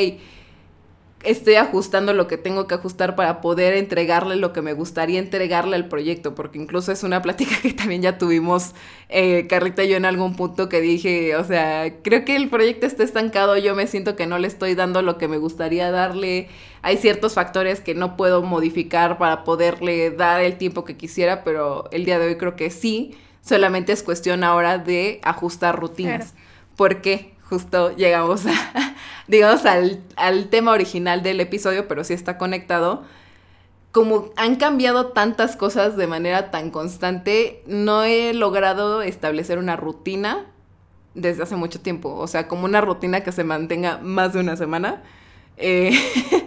estoy 1.23 1.55
ajustando 1.55 2.13
lo 2.13 2.27
que 2.27 2.37
tengo 2.37 2.67
que 2.67 2.75
ajustar 2.75 3.15
para 3.15 3.41
poder 3.41 3.75
entregarle 3.75 4.35
lo 4.35 4.53
que 4.53 4.61
me 4.61 4.73
gustaría 4.73 5.19
entregarle 5.19 5.75
al 5.75 5.87
proyecto, 5.87 6.35
porque 6.35 6.57
incluso 6.57 6.91
es 6.91 7.03
una 7.03 7.21
plática 7.21 7.55
que 7.61 7.73
también 7.73 8.01
ya 8.01 8.17
tuvimos 8.17 8.73
eh, 9.09 9.47
Carlita 9.47 9.83
y 9.83 9.89
yo 9.89 9.97
en 9.97 10.05
algún 10.05 10.35
punto 10.35 10.69
que 10.69 10.81
dije, 10.81 11.35
o 11.35 11.43
sea, 11.43 11.93
creo 12.01 12.25
que 12.25 12.35
el 12.35 12.49
proyecto 12.49 12.85
está 12.85 13.03
estancado, 13.03 13.57
yo 13.57 13.75
me 13.75 13.87
siento 13.87 14.15
que 14.15 14.27
no 14.27 14.39
le 14.39 14.47
estoy 14.47 14.75
dando 14.75 15.01
lo 15.01 15.17
que 15.17 15.27
me 15.27 15.37
gustaría 15.37 15.91
darle, 15.91 16.49
hay 16.81 16.97
ciertos 16.97 17.33
factores 17.33 17.81
que 17.81 17.93
no 17.93 18.17
puedo 18.17 18.41
modificar 18.41 19.17
para 19.17 19.43
poderle 19.43 20.11
dar 20.11 20.41
el 20.41 20.57
tiempo 20.57 20.83
que 20.83 20.97
quisiera, 20.97 21.43
pero 21.43 21.89
el 21.91 22.05
día 22.05 22.19
de 22.19 22.27
hoy 22.27 22.35
creo 22.37 22.55
que 22.55 22.69
sí, 22.71 23.15
solamente 23.41 23.91
es 23.91 24.03
cuestión 24.03 24.43
ahora 24.43 24.77
de 24.77 25.19
ajustar 25.23 25.79
rutinas. 25.79 26.33
¿Por 26.75 27.01
qué? 27.01 27.30
Justo 27.51 27.93
llegamos 27.95 28.45
a, 28.47 28.95
digamos, 29.27 29.65
al, 29.65 30.01
al 30.15 30.47
tema 30.47 30.71
original 30.71 31.21
del 31.21 31.41
episodio, 31.41 31.87
pero 31.87 32.03
sí 32.03 32.13
está 32.13 32.37
conectado 32.37 33.03
como 33.91 34.29
han 34.37 34.55
cambiado 34.55 35.07
tantas 35.07 35.57
cosas 35.57 35.97
de 35.97 36.07
manera 36.07 36.49
tan 36.49 36.71
constante, 36.71 37.61
no 37.67 38.05
he 38.05 38.33
logrado 38.33 39.01
establecer 39.01 39.57
una 39.57 39.75
rutina 39.75 40.45
desde 41.13 41.43
hace 41.43 41.57
mucho 41.57 41.81
tiempo. 41.81 42.15
O 42.15 42.27
sea, 42.27 42.47
como 42.47 42.63
una 42.65 42.79
rutina 42.79 43.21
que 43.21 43.33
se 43.33 43.43
mantenga 43.43 43.97
más 43.97 44.31
de 44.33 44.39
una 44.39 44.55
semana. 44.55 45.03
Eh, 45.57 45.91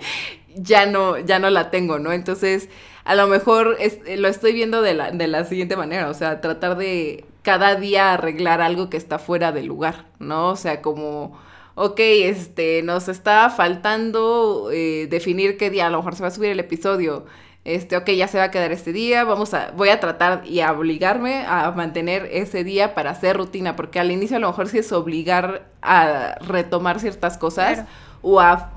ya 0.57 0.87
no, 0.87 1.19
ya 1.19 1.39
no 1.39 1.51
la 1.51 1.71
tengo, 1.71 1.99
¿no? 1.99 2.13
Entonces, 2.13 2.71
a 3.05 3.15
lo 3.15 3.27
mejor 3.29 3.77
lo 4.17 4.29
estoy 4.29 4.55
viendo 4.55 4.81
de 4.81 4.95
la, 4.95 5.11
de 5.11 5.27
la 5.27 5.45
siguiente 5.45 5.77
manera, 5.77 6.09
o 6.09 6.15
sea, 6.15 6.41
tratar 6.41 6.79
de 6.79 7.27
cada 7.45 7.77
día 7.77 8.15
arreglar 8.15 8.61
algo 8.61 8.91
que 8.91 8.97
está 8.97 9.21
fuera 9.21 9.53
de 9.53 9.63
lugar, 9.63 10.07
¿no? 10.19 10.49
O 10.49 10.57
sea, 10.57 10.83
como, 10.83 11.39
ok, 11.77 12.01
este, 12.01 12.83
nos 12.83 13.09
está 13.09 13.51
faltando 13.51 14.71
eh, 14.73 15.07
definir 15.11 15.57
qué 15.59 15.71
día, 15.71 15.87
a 15.87 15.91
lo 15.91 15.99
mejor 15.99 16.17
se 16.17 16.23
va 16.23 16.29
a 16.29 16.33
subir 16.33 16.51
el 16.51 16.59
episodio, 16.59 17.27
este, 17.65 17.97
ok, 17.97 18.11
ya 18.11 18.29
se 18.29 18.39
va 18.39 18.45
a 18.45 18.51
quedar 18.51 18.73
este 18.73 18.93
día, 18.93 19.25
vamos 19.25 19.53
a, 19.55 19.73
voy 19.77 19.91
a 19.91 20.01
tratar 20.01 20.43
y 20.47 20.61
a 20.61 20.73
obligarme 20.73 21.45
a 21.47 21.71
mantener 21.71 22.29
ese 22.33 22.65
día 22.65 22.95
para 22.95 23.11
hacer 23.11 23.37
rutina, 23.37 23.77
porque 23.77 24.01
al 24.01 24.11
inicio 24.11 24.39
a 24.39 24.41
lo 24.41 24.49
mejor 24.49 24.69
sí 24.69 24.79
es 24.79 24.91
obligar 24.93 25.69
a 25.83 26.37
retomar 26.41 26.99
ciertas 26.99 27.39
cosas 27.39 27.85
o 28.23 28.41
a 28.41 28.73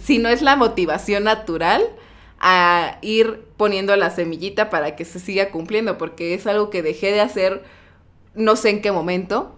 si 0.00 0.18
no 0.18 0.28
es 0.28 0.42
la 0.42 0.56
motivación 0.56 1.24
natural, 1.24 1.82
a 2.40 2.98
ir 3.02 3.44
poniendo 3.56 3.94
la 3.94 4.10
semillita 4.10 4.70
para 4.70 4.96
que 4.96 5.04
se 5.04 5.20
siga 5.20 5.50
cumpliendo, 5.50 5.98
porque 5.98 6.34
es 6.34 6.46
algo 6.46 6.70
que 6.70 6.82
dejé 6.82 7.12
de 7.12 7.20
hacer 7.20 7.62
no 8.34 8.56
sé 8.56 8.70
en 8.70 8.82
qué 8.82 8.92
momento, 8.92 9.56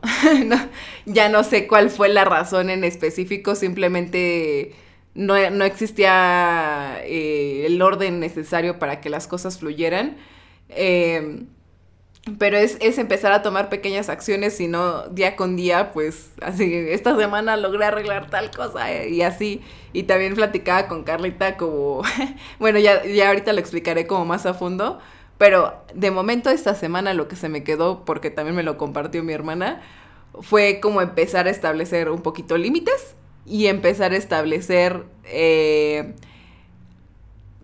ya 1.07 1.29
no 1.29 1.45
sé 1.45 1.67
cuál 1.67 1.91
fue 1.91 2.09
la 2.09 2.25
razón 2.25 2.71
en 2.71 2.85
específico, 2.85 3.55
simplemente 3.55 4.75
no, 5.15 5.37
existía 5.37 7.01
eh, 7.05 7.67
el 7.67 7.81
orden 7.83 8.21
necesario 8.21 8.79
para 8.79 9.01
que 9.01 9.11
las 9.11 9.27
cosas 9.27 9.59
fluyeran. 9.59 10.17
Eh, 10.71 11.45
pero 12.39 12.57
es, 12.57 12.79
es, 12.81 12.97
empezar 12.97 13.33
a 13.33 13.43
tomar 13.43 13.69
pequeñas 13.69 14.09
acciones, 14.09 14.57
sino 14.57 15.09
día 15.09 15.37
con 15.37 15.57
día, 15.57 15.93
pues 15.93 16.31
así, 16.41 16.73
esta 16.75 17.15
semana 17.17 17.57
logré 17.59 17.85
arreglar 17.85 18.31
tal 18.31 18.51
cosa 18.51 18.91
eh, 18.91 19.11
y 19.11 19.23
así. 19.23 19.61
Y 19.93 20.05
también 20.05 20.35
platicaba 20.35 20.89
con 20.89 21.05
Carlita 21.05 21.57
como, 21.59 22.03
bueno, 22.59 22.79
ya, 22.79 23.05
ya 23.05 23.29
ahorita 23.29 23.53
lo 23.53 23.61
explicaré 23.61 24.07
como 24.07 24.25
más 24.25 24.47
a 24.47 24.55
fondo, 24.55 25.01
pero 25.45 25.75
de 25.93 26.11
momento 26.11 26.49
esta 26.49 26.75
semana 26.75 27.13
lo 27.13 27.29
que 27.29 27.37
se 27.37 27.51
me 27.51 27.65
quedó, 27.65 28.07
porque 28.07 28.31
también 28.31 28.57
me 28.57 28.63
lo 28.63 28.79
compartió 28.79 29.23
mi 29.23 29.35
hermana, 29.35 29.83
fue 30.41 30.81
como 30.81 31.03
empezar 31.03 31.49
a 31.49 31.51
establecer 31.51 32.09
un 32.09 32.23
poquito 32.23 32.57
límites 32.57 33.15
y 33.45 33.67
empezar 33.67 34.13
a 34.13 34.17
establecer 34.17 35.05
eh, 35.25 36.15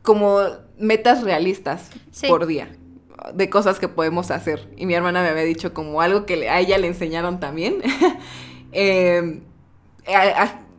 como 0.03 0.40
metas 0.77 1.23
realistas 1.23 1.88
por 2.29 2.45
día 2.45 2.71
de 3.33 3.49
cosas 3.49 3.79
que 3.79 3.88
podemos 3.88 4.31
hacer. 4.31 4.69
Y 4.77 4.85
mi 4.85 4.93
hermana 4.93 5.23
me 5.23 5.31
había 5.31 5.45
dicho 5.45 5.73
como 5.73 6.03
algo 6.03 6.27
que 6.27 6.51
a 6.51 6.61
ella 6.61 6.77
le 6.77 6.87
enseñaron 6.87 7.40
también. 7.40 7.79
Em, 8.73 9.40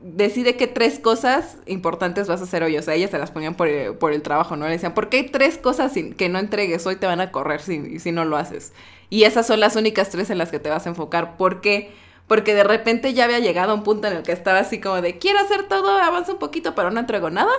decide 0.02 0.58
qué 0.58 0.68
tres 0.68 1.00
cosas 1.00 1.58
importantes 1.66 2.28
vas 2.28 2.42
a 2.42 2.46
hacer 2.46 2.64
hoy. 2.64 2.78
O 2.78 2.82
sea, 2.82 2.96
ellas 2.96 3.12
se 3.12 3.18
las 3.18 3.32
ponían 3.32 3.56
por 3.56 3.68
el, 3.68 4.22
trabajo, 4.22 4.56
¿no? 4.56 4.66
Le 4.66 4.72
decían, 4.72 4.94
¿por 4.94 5.10
qué 5.10 5.18
hay 5.18 5.30
tres 5.30 5.58
cosas 5.58 5.94
que 6.18 6.30
no 6.30 6.40
entregues 6.40 6.86
hoy 6.86 6.96
te 6.96 7.08
van 7.08 7.22
a 7.22 7.32
correr 7.32 7.62
si, 7.62 8.00
si 8.00 8.12
no 8.12 8.26
lo 8.26 8.38
haces? 8.38 8.74
Y 9.10 9.24
esas 9.24 9.46
son 9.46 9.60
las 9.60 9.76
únicas 9.76 10.10
tres 10.10 10.30
en 10.30 10.38
las 10.38 10.52
que 10.52 10.60
te 10.60 10.70
vas 10.70 10.86
a 10.86 10.90
enfocar. 10.90 11.38
¿Por 11.38 11.62
qué? 11.62 11.92
Porque 12.28 12.56
de 12.56 12.64
repente 12.64 13.14
ya 13.14 13.26
había 13.26 13.40
llegado 13.40 13.72
a 13.72 13.76
un 13.76 13.84
punto 13.84 14.08
en 14.08 14.18
el 14.18 14.24
que 14.24 14.32
estaba 14.32 14.60
así 14.60 14.80
como 14.80 15.02
de, 15.02 15.18
quiero 15.18 15.40
hacer 15.40 15.64
todo, 15.64 15.98
avanza 15.98 16.32
un 16.32 16.40
poquito, 16.40 16.76
pero 16.76 16.92
no 16.92 17.00
entrego 17.00 17.30
nada. 17.30 17.52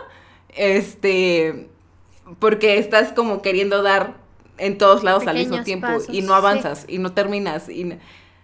Este, 0.49 1.69
porque 2.39 2.79
estás 2.79 3.13
como 3.13 3.43
queriendo 3.43 3.83
dar 3.83 4.15
en 4.59 4.79
todos 4.79 5.03
lados 5.03 5.27
al 5.27 5.37
mismo 5.37 5.63
tiempo 5.63 5.89
y 6.09 6.23
no 6.23 6.35
avanzas 6.35 6.85
y 6.89 6.99
no 6.99 7.13
terminas 7.13 7.69
y 7.69 7.99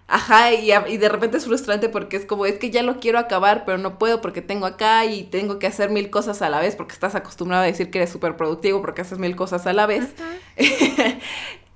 ajá 0.08 0.54
y, 0.54 0.72
y, 0.72 0.96
de 0.96 1.08
repente 1.08 1.36
es 1.36 1.44
frustrante 1.44 1.88
porque 1.88 2.16
es 2.16 2.26
como 2.26 2.46
es 2.46 2.58
que 2.58 2.70
ya 2.70 2.82
lo 2.82 2.98
quiero 2.98 3.18
acabar 3.18 3.64
pero 3.64 3.78
no 3.78 3.98
puedo 3.98 4.20
porque 4.20 4.42
tengo 4.42 4.66
acá 4.66 5.04
y 5.04 5.24
tengo 5.24 5.58
que 5.58 5.66
hacer 5.66 5.90
mil 5.90 6.10
cosas 6.10 6.42
a 6.42 6.48
la 6.48 6.60
vez 6.60 6.76
porque 6.76 6.94
estás 6.94 7.14
acostumbrado 7.14 7.62
a 7.62 7.66
decir 7.66 7.90
que 7.90 7.98
eres 7.98 8.10
súper 8.10 8.36
productivo 8.36 8.80
porque 8.80 9.02
haces 9.02 9.18
mil 9.18 9.36
cosas 9.36 9.66
a 9.66 9.72
la 9.72 9.86
vez. 9.86 10.08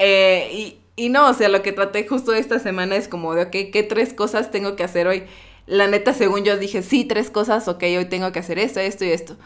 Eh, 0.05 0.49
y, 0.53 0.81
y 0.97 1.11
no 1.11 1.29
o 1.29 1.35
sea 1.35 1.49
lo 1.49 1.62
que 1.62 1.71
traté 1.71 2.05
justo 2.09 2.33
esta 2.33 2.59
semana 2.59 2.97
es 2.97 3.07
como 3.07 3.35
de 3.35 3.42
ok 3.42 3.51
qué 3.73 3.87
tres 3.88 4.12
cosas 4.12 4.51
tengo 4.51 4.75
que 4.75 4.83
hacer 4.83 5.07
hoy 5.07 5.25
la 5.66 5.87
neta 5.87 6.12
según 6.12 6.42
yo 6.42 6.57
dije 6.57 6.83
sí 6.83 7.05
tres 7.05 7.31
cosas 7.31 7.69
ok 7.69 7.85
hoy 7.85 8.07
tengo 8.07 8.33
que 8.33 8.40
hacer 8.40 8.59
esto 8.59 8.81
esto 8.81 9.04
y 9.04 9.11
esto. 9.13 9.37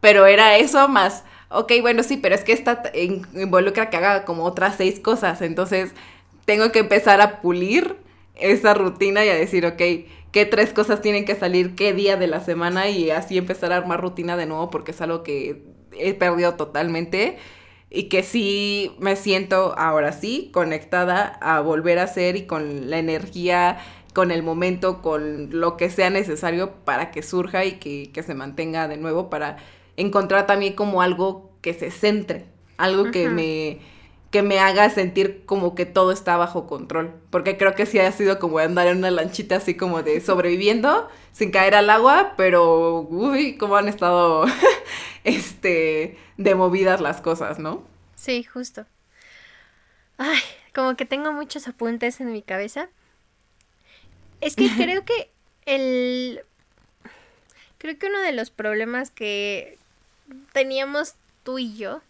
Pero 0.00 0.26
era 0.26 0.56
eso 0.56 0.88
más 0.88 1.22
ok, 1.50 1.72
bueno, 1.82 2.02
sí, 2.02 2.16
pero 2.16 2.34
es 2.34 2.44
que 2.44 2.52
esta 2.52 2.82
involucra 3.34 3.90
que 3.90 3.96
haga 3.96 4.24
como 4.24 4.44
otras 4.44 4.76
seis 4.76 4.98
cosas, 5.00 5.42
entonces 5.42 5.92
tengo 6.44 6.72
que 6.72 6.78
empezar 6.80 7.20
a 7.20 7.40
pulir 7.40 7.96
esa 8.40 8.74
rutina 8.74 9.24
y 9.24 9.28
a 9.28 9.34
decir, 9.34 9.66
ok, 9.66 9.82
qué 10.32 10.46
tres 10.46 10.72
cosas 10.72 11.00
tienen 11.02 11.24
que 11.24 11.34
salir 11.34 11.74
qué 11.74 11.92
día 11.92 12.16
de 12.16 12.26
la 12.26 12.40
semana 12.40 12.88
y 12.88 13.10
así 13.10 13.38
empezar 13.38 13.72
a 13.72 13.76
armar 13.76 14.00
rutina 14.00 14.36
de 14.36 14.46
nuevo 14.46 14.70
porque 14.70 14.92
es 14.92 15.00
algo 15.00 15.22
que 15.22 15.62
he 15.92 16.14
perdido 16.14 16.54
totalmente 16.54 17.38
y 17.90 18.04
que 18.04 18.22
sí 18.22 18.92
me 19.00 19.16
siento 19.16 19.74
ahora 19.76 20.12
sí 20.12 20.50
conectada 20.52 21.38
a 21.40 21.60
volver 21.60 21.98
a 21.98 22.04
hacer 22.04 22.36
y 22.36 22.46
con 22.46 22.88
la 22.88 22.98
energía, 22.98 23.78
con 24.14 24.30
el 24.30 24.42
momento, 24.44 25.02
con 25.02 25.48
lo 25.58 25.76
que 25.76 25.90
sea 25.90 26.10
necesario 26.10 26.72
para 26.84 27.10
que 27.10 27.22
surja 27.22 27.64
y 27.64 27.72
que, 27.72 28.10
que 28.12 28.22
se 28.22 28.34
mantenga 28.34 28.86
de 28.86 28.96
nuevo 28.96 29.28
para 29.28 29.56
encontrar 29.96 30.46
también 30.46 30.74
como 30.74 31.02
algo 31.02 31.50
que 31.60 31.74
se 31.74 31.90
centre, 31.90 32.46
algo 32.76 33.10
que 33.10 33.28
me 33.28 33.80
que 34.30 34.42
me 34.42 34.60
haga 34.60 34.88
sentir 34.90 35.44
como 35.44 35.74
que 35.74 35.86
todo 35.86 36.12
está 36.12 36.36
bajo 36.36 36.66
control, 36.66 37.12
porque 37.30 37.56
creo 37.56 37.74
que 37.74 37.86
sí 37.86 37.98
ha 37.98 38.12
sido 38.12 38.38
como 38.38 38.58
andar 38.58 38.86
en 38.86 38.98
una 38.98 39.10
lanchita 39.10 39.56
así 39.56 39.74
como 39.74 40.02
de 40.02 40.20
sobreviviendo 40.20 41.08
sin 41.32 41.50
caer 41.50 41.74
al 41.74 41.90
agua, 41.90 42.34
pero 42.36 43.00
uy, 43.00 43.56
cómo 43.56 43.76
han 43.76 43.88
estado 43.88 44.44
este 45.24 46.16
de 46.36 46.54
movidas 46.54 47.00
las 47.00 47.20
cosas, 47.20 47.58
¿no? 47.58 47.84
Sí, 48.14 48.44
justo. 48.44 48.86
Ay, 50.16 50.40
como 50.74 50.96
que 50.96 51.06
tengo 51.06 51.32
muchos 51.32 51.66
apuntes 51.66 52.20
en 52.20 52.32
mi 52.32 52.42
cabeza. 52.42 52.88
Es 54.40 54.54
que 54.54 54.68
creo 54.76 55.04
que 55.04 55.30
el... 55.66 56.42
Creo 57.78 57.98
que 57.98 58.06
uno 58.06 58.20
de 58.20 58.32
los 58.32 58.50
problemas 58.50 59.10
que 59.10 59.78
teníamos 60.52 61.14
tú 61.42 61.58
y 61.58 61.76
yo 61.76 62.02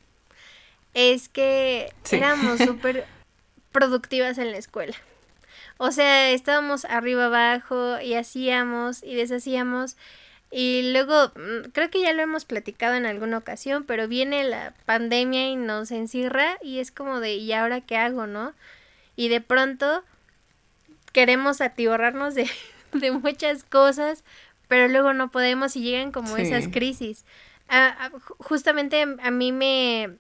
es 0.94 1.28
que 1.28 1.92
éramos 2.10 2.58
súper 2.66 3.06
productivas 3.72 4.38
en 4.38 4.52
la 4.52 4.58
escuela. 4.58 4.96
O 5.78 5.92
sea, 5.92 6.30
estábamos 6.30 6.84
arriba 6.84 7.26
abajo 7.26 8.00
y 8.00 8.14
hacíamos 8.14 9.02
y 9.02 9.14
deshacíamos. 9.14 9.96
Y 10.50 10.92
luego, 10.92 11.32
mm, 11.36 11.70
creo 11.72 11.90
que 11.90 12.02
ya 12.02 12.12
lo 12.12 12.22
hemos 12.22 12.44
platicado 12.44 12.96
en 12.96 13.06
alguna 13.06 13.38
ocasión, 13.38 13.84
pero 13.84 14.08
viene 14.08 14.44
la 14.44 14.74
pandemia 14.84 15.48
y 15.48 15.56
nos 15.56 15.90
encierra 15.92 16.58
y 16.60 16.80
es 16.80 16.90
como 16.90 17.20
de, 17.20 17.36
¿y 17.36 17.52
ahora 17.52 17.80
qué 17.80 17.96
hago, 17.96 18.26
no? 18.26 18.52
Y 19.16 19.28
de 19.28 19.40
pronto 19.40 20.02
queremos 21.12 21.60
atiborrarnos 21.60 22.34
de, 22.34 22.50
de 22.92 23.12
muchas 23.12 23.64
cosas, 23.64 24.24
pero 24.68 24.88
luego 24.88 25.12
no 25.12 25.30
podemos 25.30 25.76
y 25.76 25.82
llegan 25.82 26.12
como 26.12 26.36
esas 26.36 26.68
crisis. 26.68 27.24
justamente 28.38 29.02
a 29.02 29.30
mí 29.30 29.52
me, 29.52 30.16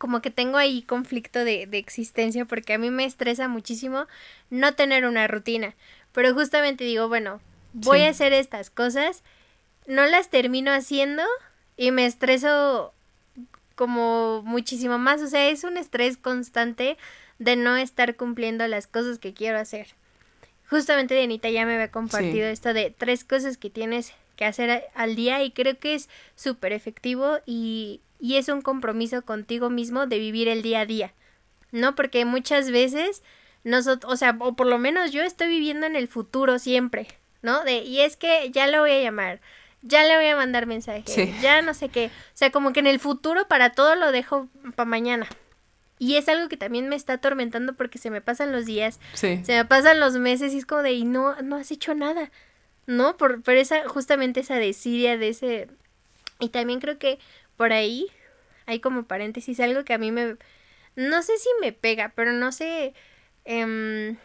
como 0.00 0.22
que 0.22 0.30
tengo 0.30 0.56
ahí 0.56 0.80
conflicto 0.80 1.40
de, 1.44 1.66
de, 1.66 1.76
existencia 1.76 2.46
porque 2.46 2.72
a 2.72 2.78
mí 2.78 2.90
me 2.90 3.04
estresa 3.04 3.48
muchísimo 3.48 4.06
no 4.48 4.72
tener 4.72 5.04
una 5.04 5.28
rutina. 5.28 5.74
Pero 6.12 6.32
justamente 6.32 6.84
digo, 6.84 7.06
bueno, 7.08 7.42
voy 7.74 8.00
a 8.00 8.08
hacer 8.08 8.32
estas 8.32 8.70
cosas, 8.70 9.22
no 9.86 10.06
las 10.06 10.30
termino 10.30 10.72
haciendo 10.72 11.22
y 11.76 11.90
me 11.90 12.06
estreso 12.06 12.94
como 13.74 14.40
muchísimo 14.42 14.96
más. 14.96 15.20
O 15.20 15.26
sea, 15.26 15.50
es 15.50 15.64
un 15.64 15.76
estrés 15.76 16.16
constante 16.16 16.96
de 17.38 17.56
no 17.56 17.76
estar 17.76 18.16
cumpliendo 18.16 18.66
las 18.68 18.86
cosas 18.86 19.18
que 19.18 19.34
quiero 19.34 19.58
hacer. 19.58 19.88
Justamente 20.70 21.14
Denita 21.14 21.50
ya 21.50 21.66
me 21.66 21.74
había 21.74 21.90
compartido 21.90 22.48
esto 22.48 22.72
de 22.72 22.94
tres 22.96 23.22
cosas 23.22 23.58
que 23.58 23.68
tienes 23.68 24.14
que 24.36 24.46
hacer 24.46 24.84
al 24.94 25.14
día 25.14 25.42
y 25.42 25.50
creo 25.50 25.78
que 25.78 25.94
es 25.94 26.08
súper 26.36 26.72
efectivo 26.72 27.40
y, 27.44 28.00
y 28.20 28.36
es 28.36 28.48
un 28.48 28.62
compromiso 28.62 29.22
contigo 29.22 29.70
mismo 29.70 30.06
de 30.06 30.18
vivir 30.18 30.48
el 30.48 30.62
día 30.62 30.80
a 30.80 30.86
día, 30.86 31.14
¿no? 31.72 31.94
Porque 31.94 32.24
muchas 32.24 32.70
veces 32.70 33.22
nosotros, 33.64 34.12
o 34.12 34.16
sea, 34.16 34.36
o 34.38 34.54
por 34.54 34.66
lo 34.66 34.78
menos 34.78 35.12
yo 35.12 35.22
estoy 35.22 35.48
viviendo 35.48 35.86
en 35.86 35.96
el 35.96 36.08
futuro 36.08 36.58
siempre, 36.58 37.08
¿no? 37.42 37.64
De, 37.64 37.78
y 37.78 38.00
es 38.00 38.16
que 38.16 38.50
ya 38.50 38.66
lo 38.66 38.80
voy 38.80 38.92
a 38.92 39.02
llamar, 39.02 39.40
ya 39.82 40.04
le 40.04 40.16
voy 40.16 40.26
a 40.26 40.36
mandar 40.36 40.66
mensaje, 40.66 41.34
ya 41.40 41.62
no 41.62 41.74
sé 41.74 41.88
qué. 41.88 42.06
O 42.06 42.36
sea, 42.36 42.50
como 42.50 42.72
que 42.72 42.80
en 42.80 42.86
el 42.86 43.00
futuro 43.00 43.48
para 43.48 43.72
todo 43.72 43.94
lo 43.94 44.12
dejo 44.12 44.48
para 44.76 44.88
mañana. 44.88 45.26
Y 45.98 46.16
es 46.16 46.28
algo 46.30 46.48
que 46.48 46.56
también 46.56 46.88
me 46.88 46.96
está 46.96 47.14
atormentando 47.14 47.74
porque 47.74 47.98
se 47.98 48.10
me 48.10 48.22
pasan 48.22 48.52
los 48.52 48.64
días, 48.64 49.00
se 49.12 49.42
me 49.46 49.64
pasan 49.66 50.00
los 50.00 50.16
meses 50.16 50.54
y 50.54 50.58
es 50.58 50.64
como 50.66 50.82
de, 50.82 50.92
y 50.92 51.04
no, 51.04 51.36
no 51.42 51.56
has 51.56 51.70
hecho 51.70 51.94
nada, 51.94 52.30
¿no? 52.86 53.18
Por, 53.18 53.42
por 53.42 53.54
esa, 53.54 53.86
justamente 53.86 54.40
esa 54.40 54.56
desidia 54.56 55.18
de 55.18 55.28
ese... 55.28 55.68
Y 56.38 56.48
también 56.48 56.80
creo 56.80 56.98
que 56.98 57.18
por 57.60 57.74
ahí 57.74 58.06
hay 58.64 58.80
como 58.80 59.02
paréntesis, 59.02 59.60
algo 59.60 59.84
que 59.84 59.92
a 59.92 59.98
mí 59.98 60.10
me... 60.10 60.38
No 60.96 61.22
sé 61.22 61.36
si 61.36 61.50
me 61.60 61.74
pega, 61.74 62.10
pero 62.16 62.32
no 62.32 62.52
sé... 62.52 62.94
Em, 63.44 64.16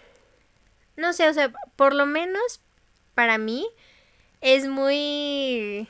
no 0.96 1.12
sé, 1.12 1.28
o 1.28 1.34
sea, 1.34 1.52
por 1.76 1.94
lo 1.94 2.06
menos 2.06 2.62
para 3.14 3.38
mí 3.38 3.68
es 4.40 4.70
muy... 4.70 5.90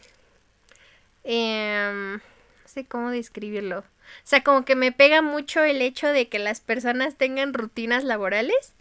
Em, 1.24 2.14
no 2.14 2.22
sé 2.66 2.88
cómo 2.88 3.12
describirlo. 3.12 3.82
O 3.82 3.84
sea, 4.24 4.44
como 4.44 4.66
que 4.66 4.76
me 4.76 4.92
pega 4.92 5.22
mucho 5.22 5.64
el 5.64 5.84
hecho 5.84 6.08
de 6.08 6.30
que 6.30 6.40
las 6.40 6.62
personas 6.62 7.16
tengan 7.16 7.54
rutinas 7.54 8.04
laborales, 8.04 8.74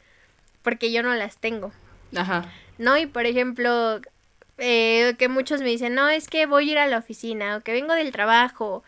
porque 0.62 0.90
yo 0.90 1.02
no 1.02 1.14
las 1.14 1.36
tengo. 1.36 1.70
Ajá. 2.16 2.50
¿No? 2.78 2.96
Y 2.96 3.04
por 3.04 3.26
ejemplo, 3.26 4.00
eh, 4.58 5.14
que 5.18 5.28
muchos 5.28 5.60
me 5.60 5.68
dicen, 5.68 5.94
no, 5.94 6.08
es 6.08 6.28
que 6.28 6.46
voy 6.46 6.68
a 6.68 6.72
ir 6.72 6.78
a 6.78 6.86
la 6.86 6.98
oficina, 6.98 7.56
o 7.56 7.60
que 7.62 7.72
vengo 7.72 7.94
del 7.94 8.12
trabajo, 8.12 8.82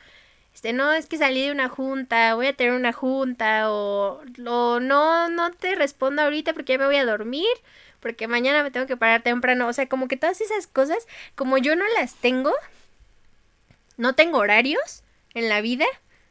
este, 0.56 0.72
no, 0.72 0.94
es 0.94 1.06
que 1.06 1.18
salí 1.18 1.42
de 1.42 1.52
una 1.52 1.68
junta, 1.68 2.34
voy 2.34 2.46
a 2.46 2.54
tener 2.54 2.72
una 2.72 2.94
junta, 2.94 3.70
o, 3.70 4.22
no, 4.38 4.80
no 4.80 5.50
te 5.52 5.74
respondo 5.74 6.22
ahorita 6.22 6.54
porque 6.54 6.72
ya 6.72 6.78
me 6.78 6.86
voy 6.86 6.96
a 6.96 7.04
dormir, 7.04 7.44
porque 8.00 8.26
mañana 8.26 8.62
me 8.62 8.70
tengo 8.70 8.86
que 8.86 8.96
parar 8.96 9.22
temprano. 9.22 9.68
O 9.68 9.72
sea, 9.74 9.86
como 9.86 10.08
que 10.08 10.16
todas 10.16 10.40
esas 10.40 10.66
cosas, 10.66 11.06
como 11.34 11.58
yo 11.58 11.76
no 11.76 11.84
las 11.98 12.14
tengo, 12.14 12.54
no 13.98 14.14
tengo 14.14 14.38
horarios 14.38 15.02
en 15.34 15.50
la 15.50 15.60
vida, 15.60 15.84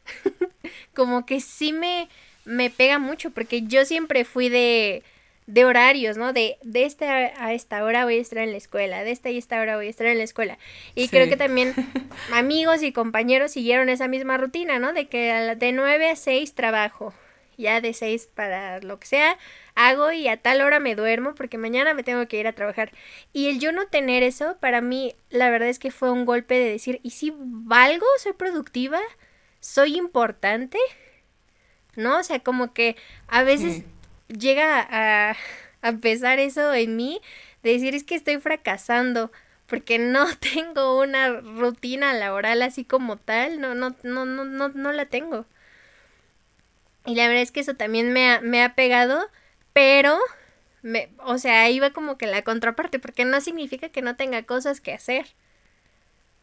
como 0.94 1.24
que 1.24 1.40
sí 1.40 1.72
me, 1.72 2.08
me 2.44 2.68
pega 2.68 2.98
mucho, 2.98 3.30
porque 3.30 3.62
yo 3.62 3.84
siempre 3.84 4.24
fui 4.24 4.48
de, 4.48 5.04
de 5.46 5.64
horarios, 5.64 6.16
¿no? 6.16 6.32
De, 6.32 6.58
de 6.62 6.84
esta 6.84 7.06
a 7.42 7.52
esta 7.52 7.84
hora 7.84 8.04
voy 8.04 8.18
a 8.18 8.20
estar 8.20 8.38
en 8.38 8.50
la 8.50 8.56
escuela, 8.56 9.04
de 9.04 9.12
esta 9.12 9.30
y 9.30 9.38
esta 9.38 9.60
hora 9.60 9.76
voy 9.76 9.86
a 9.86 9.90
estar 9.90 10.06
en 10.06 10.18
la 10.18 10.24
escuela. 10.24 10.58
Y 10.94 11.08
creo 11.08 11.28
que 11.28 11.36
también 11.36 11.74
amigos 12.32 12.82
y 12.82 12.92
compañeros 12.92 13.52
siguieron 13.52 13.88
esa 13.88 14.08
misma 14.08 14.38
rutina, 14.38 14.78
¿no? 14.78 14.92
De 14.92 15.08
que 15.08 15.54
de 15.56 15.72
9 15.72 16.10
a 16.10 16.16
6 16.16 16.54
trabajo, 16.54 17.14
ya 17.56 17.80
de 17.80 17.94
6 17.94 18.28
para 18.34 18.80
lo 18.80 18.98
que 18.98 19.06
sea, 19.06 19.38
hago 19.76 20.10
y 20.10 20.26
a 20.26 20.36
tal 20.36 20.62
hora 20.62 20.80
me 20.80 20.96
duermo 20.96 21.34
porque 21.34 21.58
mañana 21.58 21.94
me 21.94 22.02
tengo 22.02 22.26
que 22.26 22.38
ir 22.38 22.48
a 22.48 22.52
trabajar. 22.52 22.90
Y 23.32 23.48
el 23.48 23.60
yo 23.60 23.70
no 23.70 23.86
tener 23.86 24.24
eso, 24.24 24.56
para 24.58 24.80
mí, 24.80 25.14
la 25.30 25.48
verdad 25.50 25.68
es 25.68 25.78
que 25.78 25.92
fue 25.92 26.10
un 26.10 26.24
golpe 26.24 26.58
de 26.58 26.70
decir, 26.70 26.98
¿y 27.04 27.10
si 27.10 27.32
valgo? 27.36 28.06
¿Soy 28.18 28.32
productiva? 28.32 28.98
¿Soy 29.60 29.96
importante? 29.96 30.78
¿No? 31.94 32.18
O 32.18 32.22
sea, 32.24 32.40
como 32.40 32.74
que 32.74 32.96
a 33.28 33.42
veces 33.42 33.84
llega 34.28 34.80
a, 34.80 35.36
a 35.82 35.92
pesar 35.94 36.38
eso 36.38 36.72
en 36.74 36.96
mí, 36.96 37.20
de 37.62 37.72
decir, 37.72 37.94
es 37.94 38.04
que 38.04 38.14
estoy 38.14 38.38
fracasando 38.38 39.32
porque 39.66 39.98
no 39.98 40.26
tengo 40.54 41.00
una 41.00 41.40
rutina 41.40 42.12
laboral 42.14 42.62
así 42.62 42.84
como 42.84 43.16
tal, 43.16 43.60
no, 43.60 43.74
no, 43.74 43.94
no, 44.02 44.24
no, 44.26 44.44
no, 44.44 44.68
no 44.70 44.92
la 44.92 45.06
tengo. 45.06 45.46
Y 47.04 47.14
la 47.14 47.28
verdad 47.28 47.42
es 47.42 47.52
que 47.52 47.60
eso 47.60 47.74
también 47.74 48.12
me 48.12 48.30
ha, 48.32 48.40
me 48.40 48.62
ha 48.62 48.74
pegado 48.74 49.28
pero, 49.76 50.18
me, 50.80 51.10
o 51.18 51.36
sea, 51.36 51.60
ahí 51.60 51.80
va 51.80 51.90
como 51.90 52.16
que 52.16 52.26
la 52.26 52.40
contraparte, 52.42 52.98
porque 52.98 53.26
no 53.26 53.42
significa 53.42 53.90
que 53.90 54.00
no 54.00 54.16
tenga 54.16 54.42
cosas 54.44 54.80
que 54.80 54.94
hacer, 54.94 55.26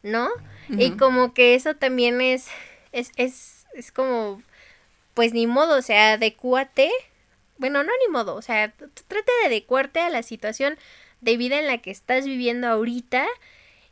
¿no? 0.04 0.30
Y 0.70 0.92
como 0.92 1.34
que 1.34 1.56
eso 1.56 1.76
también 1.76 2.22
es, 2.22 2.48
es, 2.92 3.12
es, 3.16 3.66
es 3.74 3.92
como, 3.92 4.44
pues 5.16 5.34
ni 5.34 5.48
modo, 5.48 5.78
o 5.80 5.82
sea, 5.82 6.14
adecuate, 6.14 6.92
bueno, 7.58 7.84
no 7.84 7.92
ni 8.06 8.12
modo, 8.12 8.36
o 8.36 8.42
sea, 8.42 8.72
trate 8.72 9.32
de 9.42 9.48
adecuarte 9.48 10.00
a 10.00 10.10
la 10.10 10.24
situación 10.24 10.78
de 11.22 11.38
vida 11.38 11.60
en 11.60 11.68
la 11.68 11.78
que 11.80 11.92
estás 11.92 12.26
viviendo 12.26 12.68
ahorita 12.68 13.26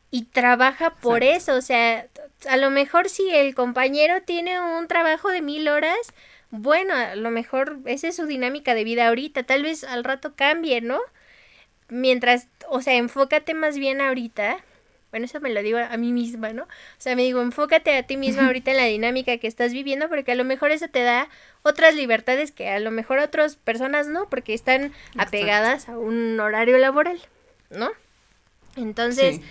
y 0.10 0.24
trabaja 0.26 0.96
por 0.96 1.24
eso, 1.24 1.56
o 1.56 1.62
sea, 1.62 2.08
a 2.50 2.58
lo 2.58 2.70
mejor 2.70 3.10
si 3.10 3.30
el 3.30 3.56
compañero 3.56 4.22
tiene 4.24 4.60
un 4.60 4.88
trabajo 4.88 5.30
de 5.30 5.42
mil 5.42 5.68
horas, 5.70 5.98
bueno, 6.50 6.94
a 6.94 7.16
lo 7.16 7.32
mejor 7.32 7.80
esa 7.86 8.10
es 8.10 8.18
su 8.18 8.26
dinámica 8.26 8.76
de 8.76 8.84
vida 8.84 9.08
ahorita, 9.08 9.44
tal 9.44 9.64
vez 9.64 9.86
al 9.86 10.04
rato 10.04 10.36
cambie, 10.36 10.82
¿no? 10.82 11.00
Mientras, 11.88 12.48
o 12.68 12.82
sea, 12.82 12.96
enfócate 12.96 13.54
más 13.54 13.78
bien 13.78 14.02
ahorita. 14.02 14.58
Bueno, 15.12 15.26
eso 15.26 15.42
me 15.42 15.50
lo 15.50 15.62
digo 15.62 15.78
a 15.78 15.98
mí 15.98 16.14
misma, 16.14 16.54
¿no? 16.54 16.64
O 16.64 16.68
sea, 16.98 17.16
me 17.16 17.24
digo, 17.24 17.42
enfócate 17.42 17.96
a 17.98 18.04
ti 18.04 18.16
misma 18.16 18.48
ahorita 18.48 18.72
en 18.72 18.78
la 18.78 18.86
dinámica 18.86 19.38
que 19.38 19.48
estás 19.48 19.74
viviendo, 19.74 20.08
porque 20.08 20.32
a 20.32 20.36
lo 20.36 20.46
mejor 20.46 20.72
eso 20.72 20.88
te 20.88 21.04
da 21.04 21.28
otras 21.64 21.96
libertades 21.96 22.52
que 22.52 22.70
a 22.70 22.80
lo 22.80 22.92
mejor 22.92 23.20
otras 23.20 23.58
personas 23.58 24.08
no, 24.08 24.30
porque 24.30 24.54
están 24.54 24.94
apegadas 25.18 25.90
a 25.90 25.98
un 25.98 26.40
horario 26.40 26.78
laboral, 26.78 27.20
¿no? 27.70 27.92
Entonces, 28.78 29.42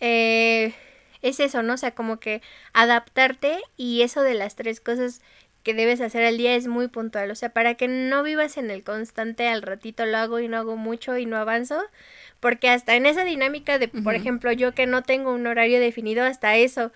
eh, 0.00 0.74
es 1.20 1.40
eso, 1.40 1.62
¿no? 1.62 1.74
O 1.74 1.76
sea, 1.76 1.94
como 1.94 2.18
que 2.18 2.40
adaptarte 2.72 3.60
y 3.76 4.02
eso 4.02 4.22
de 4.22 4.34
las 4.34 4.56
tres 4.56 4.80
cosas 4.80 5.20
que 5.62 5.74
debes 5.74 6.00
hacer 6.00 6.24
al 6.24 6.36
día 6.36 6.54
es 6.54 6.66
muy 6.66 6.88
puntual, 6.88 7.30
o 7.30 7.34
sea, 7.34 7.50
para 7.50 7.74
que 7.74 7.88
no 7.88 8.22
vivas 8.22 8.56
en 8.56 8.70
el 8.70 8.82
constante 8.82 9.48
al 9.48 9.62
ratito 9.62 10.04
lo 10.06 10.18
hago 10.18 10.40
y 10.40 10.48
no 10.48 10.56
hago 10.56 10.76
mucho 10.76 11.16
y 11.16 11.26
no 11.26 11.36
avanzo, 11.36 11.80
porque 12.40 12.68
hasta 12.68 12.94
en 12.94 13.06
esa 13.06 13.24
dinámica 13.24 13.78
de, 13.78 13.88
por 13.88 14.14
ejemplo, 14.14 14.52
yo 14.52 14.74
que 14.74 14.86
no 14.86 15.02
tengo 15.02 15.32
un 15.32 15.46
horario 15.46 15.80
definido, 15.80 16.24
hasta 16.24 16.56
eso, 16.56 16.92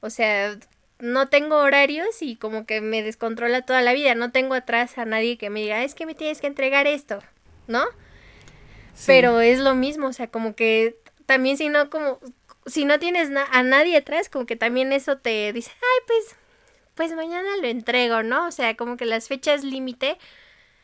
o 0.00 0.10
sea, 0.10 0.56
no 1.00 1.28
tengo 1.28 1.56
horarios 1.56 2.22
y 2.22 2.36
como 2.36 2.66
que 2.66 2.80
me 2.80 3.02
descontrola 3.02 3.62
toda 3.62 3.82
la 3.82 3.92
vida, 3.92 4.14
no 4.14 4.30
tengo 4.30 4.54
atrás 4.54 4.96
a 4.98 5.04
nadie 5.04 5.36
que 5.36 5.50
me 5.50 5.60
diga, 5.60 5.82
es 5.82 5.94
que 5.94 6.06
me 6.06 6.14
tienes 6.14 6.40
que 6.40 6.46
entregar 6.46 6.86
esto, 6.86 7.20
¿no? 7.66 7.84
Pero 9.06 9.40
es 9.40 9.58
lo 9.58 9.74
mismo, 9.74 10.06
o 10.06 10.12
sea, 10.12 10.28
como 10.28 10.54
que 10.54 10.96
también 11.26 11.56
si 11.56 11.68
no, 11.68 11.90
como, 11.90 12.20
si 12.66 12.84
no 12.84 12.98
tienes 13.00 13.30
a 13.50 13.62
nadie 13.64 13.96
atrás, 13.96 14.28
como 14.28 14.46
que 14.46 14.56
también 14.56 14.92
eso 14.92 15.18
te 15.18 15.52
dice, 15.52 15.72
ay, 15.74 16.04
pues 16.06 16.36
pues 16.94 17.12
mañana 17.14 17.48
lo 17.60 17.66
entrego, 17.66 18.22
¿no? 18.22 18.46
O 18.46 18.50
sea, 18.50 18.76
como 18.76 18.96
que 18.96 19.04
las 19.04 19.28
fechas 19.28 19.64
límite 19.64 20.18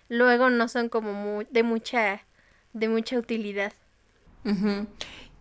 luego 0.09 0.51
no 0.51 0.69
son 0.69 0.89
como 0.89 1.43
de 1.51 1.63
mucha 1.63 2.23
de 2.73 2.89
mucha 2.89 3.19
utilidad. 3.19 3.73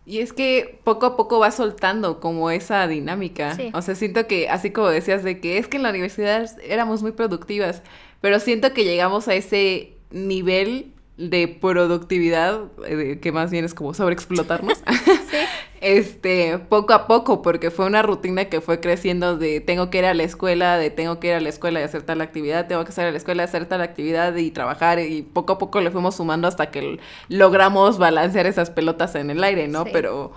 Y 0.06 0.18
es 0.18 0.32
que 0.32 0.80
poco 0.84 1.06
a 1.06 1.16
poco 1.16 1.38
va 1.38 1.50
soltando 1.50 2.20
como 2.20 2.50
esa 2.50 2.86
dinámica. 2.86 3.56
O 3.72 3.82
sea, 3.82 3.94
siento 3.94 4.26
que 4.26 4.48
así 4.48 4.70
como 4.70 4.88
decías 4.88 5.22
de 5.22 5.40
que 5.40 5.58
es 5.58 5.68
que 5.68 5.76
en 5.76 5.84
la 5.84 5.90
universidad 5.90 6.50
éramos 6.62 7.02
muy 7.02 7.12
productivas, 7.12 7.82
pero 8.20 8.40
siento 8.40 8.72
que 8.72 8.84
llegamos 8.84 9.28
a 9.28 9.34
ese 9.34 9.94
nivel 10.10 10.92
de 11.16 11.48
productividad, 11.48 12.62
eh, 12.86 13.18
que 13.20 13.30
más 13.30 13.50
bien 13.50 13.64
es 13.64 13.74
como 13.74 13.92
sobreexplotarnos, 13.94 14.78
sí. 15.30 15.36
Este, 15.80 16.58
poco 16.58 16.92
a 16.92 17.06
poco, 17.06 17.42
porque 17.42 17.70
fue 17.70 17.86
una 17.86 18.02
rutina 18.02 18.46
que 18.46 18.60
fue 18.60 18.80
creciendo 18.80 19.36
de 19.36 19.60
tengo 19.60 19.90
que 19.90 19.98
ir 19.98 20.04
a 20.04 20.14
la 20.14 20.22
escuela, 20.22 20.76
de 20.76 20.90
tengo 20.90 21.20
que 21.20 21.28
ir 21.28 21.34
a 21.34 21.40
la 21.40 21.48
escuela 21.48 21.80
y 21.80 21.82
hacer 21.82 22.02
tal 22.02 22.20
actividad, 22.20 22.66
tengo 22.66 22.84
que 22.84 22.92
ir 22.92 23.06
a 23.06 23.10
la 23.10 23.16
escuela, 23.16 23.44
hacer 23.44 23.66
tal 23.66 23.80
actividad 23.80 24.36
y 24.36 24.50
trabajar, 24.50 25.00
y 25.00 25.22
poco 25.22 25.54
a 25.54 25.58
poco 25.58 25.80
le 25.80 25.90
fuimos 25.90 26.16
sumando 26.16 26.48
hasta 26.48 26.70
que 26.70 27.00
logramos 27.28 27.98
balancear 27.98 28.46
esas 28.46 28.70
pelotas 28.70 29.14
en 29.14 29.30
el 29.30 29.42
aire, 29.44 29.68
¿no? 29.68 29.84
Pero... 29.84 30.32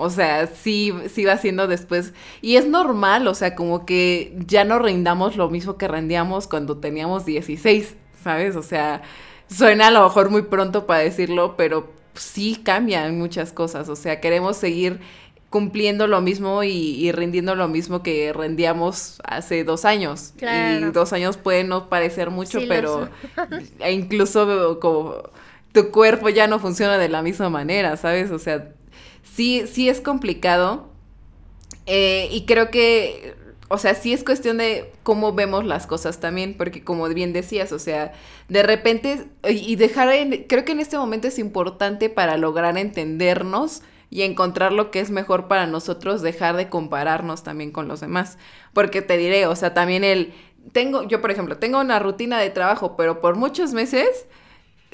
O 0.00 0.10
sea, 0.10 0.46
sí, 0.46 0.94
sí 1.08 1.24
va 1.24 1.38
siendo 1.38 1.66
después. 1.66 2.14
Y 2.40 2.54
es 2.54 2.68
normal, 2.68 3.26
o 3.26 3.34
sea, 3.34 3.56
como 3.56 3.84
que 3.84 4.32
ya 4.46 4.62
no 4.62 4.78
rindamos 4.78 5.36
lo 5.36 5.50
mismo 5.50 5.76
que 5.76 5.88
rendíamos 5.88 6.46
cuando 6.46 6.78
teníamos 6.78 7.24
16, 7.24 7.96
¿sabes? 8.22 8.54
O 8.54 8.62
sea, 8.62 9.02
suena 9.50 9.88
a 9.88 9.90
lo 9.90 10.04
mejor 10.04 10.30
muy 10.30 10.42
pronto 10.42 10.86
para 10.86 11.00
decirlo, 11.00 11.56
pero 11.56 11.97
sí 12.20 12.60
cambian 12.62 13.18
muchas 13.18 13.52
cosas. 13.52 13.88
O 13.88 13.96
sea, 13.96 14.20
queremos 14.20 14.56
seguir 14.56 15.00
cumpliendo 15.50 16.06
lo 16.06 16.20
mismo 16.20 16.62
y, 16.62 17.10
rindiendo 17.12 17.54
lo 17.54 17.68
mismo 17.68 18.02
que 18.02 18.32
rendíamos 18.32 19.20
hace 19.24 19.64
dos 19.64 19.84
años. 19.84 20.34
Y 20.40 20.84
dos 20.92 21.12
años 21.12 21.36
puede 21.36 21.64
no 21.64 21.88
parecer 21.88 22.30
mucho, 22.30 22.60
pero 22.68 23.08
e 23.80 23.92
incluso 23.92 24.78
como 24.80 25.22
tu 25.72 25.90
cuerpo 25.90 26.28
ya 26.28 26.46
no 26.46 26.58
funciona 26.58 26.98
de 26.98 27.08
la 27.08 27.22
misma 27.22 27.48
manera, 27.48 27.96
¿sabes? 27.96 28.30
O 28.30 28.38
sea, 28.38 28.72
sí, 29.22 29.64
sí 29.66 29.88
es 29.88 30.00
complicado. 30.00 30.88
Eh, 31.86 32.28
y 32.30 32.44
creo 32.44 32.70
que 32.70 33.34
o 33.68 33.78
sea, 33.78 33.94
sí 33.94 34.12
es 34.12 34.24
cuestión 34.24 34.58
de 34.58 34.92
cómo 35.02 35.32
vemos 35.32 35.64
las 35.64 35.86
cosas 35.86 36.20
también, 36.20 36.54
porque 36.56 36.82
como 36.82 37.08
bien 37.08 37.32
decías, 37.32 37.72
o 37.72 37.78
sea, 37.78 38.12
de 38.48 38.62
repente, 38.62 39.26
y 39.48 39.76
dejar, 39.76 40.08
en, 40.12 40.44
creo 40.44 40.64
que 40.64 40.72
en 40.72 40.80
este 40.80 40.96
momento 40.96 41.28
es 41.28 41.38
importante 41.38 42.08
para 42.08 42.38
lograr 42.38 42.78
entendernos 42.78 43.82
y 44.10 44.22
encontrar 44.22 44.72
lo 44.72 44.90
que 44.90 45.00
es 45.00 45.10
mejor 45.10 45.48
para 45.48 45.66
nosotros, 45.66 46.22
dejar 46.22 46.56
de 46.56 46.70
compararnos 46.70 47.42
también 47.42 47.70
con 47.70 47.88
los 47.88 48.00
demás, 48.00 48.38
porque 48.72 49.02
te 49.02 49.18
diré, 49.18 49.46
o 49.46 49.54
sea, 49.54 49.74
también 49.74 50.02
el, 50.02 50.32
tengo, 50.72 51.02
yo 51.06 51.20
por 51.20 51.30
ejemplo, 51.30 51.58
tengo 51.58 51.78
una 51.80 51.98
rutina 51.98 52.38
de 52.38 52.48
trabajo, 52.48 52.96
pero 52.96 53.20
por 53.20 53.36
muchos 53.36 53.74
meses 53.74 54.26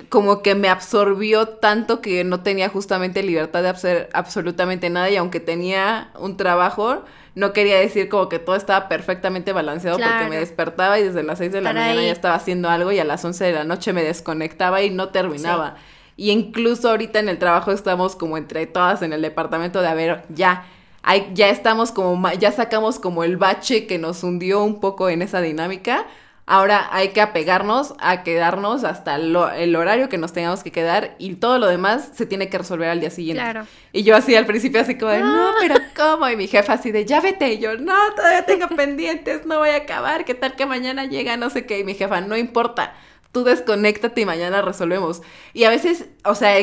como 0.09 0.43
que 0.43 0.57
me 0.57 0.69
absorbió 0.69 1.47
tanto 1.49 2.01
que 2.01 2.25
no 2.25 2.43
tenía 2.43 2.69
justamente 2.69 3.23
libertad 3.23 3.63
de 3.63 3.69
hacer 3.69 4.09
absolutamente 4.13 4.91
nada 4.91 5.09
y 5.11 5.17
aunque 5.17 5.39
tenía 5.39 6.11
un 6.19 6.37
trabajo, 6.37 7.05
no 7.35 7.53
quería 7.53 7.79
decir 7.79 8.09
como 8.09 8.29
que 8.29 8.39
todo 8.39 8.57
estaba 8.57 8.89
perfectamente 8.89 9.53
balanceado 9.53 9.99
porque 9.99 10.29
me 10.29 10.39
despertaba 10.39 10.99
y 10.99 11.03
desde 11.03 11.23
las 11.23 11.39
6 11.39 11.53
de 11.53 11.61
la 11.61 11.73
mañana 11.73 12.03
ya 12.03 12.13
estaba 12.13 12.35
haciendo 12.35 12.71
algo 12.71 12.93
y 12.93 12.99
a 13.01 13.05
las 13.05 13.25
11 13.25 13.45
de 13.45 13.53
la 13.53 13.65
noche 13.65 13.93
me 13.93 14.03
desconectaba 14.03 14.83
y 14.83 14.91
no 14.91 15.09
terminaba. 15.09 15.77
Y 16.17 16.31
incluso 16.31 16.91
ahorita 16.91 17.19
en 17.19 17.29
el 17.29 17.39
trabajo 17.39 17.73
estamos 17.73 18.15
como 18.15 18.39
entre 18.39 18.67
todas 18.67 19.03
en 19.03 19.13
el 19.13 19.21
departamento 19.21 19.81
de, 19.81 19.89
a 19.89 19.95
ver, 19.95 20.23
ya, 20.29 20.67
hay, 21.03 21.31
ya 21.35 21.49
estamos 21.49 21.91
como, 21.91 22.31
ya 22.33 22.53
sacamos 22.53 23.01
como 23.01 23.25
el 23.25 23.37
bache 23.37 23.87
que 23.87 23.99
nos 23.99 24.23
hundió 24.23 24.63
un 24.63 24.79
poco 24.79 25.09
en 25.09 25.23
esa 25.23 25.41
dinámica 25.41 26.07
Ahora 26.47 26.89
hay 26.93 27.09
que 27.09 27.23
apegarnos 27.23 27.95
a 28.01 28.23
quedarnos 28.23 28.85
hasta 28.85 29.17
el 29.17 29.77
horario 29.77 30.11
que 30.11 30.19
nos 30.19 30.35
tengamos 30.35 30.63
que 30.63 30.71
quedar 30.71 31.15
y 31.19 31.35
todo 31.37 31.59
lo 31.59 31.67
demás 31.67 32.11
se 32.13 32.27
tiene 32.27 32.51
que 32.51 32.59
resolver 32.59 32.91
al 32.91 33.01
día 33.01 33.09
siguiente. 33.09 33.43
Claro. 33.43 33.67
Y 33.93 34.03
yo 34.03 34.15
así 34.15 34.37
al 34.37 34.45
principio 34.45 34.83
así 34.83 34.99
como 34.99 35.11
de, 35.11 35.21
no, 35.21 35.53
pero 35.59 35.77
¿cómo? 35.97 36.29
Y 36.29 36.37
mi 36.37 36.47
jefa 36.47 36.75
así 36.75 36.93
de, 36.93 37.07
ya 37.07 37.23
vete. 37.23 37.55
Y 37.55 37.61
yo, 37.61 37.79
no, 37.79 37.95
todavía 38.15 38.45
tengo 38.45 38.69
pendientes, 38.77 39.47
no 39.47 39.59
voy 39.59 39.71
a 39.71 39.77
acabar. 39.77 40.27
¿Qué 40.27 40.35
tal 40.35 40.55
que 40.55 40.67
mañana 40.67 41.07
llega? 41.07 41.39
No 41.39 41.49
sé 41.49 41.65
qué. 41.65 41.79
Y 41.79 41.85
mi 41.85 41.95
jefa, 41.95 42.21
no 42.21 42.37
importa, 42.37 42.93
tú 43.33 43.43
desconéctate 43.45 44.21
y 44.21 44.27
mañana 44.27 44.61
resolvemos. 44.61 45.23
Y 45.55 45.65
a 45.65 45.71
veces, 45.71 46.07
o 46.25 46.35
sea, 46.35 46.59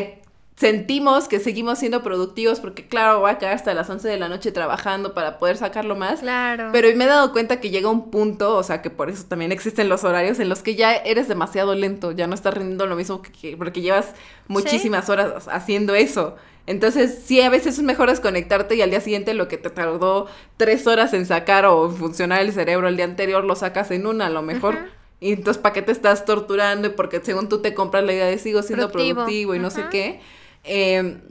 sentimos 0.56 1.28
que 1.28 1.40
seguimos 1.40 1.80
siendo 1.80 2.04
productivos 2.04 2.60
porque 2.60 2.88
claro, 2.88 3.22
voy 3.22 3.32
a 3.32 3.38
quedar 3.38 3.54
hasta 3.54 3.74
las 3.74 3.90
11 3.90 4.08
de 4.08 4.18
la 4.18 4.30
noche 4.30 4.52
trabajando 4.52 5.14
para 5.14 5.40
poder 5.40 5.58
sacarlo 5.58 5.96
más. 5.96 6.20
Claro. 6.20 6.70
Pero 6.72 6.96
me 6.96 7.06
he 7.06 7.08
dado 7.08 7.32
cuenta 7.32 7.60
que 7.60 7.70
llega 7.70 7.90
un 7.90 8.12
punto, 8.12 8.56
o 8.56 8.64
sea, 8.64 8.82
que 8.82 8.90
por 8.90 9.10
eso 9.10 9.26
también 9.28 9.52
existen 9.52 9.90
los 9.90 10.04
horarios 10.04 10.40
en 10.40 10.50
los 10.50 10.62
que 10.62 10.76
ya 10.76 10.94
eres 10.96 11.28
demasiado 11.28 11.74
lento, 11.74 12.12
ya 12.12 12.28
no 12.28 12.36
estás 12.36 12.54
rindiendo 12.54 12.86
lo 12.86 12.96
mismo 12.96 13.22
que, 13.22 13.58
porque 13.58 13.82
llevas 13.82 14.14
muchísimas 14.48 15.10
horas 15.10 15.48
haciendo 15.48 15.96
eso. 15.96 16.36
Entonces, 16.68 17.24
sí, 17.26 17.42
a 17.42 17.50
veces 17.50 17.80
es 17.80 17.84
mejor 17.84 18.10
desconectarte 18.10 18.76
y 18.76 18.84
al 18.84 18.92
día 18.92 19.02
siguiente 19.02 19.34
lo 19.34 19.48
que 19.48 19.58
te 19.58 19.72
tardó 19.72 20.28
tres 20.58 20.86
horas 20.86 21.14
en 21.14 21.26
sacar 21.26 21.66
o 21.66 21.90
funcionar 21.90 22.40
el 22.42 22.54
cerebro 22.54 22.88
el 22.88 22.98
día 22.98 23.06
anterior 23.06 23.44
lo 23.44 23.56
sacas 23.56 23.90
en 23.90 24.06
una, 24.06 24.28
a 24.28 24.30
lo 24.30 24.44
mejor. 24.44 24.78
Y 25.20 25.34
entonces, 25.34 25.62
¿para 25.62 25.74
qué 25.74 25.82
te 25.82 25.92
estás 25.92 26.24
torturando? 26.24 26.88
Y 26.88 26.92
porque 26.92 27.20
según 27.24 27.50
tú 27.50 27.62
te 27.64 27.74
compras 27.74 28.04
la 28.04 28.14
idea 28.14 28.28
de 28.28 28.38
sigo 28.38 28.62
siendo 28.62 28.92
productivo, 28.92 29.56
y 29.56 29.60
no 29.60 29.72
sé 29.72 29.86
qué 29.90 30.20
Em, 30.64 31.22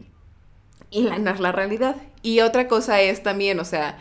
y 0.90 1.02
la, 1.02 1.18
no 1.18 1.30
es 1.30 1.40
la 1.40 1.52
realidad. 1.52 1.96
Y 2.22 2.40
otra 2.40 2.68
cosa 2.68 3.00
es 3.00 3.22
también, 3.22 3.60
o 3.60 3.64
sea, 3.64 3.98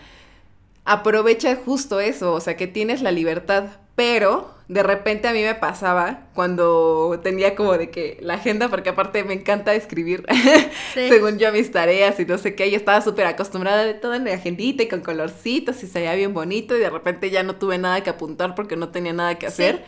aprovecha 0.86 1.56
justo 1.56 2.00
eso, 2.00 2.34
o 2.34 2.40
sea, 2.40 2.58
que 2.58 2.68
tienes 2.68 3.02
la 3.02 3.12
libertad, 3.12 3.66
pero 3.96 4.54
de 4.68 4.84
repente 4.84 5.28
a 5.28 5.34
mí 5.34 5.42
me 5.42 5.56
pasaba 5.56 6.28
cuando 6.34 7.20
tenía 7.24 7.56
como 7.56 7.78
de 7.78 7.90
que 7.90 8.18
la 8.22 8.36
agenda, 8.36 8.70
porque 8.70 8.90
aparte 8.90 9.24
me 9.24 9.34
encanta 9.34 9.74
escribir 9.74 10.26
según 10.94 11.38
yo 11.40 11.52
mis 11.52 11.72
tareas 11.72 12.20
y 12.20 12.26
no 12.26 12.38
sé 12.38 12.56
qué, 12.56 12.68
y 12.68 12.76
estaba 12.76 13.02
súper 13.02 13.26
acostumbrada 13.26 13.84
de 13.84 13.96
todo 13.96 14.14
en 14.14 14.26
la 14.26 14.34
agendita 14.34 14.84
y 14.84 14.88
con 14.88 15.02
colorcitos 15.02 15.84
y 15.84 15.88
se 15.88 16.00
veía 16.00 16.14
bien 16.16 16.34
bonito 16.34 16.78
y 16.78 16.80
de 16.80 16.90
repente 16.90 17.30
ya 17.30 17.44
no 17.44 17.56
tuve 17.56 17.78
nada 17.78 18.02
que 18.02 18.10
apuntar 18.10 18.56
porque 18.56 18.76
no 18.76 18.90
tenía 18.90 19.14
nada 19.14 19.36
que 19.40 19.48
hacer. 19.48 19.84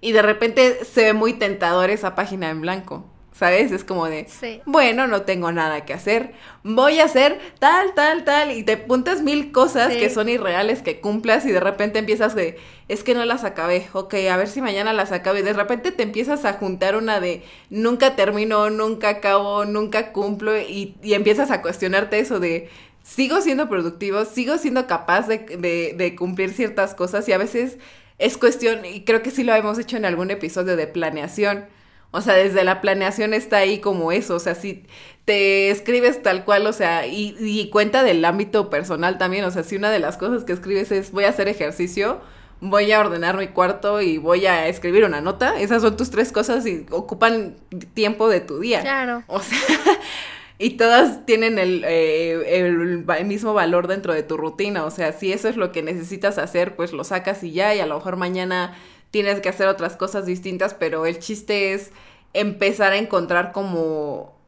Y 0.00 0.12
de 0.12 0.22
repente 0.22 0.84
se 0.84 1.04
ve 1.04 1.12
muy 1.12 1.32
tentador 1.32 1.90
esa 1.90 2.14
página 2.14 2.50
en 2.50 2.60
blanco. 2.60 3.04
¿Sabes? 3.38 3.70
Es 3.70 3.84
como 3.84 4.06
de, 4.06 4.26
bueno, 4.66 5.06
no 5.06 5.22
tengo 5.22 5.52
nada 5.52 5.84
que 5.84 5.92
hacer, 5.92 6.32
voy 6.64 6.98
a 6.98 7.04
hacer 7.04 7.38
tal, 7.60 7.94
tal, 7.94 8.24
tal, 8.24 8.50
y 8.50 8.64
te 8.64 8.72
apuntas 8.72 9.22
mil 9.22 9.52
cosas 9.52 9.94
que 9.94 10.10
son 10.10 10.28
irreales 10.28 10.82
que 10.82 11.00
cumplas 11.00 11.46
y 11.46 11.52
de 11.52 11.60
repente 11.60 12.00
empiezas 12.00 12.34
de, 12.34 12.58
es 12.88 13.04
que 13.04 13.14
no 13.14 13.24
las 13.24 13.44
acabé, 13.44 13.86
ok, 13.92 14.12
a 14.28 14.36
ver 14.36 14.48
si 14.48 14.60
mañana 14.60 14.92
las 14.92 15.12
acabo 15.12 15.38
y 15.38 15.42
de 15.42 15.52
repente 15.52 15.92
te 15.92 16.02
empiezas 16.02 16.44
a 16.44 16.54
juntar 16.54 16.96
una 16.96 17.20
de, 17.20 17.44
nunca 17.70 18.16
termino, 18.16 18.70
nunca 18.70 19.08
acabo, 19.08 19.64
nunca 19.64 20.10
cumplo 20.10 20.58
y, 20.58 20.96
y 21.00 21.14
empiezas 21.14 21.52
a 21.52 21.62
cuestionarte 21.62 22.18
eso 22.18 22.40
de, 22.40 22.68
sigo 23.04 23.40
siendo 23.40 23.68
productivo, 23.68 24.24
sigo 24.24 24.58
siendo 24.58 24.88
capaz 24.88 25.28
de, 25.28 25.38
de, 25.38 25.94
de 25.96 26.16
cumplir 26.16 26.52
ciertas 26.52 26.96
cosas 26.96 27.28
y 27.28 27.32
a 27.32 27.38
veces 27.38 27.78
es 28.18 28.36
cuestión, 28.36 28.84
y 28.84 29.04
creo 29.04 29.22
que 29.22 29.30
sí 29.30 29.44
lo 29.44 29.54
hemos 29.54 29.78
hecho 29.78 29.96
en 29.96 30.04
algún 30.04 30.32
episodio 30.32 30.74
de 30.74 30.88
planeación, 30.88 31.66
o 32.10 32.20
sea, 32.20 32.34
desde 32.34 32.64
la 32.64 32.80
planeación 32.80 33.34
está 33.34 33.58
ahí 33.58 33.80
como 33.80 34.12
eso, 34.12 34.36
o 34.36 34.40
sea, 34.40 34.54
si 34.54 34.84
te 35.24 35.70
escribes 35.70 36.22
tal 36.22 36.44
cual, 36.44 36.66
o 36.66 36.72
sea, 36.72 37.06
y, 37.06 37.68
cuenta 37.70 38.02
del 38.02 38.24
ámbito 38.24 38.70
personal 38.70 39.18
también, 39.18 39.44
o 39.44 39.50
sea, 39.50 39.62
si 39.62 39.76
una 39.76 39.90
de 39.90 39.98
las 39.98 40.16
cosas 40.16 40.44
que 40.44 40.54
escribes 40.54 40.90
es 40.90 41.12
voy 41.12 41.24
a 41.24 41.28
hacer 41.28 41.48
ejercicio, 41.48 42.20
voy 42.60 42.90
a 42.92 43.00
ordenar 43.00 43.36
mi 43.36 43.48
cuarto 43.48 44.00
y 44.00 44.16
voy 44.16 44.46
a 44.46 44.68
escribir 44.68 45.04
una 45.04 45.20
nota, 45.20 45.60
esas 45.60 45.82
son 45.82 45.98
tus 45.98 46.10
tres 46.10 46.32
cosas 46.32 46.66
y 46.66 46.86
ocupan 46.90 47.56
tiempo 47.92 48.28
de 48.28 48.40
tu 48.40 48.58
día. 48.58 48.80
Claro. 48.80 49.22
O 49.26 49.40
sea, 49.40 49.58
y 50.58 50.70
todas 50.78 51.26
tienen 51.26 51.58
el, 51.58 51.84
eh, 51.86 52.58
el, 52.58 53.04
el, 53.06 53.24
mismo 53.26 53.52
valor 53.52 53.86
dentro 53.86 54.14
de 54.14 54.22
tu 54.22 54.38
rutina, 54.38 54.86
o 54.86 54.90
sea, 54.90 55.12
si 55.12 55.30
eso 55.30 55.48
es 55.48 55.56
lo 55.56 55.72
que 55.72 55.82
necesitas 55.82 56.38
hacer, 56.38 56.74
pues 56.74 56.94
lo 56.94 57.04
sacas 57.04 57.44
y 57.44 57.52
ya, 57.52 57.74
y 57.74 57.80
a 57.80 57.86
lo 57.86 57.96
mejor 57.96 58.16
mañana 58.16 58.74
tienes 59.10 59.40
que 59.40 59.48
hacer 59.48 59.68
otras 59.68 59.96
cosas 59.96 60.26
distintas, 60.26 60.74
pero 60.74 61.06
el 61.06 61.18
chiste 61.18 61.72
es 61.72 61.90
empezar 62.34 62.92
a 62.92 62.98
encontrar 62.98 63.52
como 63.52 64.38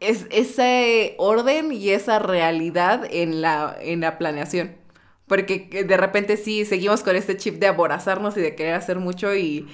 es, 0.00 0.26
ese 0.30 1.14
orden 1.18 1.72
y 1.72 1.90
esa 1.90 2.18
realidad 2.18 3.06
en 3.10 3.40
la, 3.40 3.76
en 3.80 4.00
la 4.00 4.18
planeación. 4.18 4.76
Porque 5.26 5.84
de 5.86 5.96
repente 5.96 6.36
sí, 6.36 6.64
seguimos 6.64 7.02
con 7.02 7.16
este 7.16 7.36
chip 7.36 7.58
de 7.58 7.68
aborazarnos 7.68 8.36
y 8.36 8.40
de 8.40 8.54
querer 8.54 8.74
hacer 8.74 8.98
mucho 8.98 9.34
y 9.34 9.68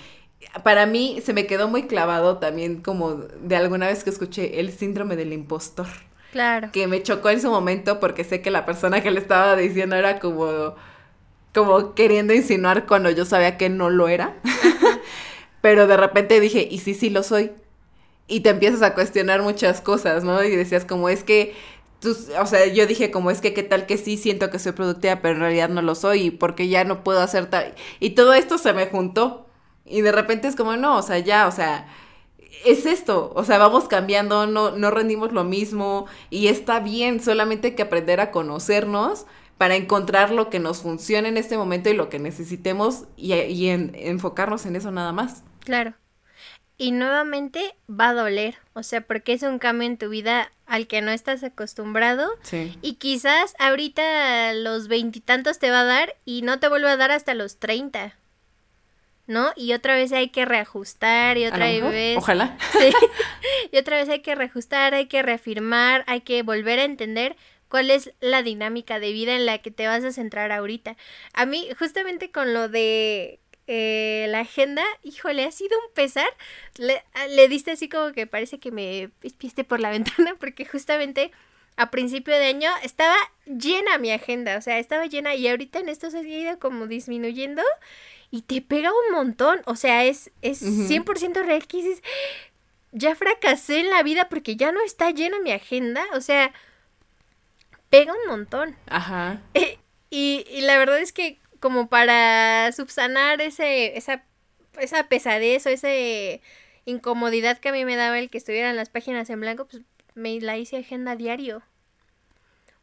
para 0.63 0.87
mí 0.87 1.21
se 1.25 1.33
me 1.33 1.47
quedó 1.47 1.69
muy 1.69 1.85
clavado 1.85 2.39
también 2.39 2.81
como 2.81 3.15
de 3.15 3.57
alguna 3.57 3.87
vez 3.87 4.05
que 4.05 4.11
escuché 4.11 4.61
el 4.61 4.71
síndrome 4.71 5.17
del 5.17 5.33
impostor. 5.33 5.87
Claro. 6.33 6.71
Que 6.73 6.87
me 6.87 7.03
chocó 7.03 7.31
en 7.31 7.41
su 7.41 7.51
momento 7.51 8.01
porque 8.01 8.23
sé 8.23 8.43
que 8.43 8.51
la 8.51 8.67
persona 8.67 9.03
que 9.03 9.11
le 9.11 9.19
estaba 9.19 9.57
diciendo 9.57 9.97
era 9.97 10.21
como 10.21 10.75
como 11.55 11.95
queriendo 11.95 12.35
insinuar 12.35 12.87
cuando 12.87 13.11
yo 13.11 13.25
sabía 13.25 13.57
que 13.57 13.69
no 13.69 13.91
lo 13.91 14.09
era. 14.09 14.37
Pero 15.61 15.87
de 15.87 15.97
repente 15.97 16.41
dije, 16.41 16.69
y 16.71 16.79
sí, 16.79 16.95
sí 16.95 17.11
lo 17.11 17.23
soy. 17.23 17.53
Y 18.27 18.41
te 18.41 18.51
empiezas 18.51 18.83
a 18.83 18.95
cuestionar 18.95 19.43
muchas 19.43 19.81
cosas, 19.81 20.25
¿no? 20.25 20.43
Y 20.45 20.55
decías 20.55 20.85
como 20.85 21.09
es 21.09 21.25
que, 21.25 21.55
tú, 22.01 22.17
o 22.41 22.47
sea, 22.47 22.67
yo 22.67 22.87
dije 22.87 23.11
como 23.11 23.31
es 23.31 23.41
que 23.41 23.55
qué 23.55 23.63
tal 23.63 23.87
que 23.87 23.97
sí 23.97 24.17
siento 24.17 24.51
que 24.51 24.59
soy 24.59 24.73
productiva, 24.73 25.17
pero 25.23 25.35
en 25.35 25.41
realidad 25.41 25.69
no 25.69 25.83
lo 25.83 25.95
soy 25.95 26.31
porque 26.31 26.69
ya 26.69 26.85
no 26.85 27.03
puedo 27.03 27.21
hacer 27.21 27.47
tal. 27.47 27.75
Y 28.01 28.11
todo 28.11 28.35
esto 28.35 28.59
se 28.59 28.73
me 28.73 28.87
juntó. 28.87 29.47
Y 29.85 30.03
de 30.03 30.13
repente 30.13 30.49
es 30.49 30.57
como, 30.57 30.77
no, 30.77 30.99
o 30.99 31.03
sea, 31.03 31.19
ya, 31.19 31.49
o 31.49 31.53
sea, 31.53 31.89
es 32.65 32.87
esto, 32.87 33.33
o 33.35 33.45
sea, 33.45 33.59
vamos 33.59 33.89
cambiando, 33.89 34.47
no, 34.47 34.73
no 34.73 34.91
rendimos 34.91 35.33
lo 35.33 35.45
mismo 35.45 36.07
y 36.31 36.49
está 36.49 36.81
bien, 36.81 37.21
solamente 37.21 37.69
hay 37.69 37.75
que 37.75 37.83
aprender 37.83 38.21
a 38.21 38.31
conocernos 38.31 39.27
para 39.59 39.75
encontrar 39.75 40.31
lo 40.31 40.49
que 40.51 40.61
nos 40.61 40.83
funcione 40.83 41.29
en 41.29 41.37
este 41.37 41.59
momento 41.59 41.91
y 41.91 41.95
lo 41.95 42.09
que 42.09 42.21
necesitemos 42.21 43.05
y, 43.17 43.69
enfocarnos 43.69 44.65
en 44.65 44.77
eso 44.77 44.93
nada 44.93 45.13
más. 45.13 45.43
Claro. 45.65 45.95
Y 46.81 46.93
nuevamente 46.93 47.75
va 47.91 48.11
a 48.11 48.15
doler, 48.15 48.57
o 48.73 48.85
sea, 48.85 49.01
porque 49.01 49.33
es 49.33 49.43
un 49.43 49.59
cambio 49.59 49.89
en 49.89 49.99
tu 49.99 50.09
vida 50.09 50.53
al 50.65 50.87
que 50.87 51.03
no 51.03 51.11
estás 51.11 51.43
acostumbrado. 51.43 52.31
Sí. 52.43 52.79
Y 52.83 52.95
quizás 52.95 53.57
ahorita 53.59 54.53
los 54.55 54.87
veintitantos 54.87 55.59
te 55.59 55.73
va 55.73 55.81
a 55.81 55.85
dar 55.85 56.15
y 56.25 56.43
no 56.43 56.61
te 56.61 56.69
vuelve 56.69 56.89
a 56.89 56.97
dar 56.97 57.11
hasta 57.11 57.35
los 57.35 57.59
treinta. 57.59 58.15
¿no? 59.27 59.53
Y 59.57 59.75
otra 59.75 59.95
vez 59.95 60.11
hay 60.13 60.31
que 60.31 60.47
reajustar 60.47 61.37
y 61.37 61.47
otra 61.47 61.67
vez... 61.67 62.17
Ojalá. 62.17 62.57
Sí, 62.73 62.93
y 63.73 63.77
otra 63.77 63.99
vez 63.99 64.09
hay 64.09 64.21
que 64.21 64.35
reajustar, 64.35 64.95
hay 64.95 65.07
que 65.07 65.23
reafirmar, 65.23 66.03
hay 66.07 66.23
que 66.23 66.43
volver 66.43 66.79
a 66.79 66.85
entender 66.85 67.37
cuál 67.69 67.91
es 67.91 68.13
la 68.21 68.43
dinámica 68.43 69.01
de 69.01 69.13
vida 69.13 69.35
en 69.35 69.47
la 69.47 69.59
que 69.59 69.71
te 69.71 69.87
vas 69.87 70.05
a 70.05 70.13
centrar 70.13 70.53
ahorita. 70.53 70.97
A 71.33 71.47
mí, 71.47 71.69
justamente 71.79 72.31
con 72.31 72.55
lo 72.55 72.69
de 72.69 73.41
eh, 73.67 74.27
la 74.31 74.41
agenda, 74.41 74.83
híjole, 75.03 75.45
ha 75.45 75.53
sido 75.53 75.79
un 75.79 75.93
pesar. 75.95 76.29
Le, 76.79 77.03
le 77.31 77.49
diste 77.49 77.73
así 77.73 77.89
como 77.89 78.13
que 78.13 78.27
parece 78.27 78.59
que 78.59 78.71
me 78.71 79.11
piste 79.39 79.65
por 79.65 79.81
la 79.81 79.91
ventana, 79.99 80.37
porque 80.39 80.65
justamente 80.65 81.31
a 81.77 81.91
principio 81.91 82.35
de 82.35 82.47
año 82.47 82.71
estaba 82.83 83.17
llena 83.47 83.99
mi 83.99 84.11
agenda, 84.11 84.59
o 84.59 84.61
sea, 84.61 84.79
estaba 84.81 85.07
llena 85.07 85.37
y 85.37 85.47
ahorita 85.47 85.79
en 85.79 85.89
esto 85.89 86.11
se 86.11 86.19
ha 86.19 86.23
ido 86.23 86.59
como 86.59 86.89
disminuyendo 86.89 87.63
y 88.33 88.43
te 88.43 88.61
pega 88.61 88.91
un 88.91 89.15
montón, 89.15 89.61
o 89.65 89.77
sea, 89.77 90.05
es, 90.05 90.33
es 90.43 90.61
100% 90.61 91.45
real 91.45 91.67
que 91.69 91.77
dices, 91.79 92.03
ya 92.91 93.15
fracasé 93.15 93.79
en 93.79 93.91
la 93.91 94.03
vida 94.03 94.29
porque 94.29 94.57
ya 94.57 94.73
no 94.73 94.81
está 94.83 95.13
llena 95.13 95.39
mi 95.39 95.53
agenda, 95.53 96.05
o 96.15 96.21
sea, 96.21 96.53
pega 97.91 98.13
un 98.13 98.29
montón. 98.29 98.77
Ajá. 98.87 99.41
y, 100.11 100.45
y, 100.51 100.61
la 100.63 100.79
verdad 100.79 100.99
es 100.99 101.13
que 101.13 101.39
como 101.61 101.89
para 101.89 102.71
subsanar 102.73 103.41
ese, 103.41 103.97
esa, 103.97 104.25
esa 104.79 105.09
pesadez 105.09 105.67
o 105.67 105.71
esa 105.71 105.89
incomodidad 106.85 107.59
que 107.59 107.69
a 107.69 107.73
mí 107.73 107.85
me 107.85 107.97
daba 107.97 108.19
el 108.19 108.31
que 108.31 108.39
estuvieran 108.39 108.77
las 108.77 108.89
páginas 108.89 109.29
en 109.31 109.41
blanco, 109.41 109.67
pues 109.67 109.83
me 110.15 110.41
la 110.41 110.57
hice 110.57 110.79
agenda 110.79 111.17
diario. 111.17 111.63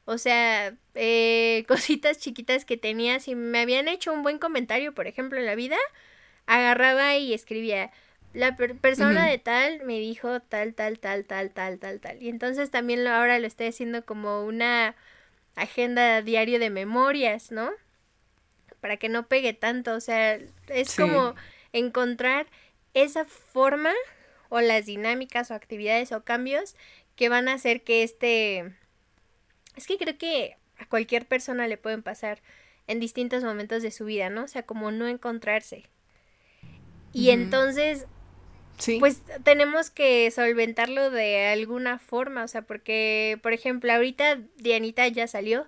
O 0.05 0.17
sea, 0.17 0.75
eh, 0.93 1.65
cositas 1.67 2.19
chiquitas 2.19 2.65
que 2.65 2.77
tenía, 2.77 3.19
si 3.19 3.35
me 3.35 3.59
habían 3.59 3.87
hecho 3.87 4.13
un 4.13 4.23
buen 4.23 4.39
comentario, 4.39 4.93
por 4.93 5.07
ejemplo, 5.07 5.39
en 5.39 5.45
la 5.45 5.55
vida, 5.55 5.77
agarraba 6.45 7.17
y 7.17 7.33
escribía, 7.33 7.91
la 8.35 8.55
persona 8.55 9.25
de 9.25 9.37
tal 9.37 9.81
me 9.85 9.97
dijo 9.97 10.41
tal, 10.41 10.73
tal, 10.73 10.99
tal, 10.99 11.25
tal, 11.25 11.51
tal, 11.51 11.79
tal, 11.79 11.99
tal. 12.01 12.21
Y 12.21 12.27
entonces 12.27 12.69
también 12.69 13.07
ahora 13.07 13.39
lo 13.39 13.47
estoy 13.47 13.67
haciendo 13.67 14.05
como 14.05 14.43
una 14.43 14.95
agenda 15.55 16.21
diario 16.21 16.59
de 16.59 16.69
memorias, 16.69 17.51
¿no? 17.51 17.71
Para 18.81 18.97
que 18.97 19.07
no 19.07 19.27
pegue 19.27 19.53
tanto, 19.53 19.93
o 19.95 20.01
sea, 20.01 20.37
es 20.67 20.95
como 20.95 21.33
encontrar 21.71 22.47
esa 22.93 23.23
forma 23.23 23.93
o 24.49 24.59
las 24.59 24.85
dinámicas 24.85 25.49
o 25.49 25.53
actividades 25.53 26.11
o 26.11 26.23
cambios 26.23 26.75
que 27.15 27.29
van 27.29 27.47
a 27.47 27.53
hacer 27.53 27.83
que 27.83 28.03
este... 28.03 28.75
Es 29.77 29.87
que 29.87 29.97
creo 29.97 30.17
que 30.17 30.57
a 30.77 30.85
cualquier 30.87 31.25
persona 31.25 31.67
le 31.67 31.77
pueden 31.77 32.03
pasar 32.03 32.41
en 32.87 32.99
distintos 32.99 33.43
momentos 33.43 33.81
de 33.81 33.91
su 33.91 34.05
vida, 34.05 34.29
¿no? 34.29 34.43
O 34.43 34.47
sea, 34.47 34.63
como 34.63 34.91
no 34.91 35.07
encontrarse. 35.07 35.89
Y 37.13 37.29
entonces, 37.29 38.07
sí. 38.77 38.97
pues 38.99 39.21
tenemos 39.43 39.89
que 39.89 40.29
solventarlo 40.31 41.09
de 41.11 41.47
alguna 41.47 41.99
forma, 41.99 42.43
o 42.43 42.47
sea, 42.47 42.61
porque, 42.61 43.39
por 43.41 43.53
ejemplo, 43.53 43.91
ahorita 43.91 44.39
Dianita 44.57 45.07
ya 45.07 45.27
salió, 45.27 45.67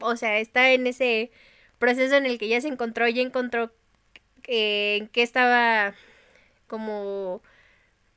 o 0.00 0.16
sea, 0.16 0.38
está 0.38 0.70
en 0.70 0.86
ese 0.86 1.30
proceso 1.78 2.16
en 2.16 2.26
el 2.26 2.38
que 2.38 2.48
ya 2.48 2.60
se 2.60 2.68
encontró, 2.68 3.08
ya 3.08 3.22
encontró 3.22 3.72
eh, 4.46 4.98
en 5.00 5.08
qué 5.08 5.22
estaba 5.22 5.94
como 6.66 7.42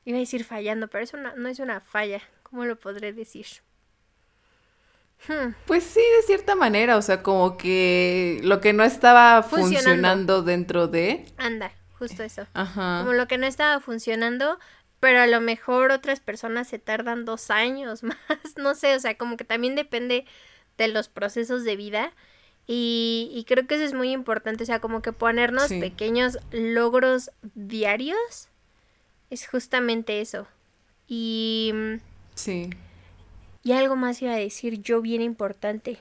Iba 0.04 0.16
a 0.16 0.20
decir 0.20 0.44
fallando, 0.44 0.88
pero 0.88 1.04
eso 1.04 1.16
no, 1.16 1.48
es 1.48 1.58
una 1.58 1.80
falla. 1.80 2.20
¿Cómo 2.42 2.64
lo 2.64 2.78
podré 2.78 3.12
decir? 3.12 3.46
Hmm. 5.28 5.52
Pues 5.66 5.84
sí, 5.84 6.00
de 6.00 6.22
cierta 6.26 6.54
manera, 6.54 6.96
o 6.96 7.02
sea, 7.02 7.22
como 7.22 7.58
que 7.58 8.40
lo 8.42 8.60
que 8.60 8.72
no 8.72 8.82
estaba 8.82 9.42
funcionando, 9.42 10.42
dentro 10.42 10.88
de... 10.88 11.26
Anda, 11.36 11.72
justo 12.00 12.22
eso. 12.22 12.46
Ajá. 12.54 13.00
Como 13.00 13.12
lo 13.12 13.28
que 13.28 13.38
no 13.38 13.46
estaba 13.46 13.78
funcionando, 13.78 14.58
pero 15.00 15.20
a 15.20 15.26
lo 15.26 15.40
mejor 15.40 15.92
otras 15.92 16.18
personas 16.18 16.66
se 16.66 16.78
tardan 16.78 17.24
dos 17.24 17.50
años 17.50 18.02
más, 18.02 18.18
no 18.56 18.74
sé, 18.74 18.96
o 18.96 19.00
sea, 19.00 19.16
como 19.16 19.36
que 19.36 19.44
también 19.44 19.76
depende 19.76 20.24
de 20.78 20.88
los 20.88 21.08
procesos 21.08 21.62
de 21.62 21.76
vida. 21.76 22.12
Y, 22.72 23.44
creo 23.48 23.66
que 23.66 23.74
eso 23.74 23.84
es 23.84 23.94
muy 23.94 24.12
importante, 24.12 24.62
o 24.62 24.66
sea, 24.66 24.80
como 24.80 25.02
que 25.02 25.12
ponernos 25.12 25.68
pequeños 25.68 26.38
logros 26.52 27.32
diarios 27.54 28.48
es 29.28 29.48
justamente 29.48 30.20
eso. 30.20 30.46
Y... 31.08 31.72
Sí. 32.36 32.70
Y 33.64 33.72
algo 33.72 33.96
más 33.96 34.22
iba 34.22 34.34
a 34.34 34.36
decir 34.36 34.82
yo 34.82 35.00
bien 35.02 35.20
importante, 35.20 35.98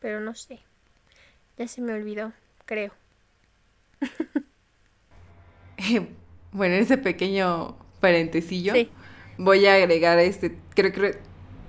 pero 0.00 0.20
no 0.20 0.34
sé. 0.34 0.60
Ya 1.58 1.68
se 1.68 1.82
me 1.82 1.92
olvidó, 1.92 2.32
creo. 2.64 2.94
bueno, 6.52 6.74
en 6.74 6.82
ese 6.82 6.98
pequeño 6.98 7.76
paréntesis 8.00 8.72
voy 9.38 9.66
a 9.66 9.74
agregar 9.74 10.18
este, 10.18 10.56
creo 10.74 10.92
que... 10.92 11.18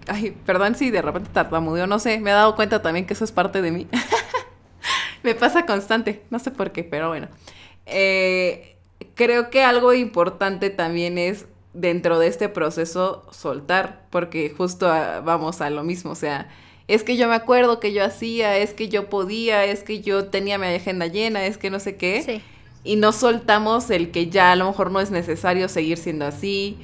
Ay, 0.08 0.36
perdón 0.46 0.76
si 0.76 0.90
de 0.90 1.02
repente 1.02 1.30
tartamudeo, 1.32 1.86
no 1.86 2.00
sé, 2.00 2.20
me 2.20 2.32
he 2.32 2.34
dado 2.34 2.56
cuenta 2.56 2.82
también 2.82 3.06
que 3.06 3.14
eso 3.14 3.24
es 3.24 3.32
parte 3.32 3.62
de 3.62 3.72
mí. 3.72 3.88
me 5.24 5.36
pasa 5.36 5.66
constante, 5.66 6.24
no 6.32 6.40
sé 6.40 6.52
por 6.52 6.72
qué, 6.72 6.84
pero 6.84 7.10
bueno. 7.10 7.28
Eh, 7.86 8.78
creo 9.16 9.50
que 9.50 9.64
algo 9.64 9.94
importante 9.94 10.70
también 10.72 11.18
es 11.18 11.46
dentro 11.74 12.20
de 12.20 12.28
este 12.28 12.50
proceso 12.50 13.28
soltar, 13.32 14.08
porque 14.10 14.50
justo 14.50 14.88
vamos 14.88 15.62
a 15.62 15.70
lo 15.70 15.84
mismo, 15.84 16.12
o 16.12 16.16
sea, 16.16 16.50
es 16.88 17.04
que 17.04 17.16
yo 17.16 17.30
me 17.30 17.36
acuerdo 17.36 17.80
que 17.80 17.94
yo 17.94 18.04
hacía, 18.04 18.58
es 18.58 18.74
que 18.74 18.90
yo 18.90 19.10
podía, 19.10 19.64
es 19.66 19.84
que 19.84 20.02
yo 20.02 20.26
tenía 20.26 20.58
mi 20.58 20.68
agenda 20.68 21.08
llena, 21.08 21.46
es 21.46 21.58
que 21.58 21.70
no 21.70 21.80
sé 21.80 21.96
qué, 21.96 22.24
sí. 22.24 22.42
Y 22.84 22.96
no 22.96 23.12
soltamos 23.12 23.90
el 23.90 24.12
que 24.12 24.30
ya 24.30 24.52
a 24.52 24.56
lo 24.56 24.66
mejor 24.66 24.92
no 24.92 25.00
es 25.00 25.12
necesario 25.12 25.68
seguir 25.70 25.98
siendo 25.98 26.26
así, 26.26 26.78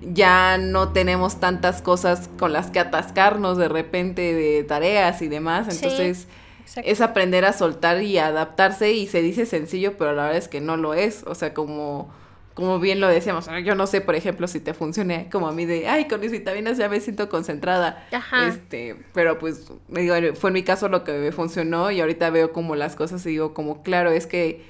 ya 0.00 0.58
no 0.58 0.88
tenemos 0.88 1.40
tantas 1.40 1.82
cosas 1.82 2.28
con 2.38 2.52
las 2.52 2.70
que 2.70 2.80
atascarnos 2.80 3.56
de 3.58 3.68
repente 3.68 4.34
de 4.34 4.64
tareas 4.64 5.22
y 5.22 5.28
demás, 5.28 5.68
entonces... 5.68 6.28
Es 6.76 7.00
aprender 7.02 7.44
a 7.44 7.52
soltar 7.52 8.02
y 8.02 8.16
adaptarse 8.18 8.92
y 8.92 9.06
se 9.06 9.20
dice 9.20 9.44
sencillo, 9.44 9.98
pero 9.98 10.14
la 10.14 10.22
verdad 10.22 10.38
es 10.38 10.48
que 10.48 10.60
no 10.60 10.78
lo 10.78 10.94
es. 10.94 11.22
O 11.26 11.34
sea, 11.34 11.52
como, 11.52 12.10
como 12.54 12.78
bien 12.78 13.00
lo 13.00 13.08
decíamos, 13.08 13.46
yo 13.64 13.74
no 13.74 13.86
sé, 13.86 14.00
por 14.00 14.14
ejemplo, 14.14 14.46
si 14.46 14.60
te 14.60 14.72
funcione 14.72 15.28
como 15.30 15.48
a 15.48 15.52
mí 15.52 15.66
de, 15.66 15.88
ay, 15.88 16.08
con 16.08 16.20
mis 16.20 16.32
vitaminas 16.32 16.78
ya 16.78 16.88
me 16.88 17.00
siento 17.00 17.28
concentrada. 17.28 18.06
Ajá. 18.10 18.48
Este, 18.48 18.96
pero 19.12 19.38
pues, 19.38 19.70
me 19.88 20.00
digo, 20.00 20.14
fue 20.34 20.48
en 20.48 20.54
mi 20.54 20.62
caso 20.62 20.88
lo 20.88 21.04
que 21.04 21.12
me 21.12 21.32
funcionó 21.32 21.90
y 21.90 22.00
ahorita 22.00 22.30
veo 22.30 22.52
como 22.52 22.74
las 22.74 22.96
cosas 22.96 23.26
y 23.26 23.30
digo 23.30 23.52
como, 23.52 23.82
claro, 23.82 24.10
es 24.10 24.26
que 24.26 24.64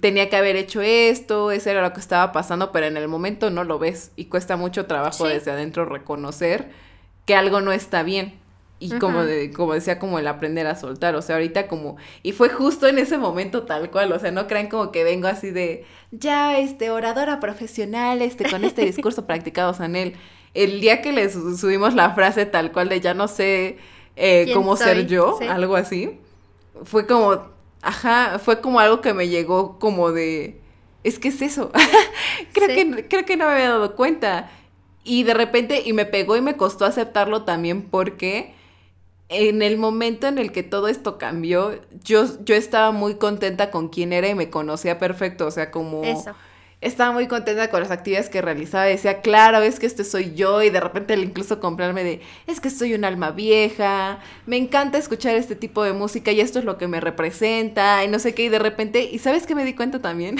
tenía 0.00 0.28
que 0.28 0.36
haber 0.36 0.56
hecho 0.56 0.80
esto, 0.80 1.50
eso 1.50 1.70
era 1.70 1.82
lo 1.82 1.92
que 1.92 2.00
estaba 2.00 2.32
pasando, 2.32 2.72
pero 2.72 2.86
en 2.86 2.96
el 2.96 3.08
momento 3.08 3.50
no 3.50 3.64
lo 3.64 3.78
ves. 3.78 4.12
Y 4.16 4.26
cuesta 4.26 4.56
mucho 4.56 4.86
trabajo 4.86 5.26
desde 5.26 5.50
adentro 5.50 5.84
reconocer 5.84 6.70
que 7.26 7.34
algo 7.34 7.60
no 7.60 7.72
está 7.72 8.02
bien. 8.02 8.40
Y 8.78 8.98
como 8.98 9.22
de, 9.24 9.52
como 9.52 9.74
decía, 9.74 10.00
como 10.00 10.18
el 10.18 10.26
aprender 10.26 10.66
a 10.66 10.74
soltar, 10.74 11.14
o 11.14 11.22
sea, 11.22 11.36
ahorita 11.36 11.68
como, 11.68 11.98
y 12.24 12.32
fue 12.32 12.48
justo 12.48 12.88
en 12.88 12.98
ese 12.98 13.16
momento 13.16 13.62
tal 13.62 13.92
cual, 13.92 14.10
o 14.10 14.18
sea, 14.18 14.32
no 14.32 14.48
crean 14.48 14.68
como 14.68 14.90
que 14.90 15.04
vengo 15.04 15.28
así 15.28 15.52
de, 15.52 15.84
ya, 16.10 16.58
este, 16.58 16.90
oradora 16.90 17.38
profesional, 17.38 18.22
este, 18.22 18.50
con 18.50 18.64
este 18.64 18.84
discurso 18.84 19.24
practicado, 19.24 19.72
en 19.84 19.94
él, 19.94 20.14
el 20.52 20.80
día 20.80 21.00
que 21.00 21.12
les 21.12 21.32
subimos 21.32 21.94
la 21.94 22.12
frase 22.12 22.44
tal 22.44 22.72
cual 22.72 22.88
de 22.88 23.00
ya 23.00 23.14
no 23.14 23.28
sé 23.28 23.78
eh, 24.16 24.50
cómo 24.52 24.74
ser 24.74 25.06
yo, 25.06 25.38
algo 25.48 25.76
así, 25.76 26.18
fue 26.82 27.06
como, 27.06 27.51
ajá, 27.82 28.38
fue 28.38 28.60
como 28.60 28.80
algo 28.80 29.00
que 29.00 29.12
me 29.12 29.28
llegó 29.28 29.78
como 29.78 30.12
de, 30.12 30.60
es 31.04 31.18
que 31.18 31.28
es 31.28 31.42
eso, 31.42 31.70
creo, 32.52 32.68
que, 32.68 33.08
creo 33.08 33.24
que 33.24 33.36
no 33.36 33.46
me 33.46 33.52
había 33.52 33.70
dado 33.70 33.96
cuenta, 33.96 34.50
y 35.04 35.24
de 35.24 35.34
repente, 35.34 35.82
y 35.84 35.92
me 35.92 36.06
pegó 36.06 36.36
y 36.36 36.40
me 36.40 36.56
costó 36.56 36.84
aceptarlo 36.84 37.42
también 37.42 37.82
porque 37.82 38.54
en 39.28 39.62
el 39.62 39.78
momento 39.78 40.28
en 40.28 40.38
el 40.38 40.52
que 40.52 40.62
todo 40.62 40.88
esto 40.88 41.18
cambió, 41.18 41.80
yo, 42.04 42.24
yo 42.44 42.54
estaba 42.54 42.92
muy 42.92 43.16
contenta 43.16 43.70
con 43.70 43.88
quién 43.88 44.12
era 44.12 44.28
y 44.28 44.34
me 44.34 44.50
conocía 44.50 44.98
perfecto, 44.98 45.46
o 45.46 45.50
sea, 45.50 45.70
como... 45.70 46.04
Eso. 46.04 46.32
Estaba 46.82 47.12
muy 47.12 47.28
contenta 47.28 47.70
con 47.70 47.80
las 47.80 47.92
actividades 47.92 48.28
que 48.28 48.42
realizaba. 48.42 48.84
Decía, 48.84 49.20
claro, 49.22 49.62
es 49.62 49.78
que 49.78 49.86
este 49.86 50.02
soy 50.02 50.34
yo. 50.34 50.62
Y 50.62 50.70
de 50.70 50.80
repente 50.80 51.14
incluso 51.14 51.60
comprarme 51.60 52.02
de, 52.02 52.20
es 52.48 52.60
que 52.60 52.70
soy 52.70 52.94
un 52.94 53.04
alma 53.04 53.30
vieja. 53.30 54.18
Me 54.46 54.56
encanta 54.56 54.98
escuchar 54.98 55.36
este 55.36 55.54
tipo 55.54 55.84
de 55.84 55.92
música 55.92 56.32
y 56.32 56.40
esto 56.40 56.58
es 56.58 56.64
lo 56.64 56.78
que 56.78 56.88
me 56.88 57.00
representa. 57.00 58.04
Y 58.04 58.08
no 58.08 58.18
sé 58.18 58.34
qué. 58.34 58.44
Y 58.44 58.48
de 58.48 58.58
repente, 58.58 59.04
¿y 59.04 59.20
sabes 59.20 59.46
qué 59.46 59.54
me 59.54 59.64
di 59.64 59.74
cuenta 59.74 60.02
también? 60.02 60.38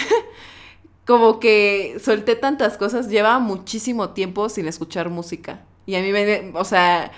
Como 1.06 1.38
que 1.38 1.96
solté 2.02 2.34
tantas 2.34 2.76
cosas. 2.76 3.08
Llevaba 3.08 3.38
muchísimo 3.38 4.10
tiempo 4.10 4.48
sin 4.48 4.66
escuchar 4.66 5.10
música. 5.10 5.60
Y 5.86 5.94
a 5.94 6.00
mí 6.00 6.12
me, 6.12 6.50
o 6.54 6.64
sea, 6.64 7.12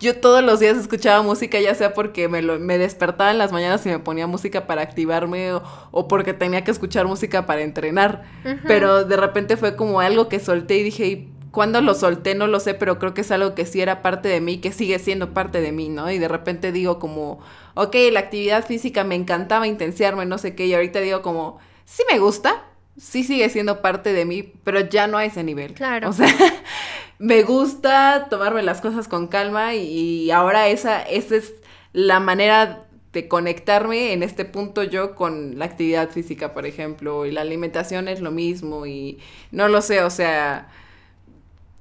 yo 0.00 0.16
todos 0.16 0.42
los 0.42 0.60
días 0.60 0.76
escuchaba 0.76 1.22
música, 1.22 1.60
ya 1.60 1.74
sea 1.74 1.94
porque 1.94 2.28
me, 2.28 2.42
lo, 2.42 2.58
me 2.58 2.78
despertaba 2.78 3.30
en 3.30 3.38
las 3.38 3.52
mañanas 3.52 3.84
y 3.86 3.88
me 3.88 3.98
ponía 3.98 4.26
música 4.26 4.66
para 4.66 4.82
activarme 4.82 5.52
o, 5.52 6.08
porque 6.08 6.34
tenía 6.34 6.62
que 6.64 6.70
escuchar 6.70 7.06
música 7.06 7.46
para 7.46 7.62
entrenar. 7.62 8.24
Pero 8.66 9.04
de 9.04 9.16
repente 9.16 9.56
fue 9.56 9.76
como 9.76 10.00
algo 10.00 10.28
que 10.28 10.40
solté 10.40 10.78
y 10.78 10.82
dije, 10.84 11.28
cuando 11.50 11.80
lo 11.80 11.94
solté 11.94 12.34
no 12.34 12.46
lo 12.46 12.60
sé, 12.60 12.74
pero 12.74 12.98
creo 12.98 13.14
que 13.14 13.22
es 13.22 13.30
algo 13.30 13.54
que 13.54 13.66
sí 13.66 13.80
era 13.80 14.02
parte 14.02 14.28
de 14.28 14.40
mí, 14.40 14.58
que 14.58 14.72
sigue 14.72 14.98
siendo 14.98 15.34
parte 15.34 15.60
de 15.60 15.72
mí, 15.72 15.88
¿no? 15.88 16.10
Y 16.10 16.18
de 16.18 16.28
repente 16.28 16.70
digo 16.72 16.98
como, 16.98 17.40
ok, 17.74 17.96
la 18.12 18.20
actividad 18.20 18.64
física 18.64 19.04
me 19.04 19.16
encantaba 19.16 19.66
intensiarme, 19.66 20.26
no 20.26 20.38
sé 20.38 20.54
qué, 20.54 20.66
y 20.66 20.74
ahorita 20.74 21.00
digo 21.00 21.22
como, 21.22 21.58
sí 21.84 22.04
me 22.10 22.18
gusta, 22.18 22.64
sí 22.96 23.24
sigue 23.24 23.48
siendo 23.48 23.82
parte 23.82 24.12
de 24.12 24.24
mí, 24.24 24.52
pero 24.64 24.80
ya 24.80 25.06
no 25.06 25.18
a 25.18 25.24
ese 25.24 25.42
nivel. 25.42 25.74
Claro. 25.74 26.10
O 26.10 26.12
sea, 26.12 26.28
me 27.18 27.42
gusta 27.42 28.28
tomarme 28.30 28.62
las 28.62 28.80
cosas 28.80 29.08
con 29.08 29.26
calma 29.26 29.74
y, 29.74 30.30
ahora 30.30 30.68
esa, 30.68 31.02
esa 31.02 31.36
es 31.36 31.52
la 31.92 32.20
manera 32.20 32.84
de 33.12 33.26
conectarme 33.26 34.12
en 34.12 34.22
este 34.22 34.44
punto 34.44 34.84
yo 34.84 35.14
con 35.14 35.58
la 35.58 35.64
actividad 35.64 36.10
física, 36.10 36.52
por 36.52 36.66
ejemplo, 36.66 37.26
y 37.26 37.32
la 37.32 37.40
alimentación 37.40 38.06
es 38.06 38.20
lo 38.20 38.30
mismo 38.30 38.86
y 38.86 39.18
no 39.50 39.68
lo 39.68 39.82
sé, 39.82 40.02
o 40.02 40.10
sea, 40.10 40.68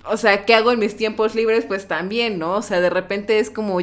o 0.06 0.18
sea, 0.18 0.46
¿qué 0.46 0.56
hago 0.56 0.72
en 0.72 0.80
mis 0.80 0.96
tiempos 0.96 1.36
libres? 1.36 1.66
Pues 1.66 1.88
también, 1.88 2.40
¿no? 2.40 2.56
O 2.56 2.62
sea, 2.62 2.80
de 2.80 2.90
repente 2.90 3.40
es 3.40 3.50
como, 3.50 3.80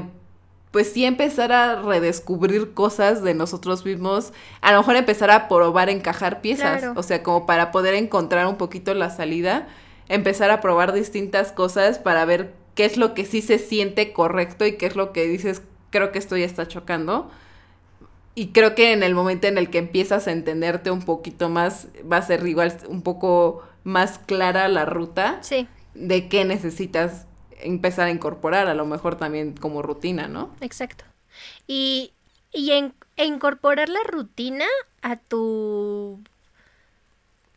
pues 0.70 0.90
sí 0.90 1.04
empezar 1.04 1.52
a 1.52 1.82
redescubrir 1.82 2.72
cosas 2.72 3.22
de 3.22 3.34
nosotros 3.34 3.84
mismos, 3.84 4.32
a 4.60 4.72
lo 4.72 4.78
mejor 4.78 4.96
empezar 4.96 5.30
a 5.30 5.46
probar 5.46 5.90
encajar 5.90 6.40
piezas, 6.40 6.84
o 6.96 7.02
sea, 7.02 7.22
como 7.22 7.46
para 7.46 7.70
poder 7.70 7.94
encontrar 7.94 8.46
un 8.46 8.56
poquito 8.56 8.94
la 8.94 9.10
salida, 9.10 9.68
empezar 10.08 10.50
a 10.50 10.60
probar 10.60 10.92
distintas 10.92 11.52
cosas 11.52 11.98
para 11.98 12.24
ver 12.24 12.52
qué 12.74 12.84
es 12.84 12.96
lo 12.96 13.14
que 13.14 13.24
sí 13.24 13.42
se 13.42 13.58
siente 13.58 14.12
correcto 14.12 14.66
y 14.66 14.76
qué 14.76 14.86
es 14.86 14.96
lo 14.96 15.12
que 15.12 15.26
dices, 15.26 15.62
creo 15.90 16.12
que 16.12 16.18
esto 16.18 16.36
ya 16.36 16.46
está 16.46 16.68
chocando. 16.68 17.30
Y 18.34 18.48
creo 18.48 18.74
que 18.74 18.92
en 18.92 19.02
el 19.02 19.14
momento 19.14 19.46
en 19.46 19.58
el 19.58 19.70
que 19.70 19.78
empiezas 19.78 20.26
a 20.26 20.32
entenderte 20.32 20.90
un 20.90 21.02
poquito 21.02 21.48
más, 21.48 21.88
va 22.10 22.16
a 22.16 22.22
ser 22.22 22.44
igual 22.46 22.76
un 22.88 23.02
poco 23.02 23.62
más 23.84 24.18
clara 24.18 24.66
la 24.68 24.84
ruta. 24.84 25.38
Sí 25.42 25.68
de 25.94 26.28
qué 26.28 26.44
necesitas 26.44 27.26
empezar 27.60 28.08
a 28.08 28.10
incorporar, 28.10 28.66
a 28.66 28.74
lo 28.74 28.84
mejor 28.84 29.16
también 29.16 29.54
como 29.54 29.80
rutina, 29.80 30.28
¿no? 30.28 30.50
Exacto. 30.60 31.04
Y, 31.66 32.12
y 32.52 32.72
en, 32.72 32.92
e 33.16 33.24
incorporar 33.24 33.88
la 33.88 34.02
rutina 34.06 34.66
a 35.02 35.16
tu 35.16 36.20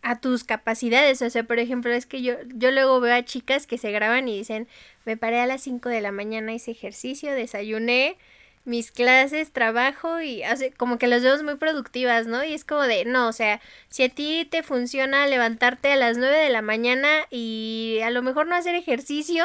a 0.07 0.19
tus 0.21 0.45
capacidades, 0.45 1.21
o 1.21 1.29
sea, 1.29 1.43
por 1.43 1.59
ejemplo, 1.59 1.91
es 1.91 2.05
que 2.05 2.21
yo 2.21 2.35
yo 2.55 2.71
luego 2.71 2.99
veo 3.01 3.13
a 3.13 3.25
chicas 3.25 3.67
que 3.67 3.77
se 3.77 3.91
graban 3.91 4.27
y 4.29 4.37
dicen, 4.37 4.67
"Me 5.05 5.17
paré 5.17 5.39
a 5.41 5.45
las 5.47 5.61
5 5.63 5.89
de 5.89 5.99
la 6.01 6.11
mañana, 6.13 6.53
hice 6.53 6.71
ejercicio, 6.71 7.33
desayuné, 7.33 8.17
mis 8.63 8.91
clases, 8.91 9.51
trabajo 9.51 10.21
y 10.21 10.43
hace 10.43 10.71
como 10.71 10.97
que 10.97 11.07
las 11.07 11.23
veo 11.23 11.41
muy 11.43 11.55
productivas, 11.55 12.27
¿no? 12.27 12.43
Y 12.43 12.53
es 12.53 12.63
como 12.65 12.83
de, 12.83 13.05
no, 13.05 13.27
o 13.27 13.33
sea, 13.33 13.61
si 13.89 14.03
a 14.03 14.09
ti 14.09 14.47
te 14.49 14.63
funciona 14.63 15.27
levantarte 15.27 15.91
a 15.91 15.95
las 15.97 16.17
9 16.17 16.37
de 16.37 16.49
la 16.49 16.61
mañana 16.61 17.09
y 17.29 17.99
a 18.03 18.09
lo 18.09 18.21
mejor 18.21 18.47
no 18.47 18.55
hacer 18.55 18.75
ejercicio, 18.75 19.43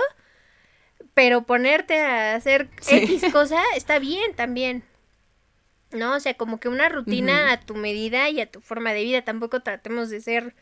pero 1.14 1.42
ponerte 1.42 2.00
a 2.00 2.34
hacer 2.36 2.68
X 2.88 3.24
cosa, 3.32 3.62
está 3.76 3.98
bien 3.98 4.34
también. 4.34 4.84
¿No? 5.92 6.14
O 6.14 6.20
sea, 6.20 6.34
como 6.34 6.58
que 6.58 6.68
una 6.68 6.88
rutina 6.88 7.52
a 7.52 7.60
tu 7.60 7.74
medida 7.74 8.28
y 8.30 8.40
a 8.40 8.50
tu 8.50 8.60
forma 8.60 8.92
de 8.92 9.04
vida. 9.04 9.22
Tampoco 9.22 9.60
tratemos 9.60 10.10
de 10.10 10.20
ser 10.20 10.54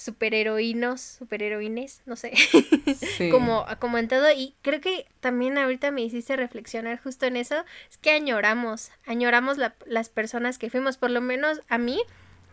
superheroínos, 0.00 1.02
superheroines, 1.02 2.00
no 2.06 2.16
sé, 2.16 2.32
como 3.30 3.66
ha 3.68 3.76
comentado 3.76 4.30
y 4.34 4.54
creo 4.62 4.80
que 4.80 5.06
también 5.20 5.58
ahorita 5.58 5.90
me 5.90 6.00
hiciste 6.00 6.36
reflexionar 6.36 6.98
justo 7.02 7.26
en 7.26 7.36
eso, 7.36 7.66
es 7.90 7.98
que 7.98 8.10
añoramos, 8.10 8.92
añoramos 9.04 9.58
las 9.58 10.08
personas 10.08 10.56
que 10.56 10.70
fuimos, 10.70 10.96
por 10.96 11.10
lo 11.10 11.20
menos 11.20 11.60
a 11.68 11.76
mí, 11.76 12.02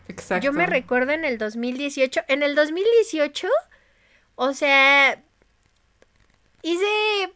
Exacto. 0.08 0.44
yo 0.44 0.52
me 0.52 0.66
recuerdo 0.66 1.12
en 1.12 1.24
el 1.24 1.38
2018, 1.38 2.20
en 2.28 2.42
el 2.42 2.54
2018, 2.54 3.48
o 4.34 4.52
sea, 4.52 5.22
hice 6.60 6.84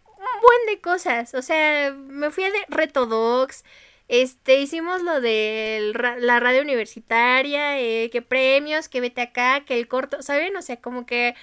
un 0.05 0.41
buen 0.43 0.67
de 0.75 0.83
cosas, 0.83 1.33
o 1.33 1.41
sea, 1.41 1.91
me 1.91 2.31
fui 2.31 2.45
a 2.45 2.51
de 2.51 2.59
Retodox, 2.69 3.65
este, 4.13 4.61
hicimos 4.61 5.01
lo 5.01 5.23
de 5.23 5.91
la 6.21 6.39
radio 6.39 6.61
universitaria, 6.61 7.81
eh, 7.81 8.11
que 8.13 8.21
premios, 8.21 8.91
que 8.91 9.01
vete 9.01 9.23
acá, 9.23 9.65
que 9.65 9.79
el 9.79 9.89
corto, 9.89 10.21
¿saben? 10.21 10.55
O 10.55 10.61
sea, 10.61 10.77
como 10.77 11.07
que 11.07 11.35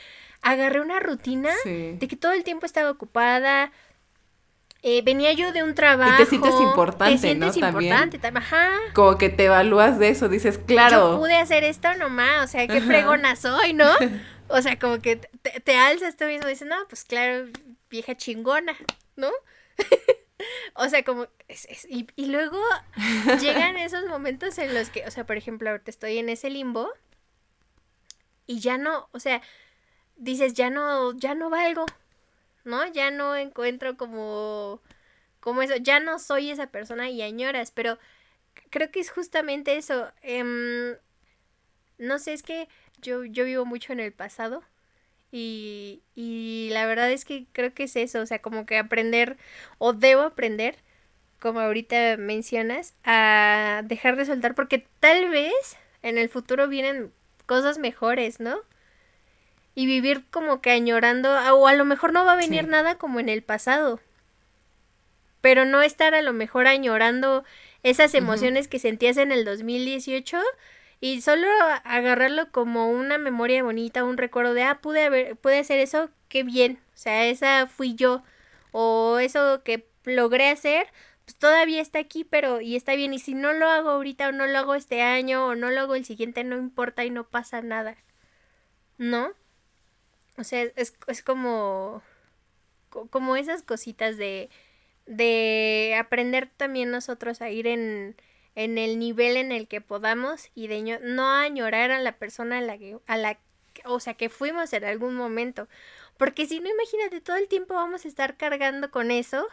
agarré 0.44 0.80
una 0.80 1.00
rutina 1.00 1.50
de 1.66 2.08
que 2.08 2.16
todo 2.16 2.32
el 2.34 2.44
tiempo 2.44 2.68
estaba 2.68 2.92
ocupada. 2.92 3.72
Eh, 4.84 5.02
venía 5.02 5.34
yo 5.34 5.52
de 5.52 5.64
un 5.64 5.74
trabajo. 5.74 6.22
Y 6.22 6.26
te 6.26 6.30
sientes 6.30 6.62
importante, 6.62 7.16
te 7.16 7.18
sientes 7.18 7.58
importante, 7.58 8.20
ajá. 8.24 8.70
Como 8.94 9.18
que 9.18 9.30
te 9.30 9.46
evalúas 9.46 9.98
de 9.98 10.10
eso, 10.10 10.30
dices, 10.30 10.60
claro. 10.60 11.14
Yo 11.14 11.20
pude 11.22 11.38
hacer 11.38 11.64
esto 11.64 11.96
nomás, 11.96 12.46
o 12.46 12.48
sea, 12.48 12.68
qué 12.68 12.82
fregona 12.82 13.36
soy, 13.36 13.74
¿no? 13.74 13.90
O 14.52 14.64
sea, 14.64 14.80
como 14.80 15.00
que 15.00 15.16
te, 15.16 15.60
te 15.60 15.76
alzas 15.76 16.18
tú 16.18 16.26
mismo 16.26 16.48
y 16.48 16.52
dices, 16.52 16.68
no, 16.68 16.76
pues 16.88 17.04
claro, 17.04 17.46
vieja 17.88 18.16
chingona, 18.16 18.76
¿no? 19.16 19.30
O 20.76 20.88
sea, 20.88 21.04
como... 21.04 21.28
y, 21.90 22.08
y, 22.16 22.26
luego 22.28 22.58
llegan 23.42 23.78
esos 23.78 24.06
momentos 24.06 24.58
en 24.58 24.74
los 24.74 24.90
que, 24.90 25.06
o 25.06 25.12
sea, 25.12 25.26
por 25.26 25.38
ejemplo, 25.38 25.70
ahorita 25.70 25.92
estoy 25.92 26.18
en 26.18 26.30
ese 26.30 26.50
limbo 26.50 26.90
y 28.46 28.60
ya 28.60 28.78
no, 28.78 29.10
o 29.12 29.20
sea, 29.20 29.42
dices, 30.16 30.54
ya 30.54 30.70
no, 30.70 31.16
ya 31.18 31.36
no 31.36 31.50
valgo, 31.50 31.86
¿no? 32.64 32.86
Ya 32.88 33.12
no 33.12 33.36
encuentro 33.36 33.98
como, 33.98 34.82
como 35.40 35.62
eso, 35.62 35.76
ya 35.78 36.00
no 36.00 36.20
soy 36.20 36.52
esa 36.52 36.68
persona 36.68 37.10
y 37.10 37.22
añoras, 37.22 37.72
pero 37.72 38.00
creo 38.70 38.92
que 38.92 39.00
es 39.02 39.12
justamente 39.12 39.78
eso. 39.78 40.12
Em, 40.22 40.98
no 41.98 42.20
sé, 42.20 42.34
es 42.34 42.44
que 42.44 42.68
yo, 43.02 43.24
yo 43.26 43.46
vivo 43.46 43.66
mucho 43.66 43.94
en 43.94 44.00
el 44.00 44.14
pasado 44.14 44.64
y, 45.32 46.02
y 46.16 46.70
la 46.72 46.86
verdad 46.86 47.12
es 47.12 47.26
que 47.26 47.46
creo 47.52 47.74
que 47.74 47.84
es 47.84 47.96
eso, 47.96 48.22
o 48.22 48.26
sea, 48.26 48.40
como 48.40 48.66
que 48.66 48.78
aprender, 48.78 49.38
o 49.78 49.94
debo 49.94 50.22
aprender, 50.22 50.76
como 51.40 51.60
ahorita 51.60 52.18
mencionas, 52.18 52.96
a 53.04 53.82
dejar 53.86 54.16
de 54.16 54.26
soltar, 54.26 54.56
porque 54.56 54.86
tal 55.00 55.30
vez 55.30 55.78
en 56.02 56.18
el 56.18 56.30
futuro 56.30 56.68
vienen 56.68 57.12
cosas 57.46 57.78
mejores, 57.78 58.40
¿no? 58.40 58.58
Y 59.76 59.86
vivir 59.86 60.26
como 60.30 60.62
que 60.62 60.72
añorando, 60.72 61.32
o 61.56 61.68
a 61.68 61.74
lo 61.74 61.86
mejor 61.86 62.12
no 62.12 62.26
va 62.26 62.34
a 62.34 62.38
venir 62.38 62.68
nada 62.68 62.96
como 62.96 63.20
en 63.20 63.30
el 63.30 63.44
pasado, 63.44 64.00
pero 65.42 65.66
no 65.66 65.82
estar 65.82 66.14
a 66.16 66.22
lo 66.22 66.34
mejor 66.34 66.68
añorando 66.68 67.44
esas 67.84 68.14
emociones 68.14 68.68
que 68.68 68.80
sentías 68.80 69.18
en 69.18 69.32
el 69.32 69.46
2018 69.46 70.42
y 71.02 71.22
solo 71.22 71.47
agarrarlo 71.84 72.52
como 72.52 72.89
una 72.89 73.18
memoria 73.18 73.64
bonita, 73.64 74.04
un 74.04 74.18
recuerdo 74.18 74.54
de, 74.54 74.64
ah, 74.64 74.82
pude, 74.82 75.06
haber, 75.06 75.38
pude 75.38 75.60
hacer 75.60 75.80
eso, 75.80 76.10
qué 76.28 76.43
bien, 76.43 76.80
o 76.93 76.97
sea, 76.97 77.28
esa 77.28 77.68
fui 77.68 77.95
yo, 77.95 78.24
o 78.72 79.20
eso 79.20 79.64
que 79.64 79.88
logré 80.04 80.50
hacer, 80.50 80.88
pues 81.26 81.38
todavía 81.38 81.82
está 81.82 82.00
aquí, 82.00 82.24
pero 82.24 82.62
y 82.62 82.76
está 82.76 82.95
bien, 82.95 83.14
y 83.14 83.20
si 83.20 83.34
no 83.34 83.54
lo 83.54 83.70
hago 83.70 83.89
ahorita 83.91 84.30
o 84.30 84.32
no 84.32 84.47
lo 84.47 84.60
hago 84.60 84.76
este 84.76 85.02
año 85.02 85.47
o 85.47 85.56
no 85.56 85.70
lo 85.70 85.82
hago 85.82 85.95
el 85.95 86.06
siguiente, 86.06 86.43
no 86.43 86.58
importa 86.58 87.06
y 87.06 87.12
no 87.12 87.26
pasa 87.30 87.62
nada, 87.62 87.95
¿no? 88.97 89.32
O 90.38 90.43
sea, 90.43 90.64
es, 90.76 90.95
es 91.08 91.22
como, 91.24 92.02
como 92.89 93.36
esas 93.36 93.64
cositas 93.64 94.18
de, 94.18 94.50
de 95.06 95.95
aprender 96.00 96.50
también 96.56 96.91
nosotros 96.91 97.41
a 97.41 97.50
ir 97.50 97.68
en 97.68 98.16
en 98.60 98.78
el 98.78 98.99
nivel 98.99 99.38
en 99.38 99.53
el 99.53 99.70
que 99.70 99.80
podamos 99.80 100.49
y 100.53 100.68
de 100.68 100.99
no 101.01 101.32
añorar 101.32 101.91
a 101.91 102.01
la 102.01 102.18
persona 102.18 102.57
a 102.57 102.62
la 102.62 102.78
que, 102.78 102.99
a 103.07 103.16
la, 103.16 103.39
o 103.86 104.01
sea, 104.01 104.16
que 104.16 104.28
fuimos 104.28 104.74
en 104.74 104.84
algún 104.84 105.16
momento. 105.16 105.70
Porque 106.18 106.45
si 106.45 106.60
no, 106.60 106.70
imagínate, 106.70 107.22
todo 107.22 107.38
el 107.38 107.47
tiempo 107.47 107.76
vamos 107.76 108.03
a 108.03 108.10
estar 108.10 108.36
cargando 108.36 108.91
con 108.91 109.12
eso 109.12 109.47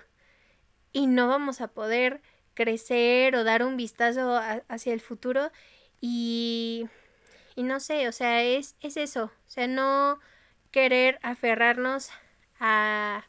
y 0.92 1.06
no 1.06 1.28
vamos 1.28 1.60
a 1.60 1.68
poder 1.68 2.20
crecer 2.54 3.36
o 3.36 3.44
dar 3.44 3.62
un 3.62 3.76
vistazo 3.76 4.40
hacia 4.66 4.92
el 4.92 5.00
futuro 5.00 5.52
y, 6.00 6.88
y 7.54 7.62
no 7.62 7.78
sé, 7.78 8.08
o 8.08 8.12
sea, 8.12 8.42
es, 8.42 8.74
es 8.80 8.96
eso, 8.96 9.26
o 9.26 9.48
sea, 9.50 9.68
no 9.68 10.18
querer 10.72 11.20
aferrarnos 11.22 12.10
a, 12.58 13.24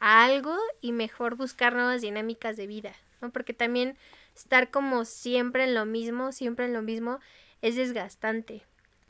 a 0.00 0.24
algo 0.24 0.56
y 0.80 0.92
mejor 0.92 1.34
buscar 1.34 1.74
nuevas 1.74 2.00
dinámicas 2.00 2.56
de 2.56 2.66
vida, 2.66 2.94
¿no? 3.20 3.30
Porque 3.30 3.52
también 3.52 3.98
estar 4.38 4.70
como 4.70 5.04
siempre 5.04 5.64
en 5.64 5.74
lo 5.74 5.86
mismo, 5.86 6.32
siempre 6.32 6.66
en 6.66 6.72
lo 6.72 6.82
mismo, 6.82 7.20
es 7.62 7.76
desgastante. 7.76 8.62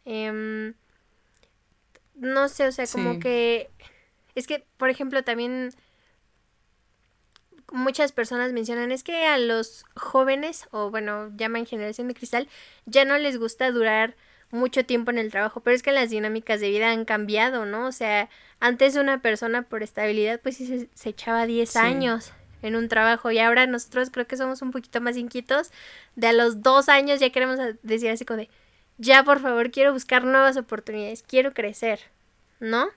Em, 0.04 0.74
no 2.14 2.48
sé, 2.48 2.66
o 2.66 2.72
sea, 2.72 2.86
como 2.86 3.18
que... 3.18 3.70
Es 4.34 4.46
que, 4.46 4.64
por 4.76 4.88
ejemplo, 4.90 5.24
también 5.24 5.70
muchas 7.72 8.12
personas 8.12 8.52
mencionan 8.52 8.92
es 8.92 9.02
que 9.02 9.26
a 9.26 9.38
los 9.38 9.84
jóvenes, 9.94 10.68
o 10.70 10.90
bueno, 10.90 11.30
llaman 11.36 11.66
generación 11.66 12.08
de 12.08 12.14
cristal, 12.14 12.48
ya 12.86 13.04
no 13.04 13.18
les 13.18 13.38
gusta 13.38 13.70
durar 13.70 14.16
mucho 14.50 14.84
tiempo 14.84 15.10
en 15.10 15.18
el 15.18 15.30
trabajo, 15.30 15.60
pero 15.60 15.74
es 15.74 15.82
que 15.82 15.92
las 15.92 16.10
dinámicas 16.10 16.60
de 16.60 16.70
vida 16.70 16.90
han 16.90 17.04
cambiado, 17.04 17.66
¿no? 17.66 17.86
O 17.86 17.92
sea, 17.92 18.30
antes 18.60 18.96
una 18.96 19.20
persona 19.20 19.62
por 19.62 19.82
estabilidad 19.82 20.40
pues 20.40 20.56
sí 20.56 20.88
se, 20.94 21.08
echaba 21.08 21.46
10 21.46 21.76
años 21.76 22.32
en 22.62 22.76
un 22.76 22.88
trabajo 22.88 23.30
y 23.30 23.38
ahora 23.38 23.66
nosotros 23.66 24.10
creo 24.10 24.26
que 24.26 24.36
somos 24.36 24.62
un 24.62 24.70
poquito 24.70 25.00
más 25.00 25.16
inquietos, 25.16 25.70
de 26.16 26.28
a 26.28 26.32
los 26.32 26.62
dos 26.62 26.88
años 26.88 27.20
ya 27.20 27.30
queremos 27.30 27.58
decir 27.82 28.10
así 28.10 28.24
como 28.24 28.38
de, 28.38 28.50
ya 28.98 29.22
por 29.24 29.40
favor 29.40 29.70
quiero 29.70 29.92
buscar 29.92 30.24
nuevas 30.24 30.56
oportunidades, 30.56 31.22
quiero 31.22 31.54
crecer, 31.54 32.00
¿no? 32.60 32.88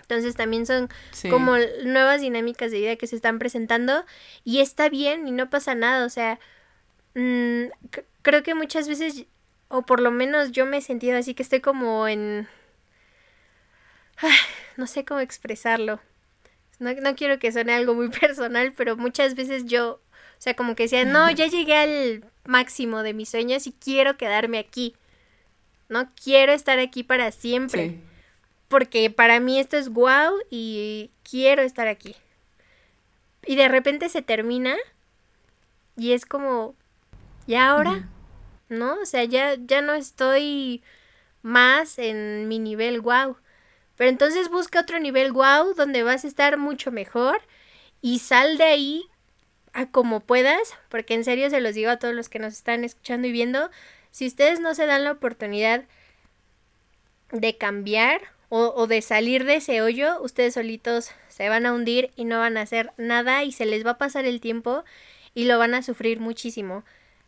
Entonces 0.00 0.36
también 0.36 0.66
son 0.66 0.90
como 1.30 1.56
nuevas 1.84 2.20
dinámicas 2.20 2.70
de 2.70 2.78
vida 2.78 2.96
que 2.96 3.06
se 3.06 3.16
están 3.16 3.38
presentando 3.38 4.04
y 4.44 4.60
está 4.60 4.90
bien 4.90 5.26
y 5.26 5.32
no 5.32 5.48
pasa 5.48 5.74
nada, 5.74 6.04
o 6.04 6.10
sea, 6.10 6.38
mm, 7.14 7.64
creo 8.20 8.42
que 8.42 8.54
muchas 8.54 8.86
veces, 8.86 9.24
o 9.68 9.82
por 9.82 10.00
lo 10.00 10.10
menos 10.10 10.52
yo 10.52 10.66
me 10.66 10.78
he 10.78 10.82
sentido 10.82 11.16
así 11.16 11.34
que 11.34 11.42
estoy 11.42 11.60
como 11.60 12.06
en... 12.06 12.46
no 14.76 14.86
sé 14.86 15.06
cómo 15.06 15.20
expresarlo. 15.20 16.00
No, 16.78 16.92
no 16.92 17.14
quiero 17.14 17.38
que 17.38 17.52
suene 17.52 17.72
algo 17.72 17.94
muy 17.94 18.08
personal, 18.20 18.72
pero 18.76 18.96
muchas 18.96 19.34
veces 19.34 19.64
yo, 19.66 20.00
o 20.02 20.40
sea, 20.40 20.54
como 20.54 20.74
que 20.74 20.84
decía, 20.84 21.04
no, 21.04 21.30
ya 21.30 21.46
llegué 21.46 21.76
al 21.76 22.24
máximo 22.44 23.02
de 23.02 23.14
mis 23.14 23.28
sueños 23.28 23.66
y 23.66 23.72
quiero 23.72 24.16
quedarme 24.16 24.58
aquí. 24.58 24.94
No 25.88 26.10
quiero 26.22 26.52
estar 26.52 26.78
aquí 26.78 27.02
para 27.02 27.30
siempre 27.30 28.00
porque 28.74 29.08
para 29.08 29.38
mí 29.38 29.60
esto 29.60 29.76
es 29.76 29.88
guau 29.88 30.34
y 30.50 31.12
quiero 31.22 31.62
estar 31.62 31.86
aquí. 31.86 32.16
Y 33.46 33.54
de 33.54 33.68
repente 33.68 34.08
se 34.08 34.20
termina 34.20 34.74
y 35.96 36.10
es 36.10 36.26
como, 36.26 36.74
¿y 37.46 37.54
ahora? 37.54 38.08
¿No? 38.68 38.94
O 39.00 39.06
sea, 39.06 39.22
ya, 39.22 39.54
ya 39.64 39.80
no 39.80 39.94
estoy 39.94 40.82
más 41.42 42.00
en 42.00 42.48
mi 42.48 42.58
nivel 42.58 43.00
guau. 43.00 43.36
Pero 43.96 44.10
entonces 44.10 44.48
busca 44.48 44.80
otro 44.80 44.98
nivel 44.98 45.32
guau 45.32 45.74
donde 45.74 46.02
vas 46.02 46.24
a 46.24 46.28
estar 46.28 46.56
mucho 46.56 46.90
mejor 46.90 47.40
y 48.00 48.18
sal 48.18 48.58
de 48.58 48.64
ahí 48.64 49.04
a 49.72 49.90
como 49.90 50.20
puedas, 50.20 50.74
porque 50.88 51.14
en 51.14 51.24
serio 51.24 51.50
se 51.50 51.60
los 51.60 51.74
digo 51.74 51.90
a 51.90 51.98
todos 51.98 52.14
los 52.14 52.28
que 52.28 52.38
nos 52.38 52.54
están 52.54 52.84
escuchando 52.84 53.28
y 53.28 53.32
viendo, 53.32 53.70
si 54.10 54.26
ustedes 54.26 54.60
no 54.60 54.74
se 54.74 54.86
dan 54.86 55.04
la 55.04 55.12
oportunidad 55.12 55.84
de 57.32 57.56
cambiar 57.56 58.20
o, 58.48 58.86
de 58.86 59.02
salir 59.02 59.44
de 59.44 59.56
ese 59.56 59.82
hoyo, 59.82 60.22
ustedes 60.22 60.54
solitos 60.54 61.10
se 61.26 61.48
van 61.48 61.66
a 61.66 61.72
hundir 61.72 62.12
y 62.14 62.24
no 62.24 62.38
van 62.38 62.56
a 62.56 62.60
hacer 62.60 62.92
nada 62.96 63.42
y 63.42 63.50
se 63.50 63.66
les 63.66 63.84
va 63.84 63.92
a 63.92 63.98
pasar 63.98 64.26
el 64.26 64.40
tiempo 64.40 64.84
y 65.34 65.46
lo 65.46 65.58
van 65.58 65.74
a 65.74 65.82
sufrir 65.82 66.20
muchísimo. 66.20 66.84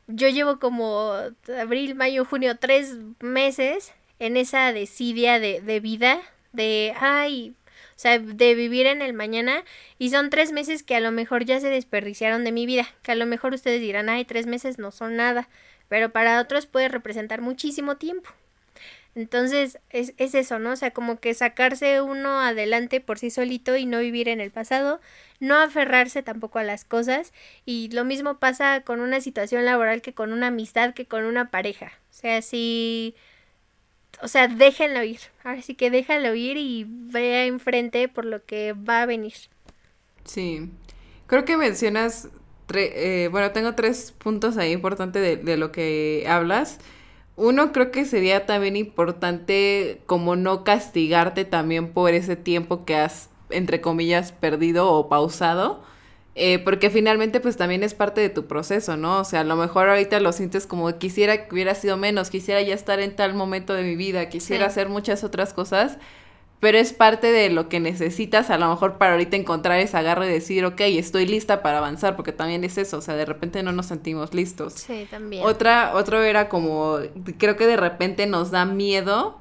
Yo 0.06 0.28
llevo 0.28 0.60
como 0.60 1.14
abril, 1.58 1.96
mayo, 1.96 2.24
junio, 2.24 2.58
tres 2.58 2.96
meses 3.18 3.92
en 4.20 4.36
esa 4.36 4.72
desidia 4.72 5.40
de, 5.40 5.60
de 5.60 5.80
vida, 5.80 6.20
de, 6.56 6.94
ay, 6.98 7.54
o 7.96 7.98
sea, 7.98 8.18
de 8.18 8.54
vivir 8.54 8.86
en 8.86 9.00
el 9.00 9.14
mañana 9.14 9.64
y 9.98 10.10
son 10.10 10.28
tres 10.28 10.52
meses 10.52 10.82
que 10.82 10.96
a 10.96 11.00
lo 11.00 11.12
mejor 11.12 11.44
ya 11.44 11.60
se 11.60 11.70
desperdiciaron 11.70 12.44
de 12.44 12.52
mi 12.52 12.66
vida, 12.66 12.86
que 13.02 13.12
a 13.12 13.14
lo 13.14 13.26
mejor 13.26 13.54
ustedes 13.54 13.80
dirán, 13.80 14.08
ay, 14.08 14.24
tres 14.24 14.46
meses 14.46 14.78
no 14.78 14.90
son 14.90 15.16
nada, 15.16 15.48
pero 15.88 16.10
para 16.10 16.40
otros 16.40 16.66
puede 16.66 16.88
representar 16.88 17.40
muchísimo 17.40 17.96
tiempo. 17.96 18.30
Entonces 19.14 19.78
es, 19.88 20.12
es 20.18 20.34
eso, 20.34 20.58
¿no? 20.58 20.72
O 20.72 20.76
sea, 20.76 20.90
como 20.90 21.18
que 21.20 21.32
sacarse 21.32 22.02
uno 22.02 22.38
adelante 22.40 23.00
por 23.00 23.18
sí 23.18 23.30
solito 23.30 23.74
y 23.74 23.86
no 23.86 24.00
vivir 24.00 24.28
en 24.28 24.42
el 24.42 24.50
pasado, 24.50 25.00
no 25.40 25.56
aferrarse 25.56 26.22
tampoco 26.22 26.58
a 26.58 26.64
las 26.64 26.84
cosas 26.84 27.32
y 27.64 27.88
lo 27.92 28.04
mismo 28.04 28.38
pasa 28.38 28.82
con 28.82 29.00
una 29.00 29.22
situación 29.22 29.64
laboral 29.64 30.02
que 30.02 30.12
con 30.12 30.34
una 30.34 30.48
amistad, 30.48 30.92
que 30.92 31.06
con 31.06 31.24
una 31.24 31.50
pareja. 31.50 31.92
O 32.10 32.12
sea, 32.12 32.42
si... 32.42 33.14
O 34.22 34.28
sea, 34.28 34.48
déjenlo 34.48 35.02
ir. 35.02 35.20
Ahora 35.44 35.62
sí 35.62 35.74
que 35.74 35.90
déjalo 35.90 36.34
ir 36.34 36.56
y 36.56 36.86
vea 36.88 37.44
enfrente 37.46 38.08
por 38.08 38.24
lo 38.24 38.44
que 38.44 38.72
va 38.72 39.02
a 39.02 39.06
venir. 39.06 39.34
Sí. 40.24 40.70
Creo 41.26 41.44
que 41.44 41.56
mencionas... 41.56 42.28
Eh, 42.74 43.28
bueno, 43.30 43.52
tengo 43.52 43.76
tres 43.76 44.12
puntos 44.18 44.56
ahí 44.56 44.72
importantes 44.72 45.22
de, 45.22 45.36
de 45.36 45.56
lo 45.56 45.70
que 45.70 46.24
hablas. 46.28 46.80
Uno 47.36 47.72
creo 47.72 47.92
que 47.92 48.04
sería 48.04 48.46
también 48.46 48.76
importante 48.76 50.02
como 50.06 50.36
no 50.36 50.64
castigarte 50.64 51.44
también 51.44 51.92
por 51.92 52.12
ese 52.12 52.34
tiempo 52.36 52.84
que 52.84 52.96
has, 52.96 53.30
entre 53.50 53.80
comillas, 53.80 54.32
perdido 54.32 54.90
o 54.92 55.08
pausado. 55.08 55.84
Eh, 56.38 56.58
porque 56.58 56.90
finalmente 56.90 57.40
pues 57.40 57.56
también 57.56 57.82
es 57.82 57.94
parte 57.94 58.20
de 58.20 58.28
tu 58.28 58.46
proceso, 58.46 58.98
¿no? 58.98 59.20
O 59.20 59.24
sea, 59.24 59.40
a 59.40 59.44
lo 59.44 59.56
mejor 59.56 59.88
ahorita 59.88 60.20
lo 60.20 60.32
sientes 60.32 60.66
como 60.66 60.98
quisiera 60.98 61.46
que 61.46 61.54
hubiera 61.54 61.74
sido 61.74 61.96
menos, 61.96 62.28
quisiera 62.28 62.60
ya 62.60 62.74
estar 62.74 63.00
en 63.00 63.16
tal 63.16 63.32
momento 63.32 63.72
de 63.72 63.82
mi 63.82 63.96
vida, 63.96 64.28
quisiera 64.28 64.66
hacer 64.66 64.90
muchas 64.90 65.24
otras 65.24 65.54
cosas, 65.54 65.96
pero 66.60 66.76
es 66.76 66.92
parte 66.92 67.32
de 67.32 67.48
lo 67.48 67.70
que 67.70 67.80
necesitas 67.80 68.50
a 68.50 68.58
lo 68.58 68.68
mejor 68.68 68.98
para 68.98 69.12
ahorita 69.12 69.34
encontrar 69.34 69.80
esa 69.80 70.00
agarre 70.00 70.26
y 70.28 70.32
decir, 70.32 70.66
ok, 70.66 70.82
estoy 70.82 71.26
lista 71.26 71.62
para 71.62 71.78
avanzar, 71.78 72.16
porque 72.16 72.32
también 72.32 72.64
es 72.64 72.76
eso, 72.76 72.98
o 72.98 73.00
sea, 73.00 73.16
de 73.16 73.24
repente 73.24 73.62
no 73.62 73.72
nos 73.72 73.86
sentimos 73.86 74.34
listos. 74.34 74.74
Sí, 74.74 75.06
también. 75.10 75.42
Otra, 75.42 75.92
otro 75.94 76.22
era 76.22 76.50
como, 76.50 76.98
creo 77.38 77.56
que 77.56 77.66
de 77.66 77.78
repente 77.78 78.26
nos 78.26 78.50
da 78.50 78.66
miedo, 78.66 79.40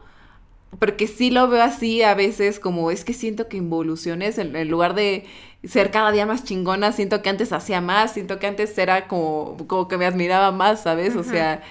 porque 0.79 1.07
sí 1.07 1.29
lo 1.29 1.49
veo 1.49 1.61
así 1.61 2.03
a 2.03 2.15
veces, 2.15 2.59
como 2.59 2.89
es 2.89 3.03
que 3.03 3.13
siento 3.13 3.49
que 3.49 3.57
involuciones, 3.57 4.37
en, 4.37 4.55
en 4.55 4.69
lugar 4.69 4.95
de 4.95 5.25
ser 5.67 5.91
cada 5.91 6.11
día 6.11 6.25
más 6.25 6.43
chingona, 6.43 6.91
siento 6.91 7.21
que 7.21 7.29
antes 7.29 7.51
hacía 7.51 7.81
más, 7.81 8.13
siento 8.13 8.39
que 8.39 8.47
antes 8.47 8.77
era 8.77 9.07
como, 9.07 9.57
como 9.67 9.87
que 9.87 9.97
me 9.97 10.05
admiraba 10.05 10.51
más, 10.51 10.83
¿sabes? 10.83 11.15
O 11.15 11.23
sea 11.23 11.61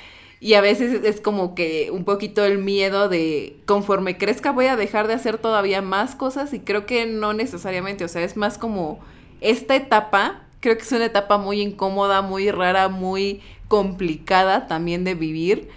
y 0.44 0.52
a 0.52 0.60
veces 0.60 1.02
es 1.04 1.22
como 1.22 1.54
que 1.54 1.88
un 1.90 2.04
poquito 2.04 2.44
el 2.44 2.58
miedo 2.58 3.08
de 3.08 3.56
conforme 3.64 4.18
crezca 4.18 4.52
voy 4.52 4.66
a 4.66 4.76
dejar 4.76 5.08
de 5.08 5.14
hacer 5.14 5.38
todavía 5.38 5.80
más 5.80 6.14
cosas 6.14 6.52
y 6.52 6.60
creo 6.60 6.84
que 6.84 7.06
no 7.06 7.32
necesariamente, 7.32 8.04
o 8.04 8.08
sea, 8.08 8.22
es 8.22 8.36
más 8.36 8.58
como 8.58 8.98
esta 9.40 9.74
etapa, 9.74 10.42
creo 10.60 10.76
que 10.76 10.82
es 10.82 10.92
una 10.92 11.06
etapa 11.06 11.38
muy 11.38 11.62
incómoda, 11.62 12.20
muy 12.20 12.50
rara, 12.50 12.90
muy 12.90 13.40
complicada 13.68 14.66
también 14.66 15.04
de 15.04 15.14
vivir. 15.14 15.70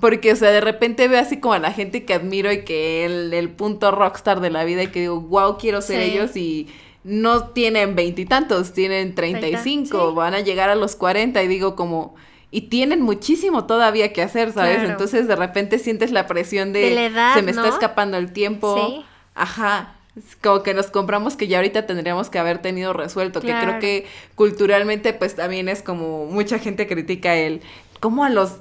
Porque, 0.00 0.32
o 0.32 0.36
sea, 0.36 0.50
de 0.50 0.60
repente 0.60 1.06
veo 1.06 1.20
así 1.20 1.38
como 1.38 1.54
a 1.54 1.60
la 1.60 1.72
gente 1.72 2.04
que 2.04 2.14
admiro 2.14 2.50
y 2.50 2.64
que 2.64 3.04
el, 3.04 3.32
el 3.32 3.48
punto 3.50 3.92
rockstar 3.92 4.40
de 4.40 4.50
la 4.50 4.64
vida 4.64 4.82
y 4.82 4.88
que 4.88 5.02
digo, 5.02 5.20
wow, 5.20 5.56
quiero 5.56 5.82
ser 5.82 6.00
ellos 6.00 6.36
y 6.36 6.66
no 7.02 7.48
tienen 7.48 7.94
veintitantos, 7.94 8.72
tienen 8.72 9.14
treinta 9.14 9.48
y 9.48 9.56
cinco, 9.56 10.14
van 10.14 10.34
a 10.34 10.40
llegar 10.40 10.70
a 10.70 10.74
los 10.74 10.96
cuarenta 10.96 11.42
y 11.42 11.48
digo 11.48 11.74
como, 11.76 12.14
y 12.50 12.62
tienen 12.62 13.00
muchísimo 13.00 13.66
todavía 13.66 14.12
que 14.12 14.22
hacer, 14.22 14.52
¿sabes? 14.52 14.88
Entonces 14.88 15.26
de 15.26 15.36
repente 15.36 15.78
sientes 15.78 16.12
la 16.12 16.26
presión 16.26 16.72
de, 16.72 17.10
se 17.34 17.42
me 17.42 17.50
está 17.50 17.68
escapando 17.68 18.16
el 18.16 18.32
tiempo. 18.32 18.76
Sí. 18.76 19.04
Ajá. 19.34 19.94
como 20.42 20.62
que 20.62 20.74
nos 20.74 20.88
compramos 20.88 21.36
que 21.36 21.46
ya 21.46 21.58
ahorita 21.58 21.86
tendríamos 21.86 22.28
que 22.28 22.38
haber 22.38 22.60
tenido 22.60 22.92
resuelto, 22.92 23.40
que 23.40 23.48
creo 23.48 23.78
que 23.78 24.06
culturalmente 24.34 25.12
pues 25.12 25.36
también 25.36 25.68
es 25.68 25.82
como 25.82 26.26
mucha 26.26 26.58
gente 26.58 26.86
critica 26.86 27.36
el 27.36 27.62
cómo 28.00 28.24
a 28.24 28.30
los 28.30 28.58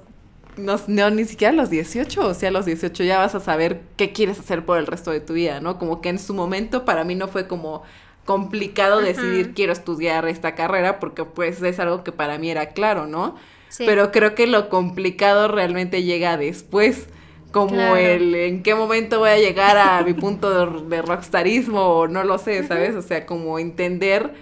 no, 0.59 1.09
ni 1.09 1.25
siquiera 1.25 1.53
a 1.53 1.55
los 1.55 1.69
18, 1.69 2.27
o 2.27 2.33
sea, 2.33 2.49
a 2.49 2.51
los 2.51 2.65
18 2.65 3.03
ya 3.03 3.17
vas 3.17 3.33
a 3.33 3.39
saber 3.39 3.81
qué 3.95 4.11
quieres 4.11 4.39
hacer 4.39 4.65
por 4.65 4.77
el 4.77 4.87
resto 4.87 5.11
de 5.11 5.21
tu 5.21 5.33
vida, 5.33 5.61
¿no? 5.61 5.79
Como 5.79 6.01
que 6.01 6.09
en 6.09 6.19
su 6.19 6.33
momento 6.33 6.85
para 6.85 7.03
mí 7.03 7.15
no 7.15 7.27
fue 7.27 7.47
como 7.47 7.83
complicado 8.29 9.01
decidir 9.01 9.55
quiero 9.55 9.73
estudiar 9.73 10.27
esta 10.27 10.53
carrera 10.53 10.99
porque 10.99 11.25
pues 11.25 11.63
es 11.63 11.79
algo 11.79 12.03
que 12.03 12.11
para 12.11 12.37
mí 12.37 12.51
era 12.51 12.69
claro, 12.73 13.07
¿no? 13.07 13.33
Pero 13.79 14.11
creo 14.11 14.35
que 14.35 14.45
lo 14.45 14.69
complicado 14.69 15.47
realmente 15.47 16.03
llega 16.03 16.37
después. 16.37 17.07
Como 17.51 17.95
el 17.95 18.35
en 18.35 18.61
qué 18.61 18.75
momento 18.75 19.17
voy 19.17 19.31
a 19.31 19.39
llegar 19.39 19.77
a 19.77 20.03
mi 20.03 20.13
punto 20.13 20.51
de, 20.81 21.01
rockstarismo 21.01 21.81
o 21.81 22.07
no 22.07 22.23
lo 22.23 22.37
sé, 22.37 22.67
¿sabes? 22.67 22.95
O 22.95 23.01
sea, 23.01 23.25
como 23.25 23.57
entender 23.57 24.35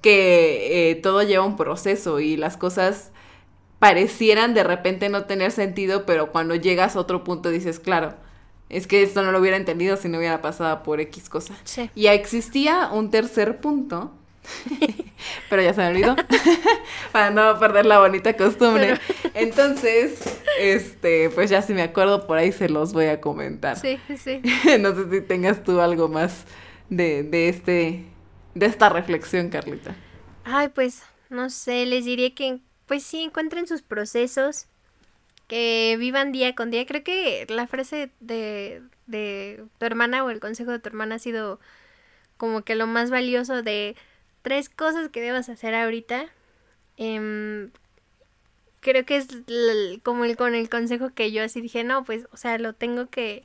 que 0.00 0.90
eh, 0.90 0.94
todo 0.94 1.22
lleva 1.22 1.44
un 1.44 1.58
proceso 1.58 2.20
y 2.20 2.38
las 2.38 2.56
cosas 2.56 3.12
parecieran 3.78 4.54
de 4.54 4.64
repente 4.64 5.10
no 5.10 5.26
tener 5.26 5.50
sentido, 5.52 6.06
pero 6.06 6.32
cuando 6.32 6.54
llegas 6.54 6.96
a 6.96 7.00
otro 7.00 7.24
punto 7.24 7.50
dices, 7.50 7.78
claro, 7.78 8.14
es 8.68 8.86
que 8.86 9.02
esto 9.02 9.22
no 9.22 9.32
lo 9.32 9.40
hubiera 9.40 9.56
entendido 9.56 9.96
si 9.96 10.08
no 10.08 10.18
hubiera 10.18 10.40
pasado 10.40 10.82
por 10.82 11.00
X 11.00 11.28
cosa. 11.28 11.54
Y 11.94 12.06
existía 12.06 12.88
un 12.92 13.10
tercer 13.10 13.60
punto 13.60 14.12
Pero 15.50 15.62
ya 15.62 15.74
se 15.74 15.80
me 15.80 15.88
olvidó. 15.88 16.16
Para 17.12 17.30
no 17.30 17.58
perder 17.58 17.86
la 17.86 17.98
bonita 17.98 18.36
costumbre. 18.36 18.98
Entonces, 19.34 20.22
este, 20.58 21.30
pues 21.30 21.50
ya 21.50 21.62
si 21.62 21.74
me 21.74 21.82
acuerdo 21.82 22.26
por 22.26 22.38
ahí 22.38 22.52
se 22.52 22.68
los 22.68 22.92
voy 22.92 23.06
a 23.06 23.20
comentar. 23.20 23.78
Sí, 23.78 23.98
sí. 24.16 24.42
no 24.80 24.94
sé 24.94 25.10
si 25.10 25.20
tengas 25.22 25.62
tú 25.62 25.80
algo 25.80 26.08
más 26.08 26.44
de, 26.88 27.22
de 27.22 27.48
este, 27.48 28.04
de 28.54 28.66
esta 28.66 28.88
reflexión, 28.88 29.48
Carlita. 29.48 29.96
Ay, 30.44 30.68
pues, 30.68 31.02
no 31.30 31.50
sé, 31.50 31.86
les 31.86 32.04
diría 32.04 32.34
que, 32.34 32.60
pues 32.86 33.02
sí, 33.02 33.22
encuentren 33.22 33.66
sus 33.66 33.82
procesos, 33.82 34.66
que 35.46 35.96
vivan 35.98 36.32
día 36.32 36.54
con 36.54 36.70
día. 36.70 36.86
Creo 36.86 37.04
que 37.04 37.46
la 37.48 37.66
frase 37.66 38.10
de, 38.20 38.82
de 39.06 39.64
tu 39.78 39.86
hermana 39.86 40.24
o 40.24 40.30
el 40.30 40.40
consejo 40.40 40.70
de 40.70 40.78
tu 40.78 40.88
hermana 40.88 41.16
ha 41.16 41.18
sido 41.18 41.60
como 42.36 42.62
que 42.62 42.74
lo 42.74 42.86
más 42.86 43.10
valioso 43.10 43.62
de 43.62 43.96
tres 44.42 44.68
cosas 44.68 45.08
que 45.08 45.20
debas 45.20 45.48
hacer 45.48 45.74
ahorita. 45.74 46.26
Em, 46.96 47.70
creo 48.80 49.04
que 49.04 49.16
es 49.16 49.28
como 50.02 50.24
el 50.24 50.36
con 50.36 50.54
el 50.54 50.68
consejo 50.68 51.10
que 51.14 51.32
yo 51.32 51.42
así 51.42 51.60
dije, 51.60 51.84
no, 51.84 52.04
pues, 52.04 52.26
o 52.32 52.36
sea, 52.36 52.58
lo 52.58 52.74
tengo 52.74 53.08
que, 53.08 53.44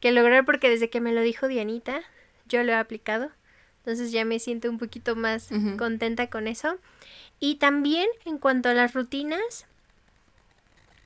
que 0.00 0.12
lograr 0.12 0.44
porque 0.44 0.68
desde 0.68 0.90
que 0.90 1.00
me 1.00 1.12
lo 1.12 1.20
dijo 1.22 1.48
Dianita, 1.48 2.02
yo 2.46 2.62
lo 2.62 2.72
he 2.72 2.76
aplicado. 2.76 3.30
Entonces 3.78 4.12
ya 4.12 4.24
me 4.24 4.38
siento 4.38 4.70
un 4.70 4.78
poquito 4.78 5.14
más 5.14 5.50
contenta 5.76 6.30
con 6.30 6.48
eso. 6.48 6.78
Y 7.38 7.56
también 7.56 8.08
en 8.24 8.38
cuanto 8.38 8.70
a 8.70 8.74
las 8.74 8.94
rutinas, 8.94 9.66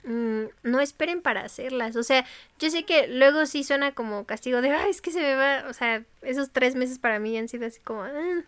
mm, 0.09 0.45
no 0.63 0.81
esperen 0.81 1.23
para 1.23 1.43
hacerlas. 1.43 1.97
O 1.97 2.03
sea, 2.03 2.25
yo 2.59 2.71
sé 2.71 2.85
que 2.85 3.07
luego 3.09 3.47
sí 3.47 3.63
suena 3.63 3.93
como 3.93 4.25
castigo 4.25 4.63
de, 4.63 4.71
ay, 4.71 4.91
es 4.91 5.01
que 5.01 5.13
se 5.13 5.21
me 5.21 5.35
va, 5.35 5.65
o 5.69 5.73
sea, 5.73 6.03
esos 6.23 6.51
tres 6.51 6.75
meses 6.75 6.99
para 6.99 7.19
mí 7.19 7.37
han 7.39 7.49
sido 7.49 7.67
así 7.67 7.81
como... 7.81 8.03
Ah". 8.03 8.43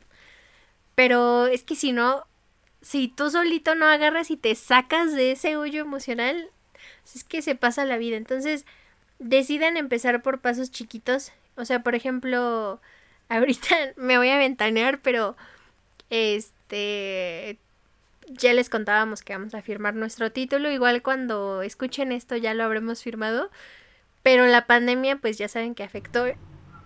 Pero 0.94 1.46
es 1.46 1.62
que 1.62 1.76
si 1.76 1.92
no, 1.92 2.26
si 2.82 3.08
tú 3.08 3.30
solito 3.30 3.74
no 3.74 3.86
agarras 3.86 4.30
y 4.30 4.36
te 4.36 4.54
sacas 4.54 5.14
de 5.14 5.32
ese 5.32 5.56
hoyo 5.56 5.80
emocional, 5.82 6.50
es 7.14 7.24
que 7.24 7.42
se 7.42 7.54
pasa 7.54 7.84
la 7.84 7.98
vida. 7.98 8.16
Entonces, 8.16 8.66
decidan 9.18 9.76
empezar 9.76 10.22
por 10.22 10.40
pasos 10.40 10.70
chiquitos. 10.70 11.32
O 11.56 11.64
sea, 11.64 11.82
por 11.82 11.94
ejemplo, 11.94 12.80
ahorita 13.28 13.76
me 13.96 14.18
voy 14.18 14.30
a 14.30 14.38
ventanear, 14.38 15.00
pero 15.00 15.36
este 16.10 17.58
ya 18.32 18.52
les 18.52 18.68
contábamos 18.68 19.22
que 19.22 19.32
vamos 19.32 19.54
a 19.54 19.62
firmar 19.62 19.94
nuestro 19.94 20.30
título. 20.32 20.70
Igual 20.70 21.02
cuando 21.02 21.62
escuchen 21.62 22.12
esto 22.12 22.36
ya 22.36 22.54
lo 22.54 22.64
habremos 22.64 23.02
firmado. 23.02 23.50
Pero 24.22 24.46
la 24.46 24.66
pandemia, 24.66 25.16
pues 25.16 25.38
ya 25.38 25.48
saben 25.48 25.74
que 25.74 25.82
afectó 25.82 26.26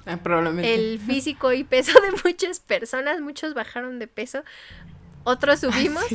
ah, 0.07 0.19
el 0.63 1.01
físico 1.07 1.53
y 1.53 1.65
peso 1.65 1.99
de 2.01 2.13
muchas 2.25 2.61
personas. 2.61 3.21
Muchos 3.21 3.55
bajaron 3.55 3.99
de 3.99 4.07
peso, 4.07 4.43
otros 5.25 5.61
subimos. 5.61 6.05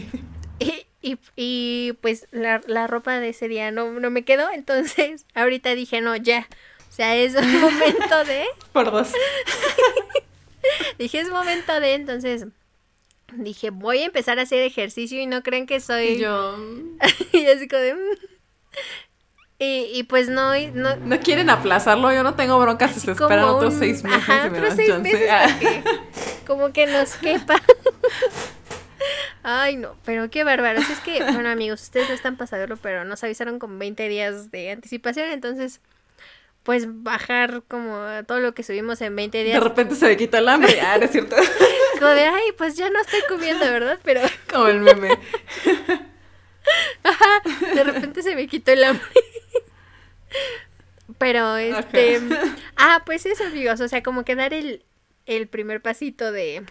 Y, 1.02 1.18
y, 1.38 1.94
pues 2.02 2.28
la, 2.32 2.60
la, 2.68 2.86
ropa 2.86 3.20
de 3.20 3.30
ese 3.30 3.48
día 3.48 3.72
no, 3.72 3.90
no 3.90 4.10
me 4.10 4.26
quedó. 4.26 4.50
Entonces 4.52 5.26
ahorita 5.34 5.74
dije, 5.74 6.02
no, 6.02 6.14
ya. 6.18 6.46
O 6.90 6.92
sea, 6.92 7.16
es 7.16 7.36
momento 7.36 8.26
de... 8.26 8.44
Por 8.74 8.92
dos. 8.92 9.14
dije, 10.98 11.22
es 11.22 11.30
momento 11.30 11.80
de... 11.80 11.94
Entonces 11.94 12.48
dije, 13.34 13.70
voy 13.70 14.00
a 14.00 14.06
empezar 14.06 14.40
a 14.40 14.44
hacer 14.44 14.62
ejercicio 14.64 15.20
y 15.20 15.26
no 15.26 15.44
creen 15.44 15.66
que 15.66 15.80
soy... 15.80 16.18
Yo... 16.18 16.58
y 17.34 17.46
así 17.48 17.68
como 17.68 17.82
de... 17.82 17.96
Mm". 17.96 18.00
Y, 19.62 19.92
y, 19.94 20.04
pues 20.04 20.30
no, 20.30 20.54
no... 20.74 20.96
No 20.96 21.20
quieren 21.20 21.50
aplazarlo, 21.50 22.14
yo 22.14 22.24
no 22.24 22.36
tengo 22.36 22.58
broncas, 22.60 22.94
se 22.96 23.12
esperan 23.12 23.44
otros 23.44 23.74
seis 23.74 24.04
meses. 24.04 24.20
Ajá, 24.20 24.48
otros 24.48 24.74
seis 24.74 24.98
meses 25.00 25.30
como 26.48 26.72
que 26.72 26.88
nos 26.88 27.16
quepa. 27.16 27.56
Ay, 29.44 29.76
no, 29.76 29.96
pero 30.06 30.30
qué 30.30 30.46
bárbaro. 30.46 30.80
Es 30.80 31.00
que, 31.02 31.22
bueno, 31.24 31.50
amigos, 31.50 31.82
ustedes 31.82 32.08
no 32.08 32.16
están 32.16 32.38
pasadero, 32.38 32.78
pero 32.78 33.04
nos 33.04 33.22
avisaron 33.24 33.60
con 33.60 33.78
20 33.80 34.08
días 34.08 34.50
de 34.50 34.72
anticipación, 34.72 35.30
entonces 35.30 35.82
pues 36.64 36.86
bajar 36.88 37.64
como 37.68 38.06
todo 38.28 38.40
lo 38.40 38.54
que 38.54 38.64
subimos 38.64 39.02
en 39.02 39.16
20 39.16 39.44
días. 39.44 39.62
De 39.62 39.68
repente 39.68 39.96
se 39.96 40.08
me 40.08 40.18
quita 40.18 40.40
el 40.40 40.50
hambre, 40.50 40.80
ah, 40.82 40.98
¿no 40.98 41.06
es 41.06 41.12
cierto? 41.12 41.36
Como 42.00 42.12
de, 42.12 42.26
ay, 42.26 42.52
pues 42.58 42.76
ya 42.76 42.90
no 42.90 43.00
estoy 43.02 43.22
comiendo, 43.28 43.66
¿verdad? 43.66 44.00
Pero... 44.04 44.22
Como 44.52 44.68
el 44.68 44.80
meme. 44.80 45.10
Ajá, 47.04 47.42
de 47.74 47.84
repente 47.84 48.22
se 48.22 48.36
me 48.36 48.48
quitó 48.48 48.72
el 48.72 48.84
hambre. 48.84 49.04
Pero, 51.18 51.58
este... 51.58 52.22
Ah, 52.78 53.04
pues 53.06 53.26
eso, 53.26 53.44
amigos, 53.46 53.82
o 53.82 53.88
sea, 53.88 54.04
como 54.04 54.24
que 54.24 54.36
dar 54.36 54.54
el, 54.54 54.86
el 55.26 55.48
primer 55.48 55.82
pasito 55.82 56.32
de... 56.32 56.64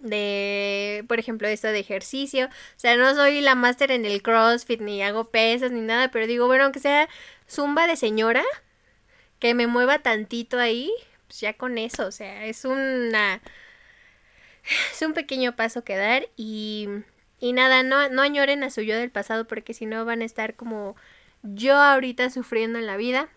De, 0.00 1.04
por 1.08 1.18
ejemplo, 1.18 1.46
esto 1.46 1.68
de 1.68 1.78
ejercicio. 1.78 2.46
O 2.46 2.78
sea, 2.78 2.96
no 2.96 3.14
soy 3.14 3.42
la 3.42 3.54
máster 3.54 3.90
en 3.90 4.06
el 4.06 4.22
CrossFit, 4.22 4.80
ni 4.80 5.02
hago 5.02 5.30
pesas, 5.30 5.70
ni 5.70 5.80
nada, 5.80 6.10
pero 6.10 6.26
digo, 6.26 6.46
bueno, 6.46 6.64
aunque 6.64 6.80
sea 6.80 7.08
zumba 7.48 7.86
de 7.86 7.96
señora, 7.96 8.42
que 9.40 9.54
me 9.54 9.66
mueva 9.66 9.98
tantito 10.00 10.58
ahí, 10.58 10.92
pues 11.26 11.40
ya 11.40 11.54
con 11.54 11.78
eso, 11.78 12.06
o 12.06 12.12
sea, 12.12 12.44
es 12.46 12.64
una... 12.64 13.40
Es 14.92 15.02
un 15.02 15.14
pequeño 15.14 15.56
paso 15.56 15.82
que 15.84 15.96
dar 15.96 16.28
y, 16.36 16.86
y 17.40 17.52
nada, 17.54 17.82
no, 17.82 18.08
no 18.10 18.22
añoren 18.22 18.62
a 18.62 18.70
su 18.70 18.82
yo 18.82 18.96
del 18.96 19.10
pasado 19.10 19.46
porque 19.46 19.74
si 19.74 19.86
no 19.86 20.04
van 20.04 20.20
a 20.20 20.26
estar 20.26 20.54
como 20.54 20.96
yo 21.42 21.76
ahorita 21.76 22.30
sufriendo 22.30 22.78
en 22.78 22.86
la 22.86 22.96
vida. 22.96 23.28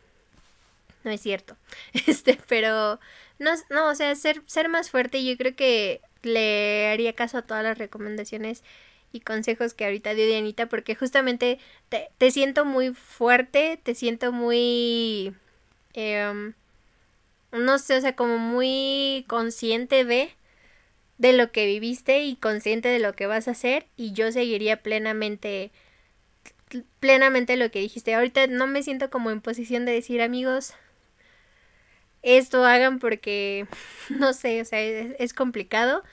No 1.04 1.12
es 1.12 1.22
cierto. 1.22 1.58
Este, 2.08 2.38
pero 2.48 3.00
no, 3.40 3.52
no, 3.70 3.90
o 3.90 3.96
sea, 3.96 4.14
ser, 4.16 4.42
ser 4.46 4.70
más 4.70 4.90
fuerte 4.90 5.24
yo 5.24 5.38
creo 5.38 5.56
que 5.56 6.02
le 6.22 6.90
haría 6.92 7.14
caso 7.14 7.38
a 7.38 7.42
todas 7.42 7.64
las 7.64 7.78
recomendaciones 7.78 8.64
y 9.12 9.20
consejos 9.22 9.74
que 9.74 9.86
ahorita 9.86 10.14
dio 10.14 10.26
Dianita 10.26 10.68
porque 10.68 10.96
justamente 10.96 11.60
te, 11.90 12.10
te 12.18 12.32
siento 12.32 12.66
muy 12.66 12.94
fuerte, 12.94 13.80
te 13.82 13.96
siento 13.96 14.32
muy 14.32 15.36
Em, 15.94 16.54
no 17.52 17.78
sé, 17.80 17.98
o 17.98 18.02
sea, 18.02 18.16
como 18.16 18.38
muy 18.38 19.26
consciente 19.28 20.06
de, 20.06 20.32
de 21.18 21.34
lo 21.34 21.52
que 21.52 21.66
viviste 21.66 22.24
y 22.24 22.36
consciente 22.36 22.90
de 22.90 23.00
lo 23.00 23.14
que 23.14 23.28
vas 23.28 23.48
a 23.48 23.52
hacer 23.52 23.88
y 23.98 24.14
yo 24.14 24.32
seguiría 24.32 24.82
plenamente 24.82 25.72
plenamente 27.00 27.58
lo 27.58 27.70
que 27.72 27.80
dijiste. 27.80 28.16
Ahorita 28.16 28.48
no 28.48 28.68
me 28.68 28.84
siento 28.84 29.10
como 29.10 29.32
en 29.32 29.42
posición 29.42 29.86
de 29.86 29.92
decir, 29.94 30.22
amigos, 30.22 30.74
esto 32.24 32.66
hagan 32.66 33.00
porque 33.00 33.68
no 34.10 34.34
sé, 34.34 34.62
o 34.62 34.66
sea, 34.66 34.82
es 34.82 35.34
complicado, 35.34 36.04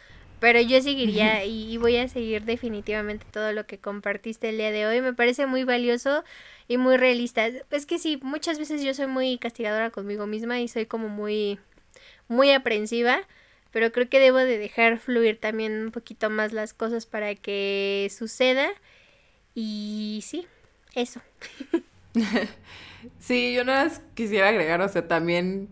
pero 0.41 0.61
yo 0.61 0.81
seguiría 0.81 1.45
y, 1.45 1.77
voy 1.77 1.97
a 1.99 2.09
seguir 2.09 2.45
definitivamente 2.45 3.27
todo 3.31 3.53
lo 3.53 3.67
que 3.67 3.79
compartiste 3.79 4.49
el 4.49 4.57
día 4.57 4.73
de 4.73 4.87
hoy. 4.87 5.03
Me 5.03 5.13
parece 5.13 5.47
muy 5.47 5.65
valioso 5.65 6.25
y 6.67 6.79
muy 6.79 6.97
realista. 6.97 7.47
Es 7.71 7.85
que 7.87 7.99
sí, 7.99 8.19
muchas 8.23 8.59
veces 8.59 8.83
yo 8.83 8.95
soy 8.95 9.07
muy 9.07 9.37
castigadora 9.39 9.91
conmigo 9.91 10.27
misma 10.27 10.59
y 10.59 10.69
soy 10.69 10.87
como 10.87 11.09
muy, 11.09 11.59
muy 12.29 12.51
aprensiva. 12.53 13.21
Pero 13.71 13.93
creo 13.93 14.09
que 14.09 14.19
debo 14.19 14.39
de 14.39 14.59
dejar 14.59 14.99
fluir 14.99 15.39
también 15.39 15.85
un 15.85 15.91
poquito 15.93 16.31
más 16.31 16.53
las 16.53 16.73
cosas 16.73 17.07
para 17.07 17.35
que 17.35 18.11
suceda. 18.11 18.69
Y 19.55 20.21
sí, 20.25 20.47
eso. 20.95 21.21
sí, 23.21 23.53
yo 23.55 23.65
nada 23.65 23.85
más 23.85 24.03
quisiera 24.15 24.49
agregar, 24.49 24.81
o 24.81 24.89
sea, 24.89 25.07
también 25.07 25.69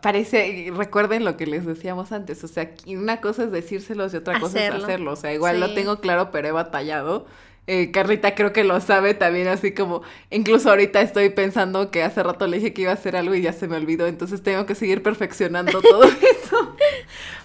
parece, 0.00 0.70
recuerden 0.74 1.24
lo 1.24 1.36
que 1.36 1.46
les 1.46 1.66
decíamos 1.66 2.12
antes, 2.12 2.44
o 2.44 2.48
sea, 2.48 2.70
una 2.86 3.20
cosa 3.20 3.44
es 3.44 3.50
decírselos 3.50 4.14
y 4.14 4.18
otra 4.18 4.38
cosa 4.38 4.64
es 4.64 4.70
hacerlo, 4.72 5.12
o 5.12 5.16
sea, 5.16 5.32
igual 5.34 5.58
lo 5.58 5.74
tengo 5.74 6.00
claro, 6.00 6.30
pero 6.30 6.48
he 6.48 6.52
batallado. 6.52 7.26
Eh, 7.66 7.90
Carlita 7.92 8.34
creo 8.34 8.52
que 8.52 8.64
lo 8.64 8.80
sabe 8.80 9.14
también, 9.14 9.48
así 9.48 9.72
como, 9.72 10.02
incluso 10.30 10.70
ahorita 10.70 11.00
estoy 11.00 11.30
pensando 11.30 11.90
que 11.90 12.02
hace 12.02 12.22
rato 12.22 12.46
le 12.46 12.56
dije 12.56 12.72
que 12.72 12.82
iba 12.82 12.90
a 12.90 12.94
hacer 12.94 13.16
algo 13.16 13.34
y 13.34 13.42
ya 13.42 13.52
se 13.52 13.68
me 13.68 13.76
olvidó, 13.76 14.06
entonces 14.06 14.42
tengo 14.42 14.66
que 14.66 14.74
seguir 14.74 15.02
perfeccionando 15.02 15.80
todo 15.82 16.04
eso, 16.04 16.76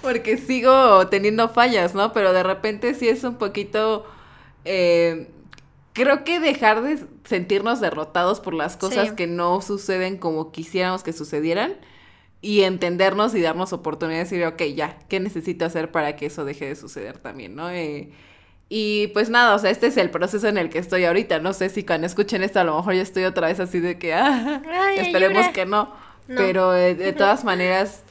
porque 0.01 0.37
sigo 0.37 1.07
teniendo 1.07 1.49
fallas, 1.49 1.93
¿no? 1.93 2.13
Pero 2.13 2.31
de 2.33 2.43
repente 2.43 2.93
sí 2.93 3.07
es 3.07 3.23
un 3.23 3.35
poquito... 3.35 4.05
Eh, 4.65 5.27
creo 5.93 6.23
que 6.23 6.39
dejar 6.39 6.81
de 6.81 6.99
sentirnos 7.23 7.79
derrotados 7.79 8.39
por 8.39 8.53
las 8.53 8.77
cosas 8.77 9.13
que 9.13 9.27
no 9.27 9.61
suceden 9.61 10.17
como 10.17 10.51
quisiéramos 10.51 11.03
que 11.03 11.13
sucedieran 11.13 11.75
y 12.45 12.61
entendernos 12.61 13.33
y 13.33 13.41
darnos 13.41 13.73
oportunidades 13.73 14.31
y 14.31 14.37
decir, 14.37 14.53
ok, 14.53 14.75
ya, 14.75 14.99
¿qué 15.09 15.19
necesito 15.19 15.65
hacer 15.65 15.89
para 15.89 16.15
que 16.15 16.27
eso 16.27 16.45
deje 16.45 16.67
de 16.67 16.75
suceder 16.75 17.17
también, 17.17 17.55
no? 17.55 17.71
Eh, 17.71 18.11
y 18.69 19.07
pues 19.07 19.31
nada, 19.31 19.55
o 19.55 19.57
sea, 19.57 19.71
este 19.71 19.87
es 19.87 19.97
el 19.97 20.11
proceso 20.11 20.47
en 20.47 20.59
el 20.59 20.69
que 20.69 20.77
estoy 20.77 21.05
ahorita. 21.05 21.39
No 21.39 21.53
sé 21.53 21.69
si 21.69 21.83
cuando 21.83 22.05
escuchen 22.05 22.43
esto 22.43 22.59
a 22.59 22.63
lo 22.63 22.77
mejor 22.77 22.93
ya 22.93 23.01
estoy 23.01 23.23
otra 23.23 23.47
vez 23.47 23.59
así 23.59 23.79
de 23.79 23.97
que, 23.97 24.13
ah, 24.13 24.61
esperemos 24.95 25.47
que 25.47 25.65
no. 25.65 25.91
Pero 26.27 26.69
de, 26.69 27.13
todas 27.13 27.43
maneras, 27.43 28.03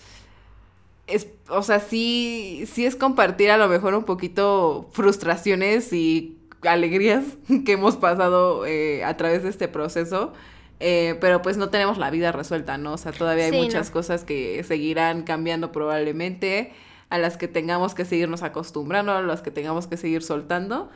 es, 1.07 1.29
o 1.49 1.63
sea, 1.63 1.79
sí, 1.79 2.65
sí 2.73 2.87
es 2.87 2.97
compartir 2.97 3.53
a 3.53 3.57
lo 3.57 3.69
mejor 3.69 3.95
un 3.95 4.03
poquito 4.03 4.91
frustraciones 4.91 5.93
y 5.93 6.39
alegrías 6.63 7.23
que 7.65 7.73
hemos 7.73 7.95
pasado 7.97 8.67
eh, 8.67 9.05
a 9.05 9.17
través 9.17 9.45
de 9.45 9.51
este 9.51 9.69
proceso. 9.69 10.33
Eh, 10.81 11.17
pero 11.21 11.41
pues 11.43 11.57
no 11.57 11.71
tenemos 11.71 11.99
la 11.99 12.11
vida 12.11 12.33
resuelta, 12.33 12.79
¿no? 12.79 12.95
O 12.95 12.99
sea, 12.99 13.13
todavía 13.13 13.47
hay 13.47 13.53
muchas 13.53 13.91
cosas 13.91 14.25
que 14.25 14.63
seguirán 14.65 15.23
cambiando 15.23 15.73
probablemente, 15.73 16.73
a 17.11 17.19
las 17.19 17.37
que 17.37 17.49
tengamos 17.49 17.95
que 17.95 18.05
seguirnos 18.05 18.43
acostumbrando, 18.43 19.13
a 19.13 19.23
las 19.23 19.43
que 19.43 19.51
tengamos 19.51 19.87
que 19.87 19.97
seguir 19.97 20.23
soltando. 20.23 20.91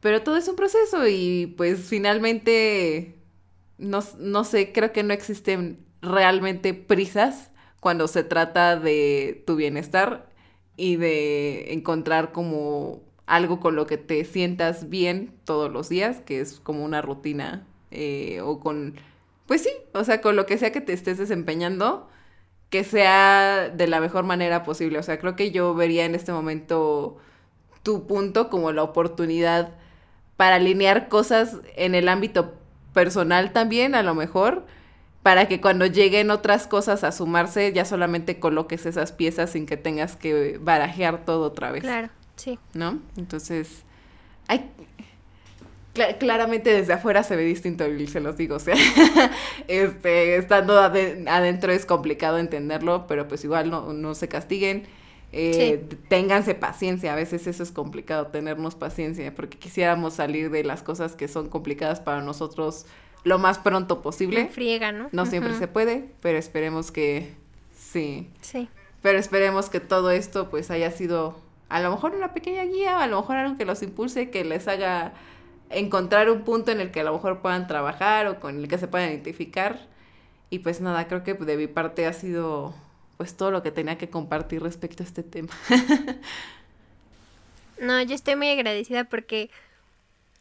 Pero 0.00 0.22
todo 0.22 0.36
es 0.36 0.48
un 0.48 0.56
proceso 0.56 1.06
y 1.06 1.54
pues 1.56 1.88
finalmente, 1.88 3.16
no, 3.78 4.00
no 4.18 4.44
sé, 4.44 4.72
creo 4.72 4.92
que 4.92 5.02
no 5.02 5.14
existen 5.14 5.86
realmente 6.02 6.74
prisas 6.74 7.50
cuando 7.80 8.08
se 8.08 8.24
trata 8.24 8.76
de 8.76 9.42
tu 9.46 9.56
bienestar 9.56 10.28
y 10.76 10.96
de 10.96 11.72
encontrar 11.72 12.32
como 12.32 13.02
algo 13.26 13.60
con 13.60 13.76
lo 13.76 13.86
que 13.86 13.98
te 13.98 14.24
sientas 14.24 14.88
bien 14.88 15.34
todos 15.44 15.72
los 15.72 15.88
días, 15.88 16.20
que 16.20 16.40
es 16.40 16.60
como 16.60 16.84
una 16.84 17.02
rutina 17.02 17.66
eh, 17.90 18.40
o 18.42 18.60
con, 18.60 18.94
pues 19.46 19.62
sí, 19.62 19.70
o 19.92 20.04
sea, 20.04 20.20
con 20.20 20.36
lo 20.36 20.46
que 20.46 20.58
sea 20.58 20.72
que 20.72 20.80
te 20.80 20.92
estés 20.92 21.18
desempeñando, 21.18 22.08
que 22.70 22.84
sea 22.84 23.68
de 23.68 23.86
la 23.86 24.00
mejor 24.00 24.24
manera 24.24 24.64
posible. 24.64 24.98
O 24.98 25.02
sea, 25.02 25.18
creo 25.18 25.36
que 25.36 25.50
yo 25.50 25.74
vería 25.74 26.04
en 26.04 26.14
este 26.14 26.32
momento 26.32 27.18
tu 27.82 28.06
punto 28.06 28.50
como 28.50 28.72
la 28.72 28.82
oportunidad 28.82 29.74
para 30.36 30.56
alinear 30.56 31.08
cosas 31.08 31.58
en 31.76 31.94
el 31.94 32.08
ámbito 32.08 32.54
personal 32.92 33.52
también, 33.52 33.94
a 33.94 34.02
lo 34.02 34.14
mejor, 34.14 34.66
para 35.22 35.48
que 35.48 35.60
cuando 35.60 35.86
lleguen 35.86 36.30
otras 36.30 36.66
cosas 36.66 37.04
a 37.04 37.12
sumarse, 37.12 37.72
ya 37.72 37.84
solamente 37.84 38.38
coloques 38.38 38.86
esas 38.86 39.12
piezas 39.12 39.50
sin 39.50 39.66
que 39.66 39.76
tengas 39.76 40.16
que 40.16 40.58
barajear 40.60 41.24
todo 41.24 41.46
otra 41.46 41.70
vez. 41.72 41.82
Claro, 41.82 42.10
sí. 42.36 42.58
¿No? 42.74 43.00
Entonces, 43.16 43.84
hay, 44.48 44.70
claramente 46.18 46.72
desde 46.72 46.92
afuera 46.92 47.22
se 47.22 47.36
ve 47.36 47.44
distinto 47.44 47.86
y 47.88 48.06
se 48.06 48.20
los 48.20 48.36
digo, 48.36 48.56
o 48.56 48.60
sea, 48.60 48.74
este, 49.68 50.36
estando 50.36 50.78
adentro 50.78 51.72
es 51.72 51.86
complicado 51.86 52.38
entenderlo, 52.38 53.06
pero 53.06 53.28
pues 53.28 53.44
igual 53.44 53.70
no, 53.70 53.92
no 53.92 54.14
se 54.14 54.28
castiguen, 54.28 54.84
eh, 55.32 55.84
ténganse 56.08 56.54
paciencia, 56.54 57.12
a 57.12 57.16
veces 57.16 57.46
eso 57.46 57.62
es 57.62 57.72
complicado, 57.72 58.28
tenernos 58.28 58.74
paciencia, 58.74 59.34
porque 59.34 59.58
quisiéramos 59.58 60.14
salir 60.14 60.50
de 60.50 60.64
las 60.64 60.82
cosas 60.82 61.16
que 61.16 61.28
son 61.28 61.48
complicadas 61.48 62.00
para 62.00 62.22
nosotros 62.22 62.86
lo 63.24 63.38
más 63.38 63.58
pronto 63.58 64.02
posible. 64.02 64.46
Friega, 64.46 64.92
¿no? 64.92 65.08
No 65.10 65.26
siempre 65.26 65.54
se 65.54 65.66
puede, 65.66 66.08
pero 66.20 66.38
esperemos 66.38 66.92
que 66.92 67.34
sí. 67.76 68.30
Sí. 68.40 68.68
Pero 69.02 69.18
esperemos 69.18 69.68
que 69.68 69.80
todo 69.80 70.10
esto 70.10 70.48
pues 70.48 70.70
haya 70.70 70.90
sido 70.92 71.36
a 71.68 71.80
lo 71.80 71.90
mejor 71.90 72.14
una 72.14 72.32
pequeña 72.32 72.64
guía, 72.64 73.00
a 73.00 73.06
lo 73.06 73.20
mejor 73.20 73.36
algo 73.36 73.58
que 73.58 73.64
los 73.64 73.82
impulse, 73.82 74.30
que 74.30 74.44
les 74.44 74.68
haga 74.68 75.12
encontrar 75.70 76.30
un 76.30 76.42
punto 76.42 76.70
en 76.70 76.80
el 76.80 76.90
que 76.90 77.00
a 77.00 77.04
lo 77.04 77.12
mejor 77.12 77.40
puedan 77.40 77.66
trabajar 77.66 78.26
o 78.26 78.40
con 78.40 78.58
el 78.58 78.68
que 78.68 78.78
se 78.78 78.88
puedan 78.88 79.10
identificar. 79.10 79.80
Y 80.50 80.60
pues 80.60 80.80
nada, 80.80 81.08
creo 81.08 81.24
que 81.24 81.34
de 81.34 81.56
mi 81.56 81.66
parte 81.66 82.06
ha 82.06 82.12
sido 82.12 82.74
pues 83.16 83.36
todo 83.36 83.50
lo 83.50 83.62
que 83.62 83.70
tenía 83.70 83.98
que 83.98 84.10
compartir 84.10 84.62
respecto 84.62 85.02
a 85.02 85.06
este 85.06 85.22
tema. 85.22 85.52
no, 87.80 88.00
yo 88.02 88.14
estoy 88.14 88.36
muy 88.36 88.50
agradecida 88.50 89.04
porque 89.04 89.50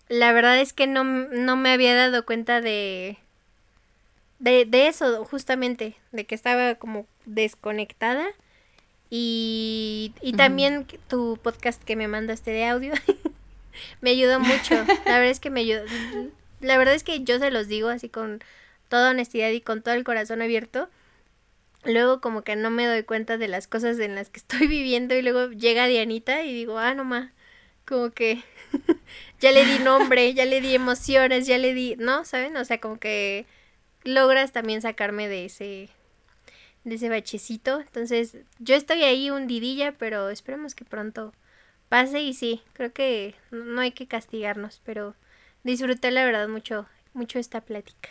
la 0.09 0.32
verdad 0.34 0.59
es 0.59 0.73
que 0.73 0.88
no, 0.88 1.03
no 1.03 1.55
me 1.55 1.71
había 1.71 1.95
dado 1.95 2.26
cuenta 2.26 2.61
de, 2.61 3.17
de, 4.39 4.65
de 4.65 4.88
eso, 4.88 5.26
justamente, 5.26 5.95
de 6.11 6.26
que 6.26 6.36
estaba 6.36 6.76
como 6.76 7.07
desconectada. 7.26 8.26
Y, 9.09 10.13
y 10.21 10.34
también 10.34 10.86
tu 11.07 11.39
podcast 11.41 11.82
que 11.84 11.95
me 11.95 12.07
mandaste 12.07 12.51
de 12.51 12.65
audio 12.65 12.93
me 14.01 14.11
ayudó 14.11 14.39
mucho. 14.39 14.76
La 15.05 15.17
verdad 15.17 15.30
es 15.30 15.39
que 15.39 15.49
me 15.49 15.61
ayudó. 15.61 15.84
La 16.61 16.78
verdad 16.78 16.95
es 16.95 17.03
que 17.03 17.23
yo 17.23 17.39
se 17.39 17.51
los 17.51 17.67
digo 17.67 17.89
así 17.89 18.09
con 18.09 18.41
toda 18.89 19.11
honestidad 19.11 19.49
y 19.49 19.61
con 19.61 19.82
todo 19.82 19.93
el 19.93 20.03
corazón 20.03 20.41
abierto. 20.41 20.89
Luego 21.84 22.21
como 22.21 22.43
que 22.43 22.55
no 22.55 22.69
me 22.71 22.88
doy 22.88 23.03
cuenta 23.03 23.38
de 23.38 23.47
las 23.47 23.67
cosas 23.67 23.99
en 23.99 24.15
las 24.15 24.30
que 24.30 24.39
estoy 24.39 24.67
viviendo 24.67 25.15
y 25.15 25.21
luego 25.21 25.51
llega 25.51 25.88
Dianita 25.88 26.43
y 26.43 26.53
digo, 26.53 26.80
ah, 26.80 26.93
no 26.93 27.03
ma, 27.03 27.32
como 27.86 28.11
que 28.11 28.43
ya 29.39 29.51
le 29.51 29.65
di 29.65 29.80
nombre, 29.80 30.34
ya 30.34 30.45
le 30.45 30.61
di 30.61 30.73
emociones, 30.73 31.47
ya 31.47 31.57
le 31.57 31.73
di, 31.73 31.95
¿no? 31.97 32.26
¿Saben? 32.26 32.57
O 32.57 32.65
sea, 32.65 32.80
como 32.80 32.97
que 32.97 33.45
logras 34.03 34.51
también 34.51 34.82
sacarme 34.82 35.28
de 35.28 35.45
ese 35.45 35.89
de 36.84 36.95
ese 36.95 37.09
bachecito. 37.09 37.82
Entonces, 37.82 38.38
yo 38.59 38.76
estoy 38.76 39.03
ahí 39.03 39.30
hundidilla, 39.30 39.93
pero 39.93 40.30
esperemos 40.30 40.76
que 40.76 40.86
pronto 40.86 41.34
pase 41.89 42.21
y 42.21 42.33
sí, 42.33 42.61
creo 42.73 42.93
que 42.93 43.36
no 43.51 43.81
hay 43.81 43.91
que 43.91 44.07
castigarnos, 44.07 44.81
pero 44.83 45.15
disfruté 45.63 46.11
la 46.11 46.25
verdad 46.25 46.47
mucho, 46.47 46.88
mucho 47.13 47.39
esta 47.39 47.61
plática. 47.61 48.09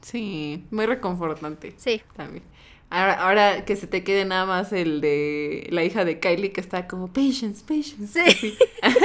Sí, 0.00 0.64
muy 0.70 0.86
reconfortante. 0.86 1.74
Sí. 1.76 2.02
También. 2.16 2.44
Ahora, 2.90 3.14
ahora 3.14 3.64
que 3.64 3.76
se 3.76 3.86
te 3.86 4.02
quede 4.02 4.24
nada 4.24 4.46
más 4.46 4.72
el 4.72 5.00
de 5.00 5.66
la 5.70 5.84
hija 5.84 6.04
de 6.04 6.20
Kylie 6.20 6.52
que 6.52 6.60
está 6.60 6.86
como 6.86 7.08
patience, 7.08 7.62
patience. 7.62 8.32
Sí. 8.32 8.56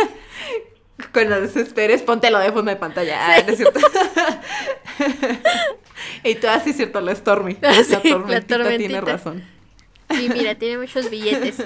Cuando 1.12 1.42
desesperes, 1.42 2.02
póntelo 2.02 2.40
de 2.40 2.52
fondo 2.52 2.72
de 2.72 2.78
pantalla. 2.78 3.18
Ah, 3.20 3.38
es 3.40 3.58
cierto. 3.58 3.80
y 6.24 6.36
tú 6.36 6.48
así, 6.48 6.72
cierto, 6.72 7.02
la 7.02 7.14
Stormy. 7.14 7.58
la, 7.62 7.74
tormentita 8.42 8.58
la 8.58 8.78
tiene 8.78 9.02
razón. 9.02 9.44
Sí, 10.12 10.30
mira, 10.34 10.56
tiene 10.56 10.78
muchos 10.78 11.10
billetes. 11.10 11.58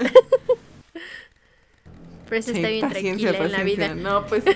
Pero 2.27 2.39
eso 2.39 2.51
está 2.51 2.67
bien 2.67 2.89
tranquila 2.89 3.37
en 3.37 3.51
la 3.51 3.63
vida. 3.63 3.95
No, 3.95 4.25
pues. 4.25 4.43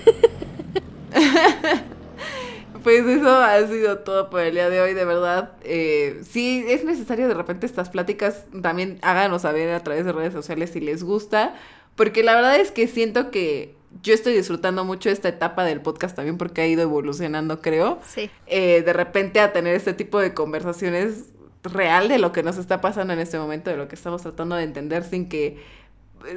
pues 2.84 3.06
eso 3.06 3.30
ha 3.30 3.68
sido 3.68 4.00
todo 4.00 4.30
por 4.30 4.42
el 4.42 4.54
día 4.54 4.70
de 4.70 4.82
hoy, 4.82 4.94
de 4.94 5.06
verdad. 5.06 5.54
Eh, 5.64 6.22
sí, 6.30 6.66
es 6.68 6.84
necesario 6.84 7.28
de 7.28 7.34
repente 7.34 7.66
estas 7.66 7.90
pláticas, 7.90 8.46
también 8.62 9.00
háganos 9.02 9.44
saber 9.44 9.74
a 9.74 9.82
través 9.84 10.06
de 10.06 10.12
redes 10.12 10.34
sociales 10.34 10.72
si 10.72 10.80
les 10.80 11.04
gusta, 11.04 11.56
porque 11.96 12.24
la 12.24 12.36
verdad 12.36 12.58
es 12.58 12.72
que 12.72 12.88
siento 12.88 13.32
que 13.32 13.76
yo 14.04 14.14
estoy 14.14 14.34
disfrutando 14.34 14.86
mucho 14.86 15.10
esta 15.10 15.30
etapa 15.30 15.66
del 15.66 15.82
podcast 15.82 16.16
también 16.16 16.38
porque 16.38 16.62
ha 16.62 16.68
ido 16.68 16.82
evolucionando, 16.82 17.62
creo. 17.62 18.00
Sí. 18.06 18.30
Eh, 18.48 18.84
de 18.84 18.94
repente 18.94 19.40
a 19.42 19.52
tener 19.52 19.76
este 19.76 19.94
tipo 19.94 20.20
de 20.20 20.34
conversaciones 20.34 21.26
real 21.64 22.08
de 22.08 22.18
lo 22.18 22.32
que 22.32 22.42
nos 22.42 22.58
está 22.58 22.82
pasando 22.82 23.14
en 23.14 23.20
este 23.20 23.38
momento, 23.38 23.70
de 23.70 23.78
lo 23.78 23.88
que 23.88 23.96
estamos 23.96 24.22
tratando 24.22 24.56
de 24.56 24.64
entender 24.64 25.04
sin 25.04 25.30
que 25.30 25.58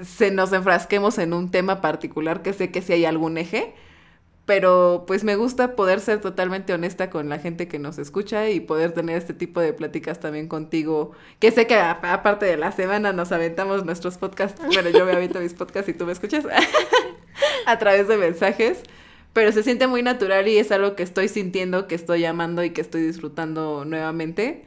se 0.03 0.31
nos 0.31 0.53
enfrasquemos 0.53 1.19
en 1.19 1.33
un 1.33 1.51
tema 1.51 1.81
particular 1.81 2.43
que 2.43 2.53
sé 2.53 2.71
que 2.71 2.83
sí 2.83 2.93
hay 2.93 3.05
algún 3.05 3.39
eje, 3.39 3.75
pero 4.47 5.05
pues 5.07 5.25
me 5.25 5.37
gusta 5.37 5.75
poder 5.75 6.01
ser 6.01 6.21
totalmente 6.21 6.75
honesta 6.75 7.09
con 7.09 7.29
la 7.29 7.39
gente 7.39 7.67
que 7.67 7.79
nos 7.79 7.99
escucha 7.99 8.51
y 8.51 8.61
poder 8.61 8.93
tener 8.93 9.17
este 9.17 9.33
tipo 9.33 9.61
de 9.61 9.73
pláticas 9.73 10.21
también 10.21 10.49
contigo, 10.49 11.13
que 11.39 11.51
sé 11.51 11.67
que 11.67 11.77
aparte 11.77 12.47
de 12.47 12.57
la 12.57 12.73
semana 12.73 13.13
nos 13.13 13.33
aventamos 13.33 13.85
nuestros 13.85 14.19
podcasts, 14.19 14.61
bueno, 14.73 14.91
yo 14.91 15.07
me 15.07 15.13
aviento 15.13 15.41
mis 15.41 15.55
podcasts 15.55 15.89
y 15.89 15.95
tú 15.95 16.05
me 16.05 16.13
escuchas 16.13 16.45
a 17.67 17.79
través 17.79 18.07
de 18.07 18.19
mensajes, 18.19 18.83
pero 19.33 19.51
se 19.51 19.63
siente 19.63 19.87
muy 19.87 20.03
natural 20.03 20.47
y 20.47 20.59
es 20.59 20.71
algo 20.73 20.95
que 20.95 21.03
estoy 21.03 21.29
sintiendo, 21.29 21.89
que 21.89 21.95
estoy 21.95 22.25
amando 22.27 22.63
y 22.65 22.71
que 22.71 22.83
estoy 22.83 23.03
disfrutando 23.03 23.85
nuevamente, 23.87 24.67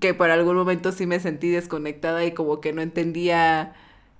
que 0.00 0.14
por 0.14 0.30
algún 0.30 0.56
momento 0.56 0.92
sí 0.92 1.06
me 1.06 1.18
sentí 1.18 1.50
desconectada 1.50 2.24
y 2.24 2.32
como 2.32 2.60
que 2.60 2.72
no 2.72 2.80
entendía 2.80 3.74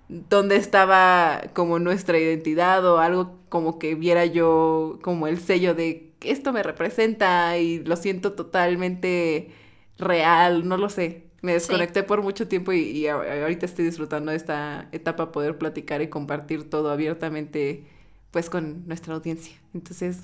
dónde 0.09 0.57
estaba 0.57 1.43
como 1.53 1.79
nuestra 1.79 2.19
identidad 2.19 2.85
o 2.87 2.99
algo 2.99 3.39
como 3.49 3.79
que 3.79 3.95
viera 3.95 4.25
yo 4.25 4.99
como 5.03 5.27
el 5.27 5.39
sello 5.39 5.75
de 5.75 6.13
esto 6.21 6.53
me 6.53 6.63
representa 6.63 7.59
y 7.59 7.81
lo 7.85 7.97
siento 7.97 8.33
totalmente 8.33 9.51
real, 9.99 10.67
no 10.67 10.77
lo 10.77 10.89
sé. 10.89 11.27
Me 11.43 11.53
desconecté 11.53 12.03
por 12.03 12.23
mucho 12.23 12.49
tiempo 12.49 12.73
y, 12.73 13.07
ahorita 13.07 13.67
estoy 13.67 13.85
disfrutando 13.85 14.31
de 14.31 14.37
esta 14.37 14.89
etapa 14.93 15.33
poder 15.33 15.59
platicar 15.59 16.03
y 16.03 16.09
compartir 16.09 16.69
todo 16.69 16.91
abiertamente 16.91 17.85
pues 18.31 18.51
con 18.51 18.87
nuestra 18.89 19.15
audiencia. 19.15 19.55
Entonces, 19.73 20.23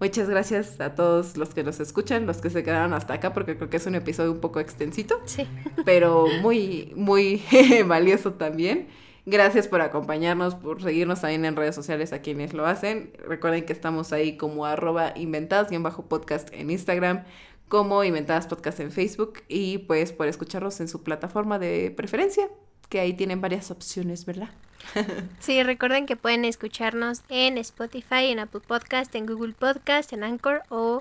muchas 0.00 0.28
gracias 0.28 0.80
a 0.80 0.94
todos 0.94 1.36
los 1.36 1.54
que 1.54 1.62
nos 1.62 1.80
escuchan, 1.80 2.26
los 2.26 2.38
que 2.38 2.50
se 2.50 2.64
quedaron 2.64 2.92
hasta 2.92 3.14
acá 3.14 3.32
porque 3.32 3.56
creo 3.56 3.70
que 3.70 3.76
es 3.76 3.86
un 3.86 3.94
episodio 3.94 4.32
un 4.32 4.40
poco 4.40 4.58
extensito, 4.58 5.20
sí. 5.26 5.46
pero 5.84 6.26
muy 6.42 6.92
muy 6.96 7.42
valioso 7.86 8.32
también. 8.32 8.88
Gracias 9.26 9.68
por 9.68 9.80
acompañarnos, 9.80 10.54
por 10.54 10.82
seguirnos 10.82 11.22
también 11.22 11.46
en 11.46 11.56
redes 11.56 11.74
sociales 11.74 12.12
a 12.12 12.20
quienes 12.20 12.52
lo 12.52 12.66
hacen. 12.66 13.12
Recuerden 13.26 13.64
que 13.64 13.72
estamos 13.72 14.12
ahí 14.12 14.36
como 14.36 14.66
arroba 14.66 15.14
inventadas 15.16 15.72
y 15.72 15.76
en 15.76 15.82
bajo 15.82 16.06
podcast 16.06 16.52
en 16.52 16.70
Instagram, 16.70 17.24
como 17.68 18.04
inventadas 18.04 18.46
podcast 18.46 18.80
en 18.80 18.92
Facebook 18.92 19.42
y 19.48 19.78
pues 19.78 20.12
por 20.12 20.26
escucharnos 20.26 20.78
en 20.80 20.88
su 20.88 21.02
plataforma 21.02 21.58
de 21.58 21.90
preferencia, 21.96 22.48
que 22.90 23.00
ahí 23.00 23.14
tienen 23.14 23.40
varias 23.40 23.70
opciones, 23.70 24.26
¿verdad? 24.26 24.50
sí, 25.38 25.62
recuerden 25.62 26.04
que 26.04 26.16
pueden 26.16 26.44
escucharnos 26.44 27.22
en 27.30 27.56
Spotify, 27.56 28.26
en 28.26 28.40
Apple 28.40 28.60
Podcast, 28.60 29.14
en 29.14 29.24
Google 29.24 29.54
Podcast, 29.54 30.12
en 30.12 30.22
Anchor 30.22 30.62
o 30.68 31.00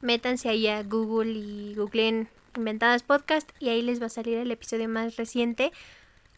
métanse 0.00 0.48
ahí 0.48 0.68
a 0.68 0.84
Google 0.84 1.32
y 1.32 1.74
googleen 1.74 2.28
Inventadas 2.56 3.02
Podcast 3.02 3.50
y 3.58 3.70
ahí 3.70 3.82
les 3.82 4.00
va 4.00 4.06
a 4.06 4.10
salir 4.10 4.38
el 4.38 4.52
episodio 4.52 4.88
más 4.88 5.16
reciente 5.16 5.72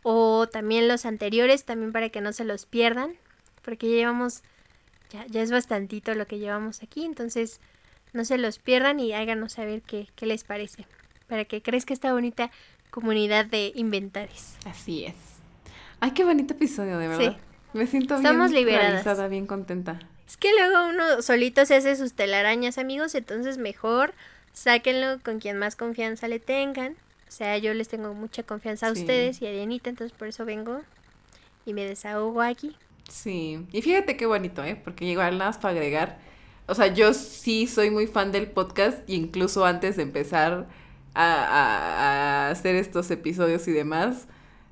o 0.08 0.46
también 0.46 0.86
los 0.86 1.04
anteriores, 1.04 1.64
también 1.64 1.90
para 1.90 2.10
que 2.10 2.20
no 2.20 2.32
se 2.32 2.44
los 2.44 2.64
pierdan, 2.64 3.16
porque 3.62 3.90
ya 3.90 3.96
llevamos, 3.96 4.44
ya, 5.10 5.26
ya 5.26 5.42
es 5.42 5.50
bastantito 5.50 6.14
lo 6.14 6.28
que 6.28 6.38
llevamos 6.38 6.80
aquí, 6.80 7.04
entonces 7.04 7.58
no 8.12 8.24
se 8.24 8.38
los 8.38 8.60
pierdan 8.60 9.00
y 9.00 9.14
háganos 9.14 9.54
saber 9.54 9.82
qué, 9.82 10.06
qué 10.14 10.26
les 10.26 10.44
parece, 10.44 10.86
para 11.26 11.44
que 11.44 11.60
crezca 11.60 11.92
esta 11.92 12.12
bonita 12.12 12.52
comunidad 12.92 13.46
de 13.46 13.72
inventares. 13.74 14.54
Así 14.64 15.06
es. 15.06 15.16
Ay, 15.98 16.12
qué 16.12 16.22
bonito 16.22 16.54
episodio, 16.54 16.98
de 16.98 17.08
verdad. 17.08 17.32
Sí. 17.32 17.36
Me 17.76 17.88
siento 17.88 18.14
Estamos 18.14 18.52
bien 18.52 18.64
liberadas. 18.64 19.28
bien 19.28 19.48
contenta. 19.48 19.98
Es 20.28 20.36
que 20.36 20.52
luego 20.54 20.86
uno 20.88 21.20
solito 21.20 21.66
se 21.66 21.74
hace 21.74 21.96
sus 21.96 22.12
telarañas, 22.12 22.78
amigos, 22.78 23.16
entonces 23.16 23.58
mejor 23.58 24.14
sáquenlo 24.52 25.18
con 25.24 25.40
quien 25.40 25.58
más 25.58 25.74
confianza 25.74 26.28
le 26.28 26.38
tengan 26.38 26.94
o 27.28 27.30
sea, 27.30 27.58
yo 27.58 27.74
les 27.74 27.88
tengo 27.88 28.14
mucha 28.14 28.42
confianza 28.42 28.88
a 28.88 28.92
ustedes 28.92 29.42
y 29.42 29.46
a 29.46 29.50
Dianita, 29.50 29.90
entonces 29.90 30.16
por 30.16 30.28
eso 30.28 30.44
vengo 30.44 30.80
y 31.64 31.74
me 31.74 31.84
desahogo 31.84 32.40
aquí. 32.40 32.76
Sí, 33.08 33.66
y 33.72 33.82
fíjate 33.82 34.16
qué 34.16 34.26
bonito, 34.26 34.64
¿eh? 34.64 34.80
Porque 34.82 35.04
igual 35.04 35.38
nada 35.38 35.50
más 35.50 35.58
para 35.58 35.74
agregar. 35.74 36.18
O 36.66 36.74
sea, 36.74 36.88
yo 36.88 37.14
sí 37.14 37.66
soy 37.66 37.90
muy 37.90 38.06
fan 38.06 38.32
del 38.32 38.48
podcast 38.48 38.98
y 39.08 39.14
incluso 39.14 39.64
antes 39.64 39.96
de 39.96 40.02
empezar 40.02 40.66
a, 41.14 42.46
a, 42.46 42.50
hacer 42.50 42.74
estos 42.74 43.10
episodios 43.10 43.66
y 43.68 43.72
demás, 43.72 44.26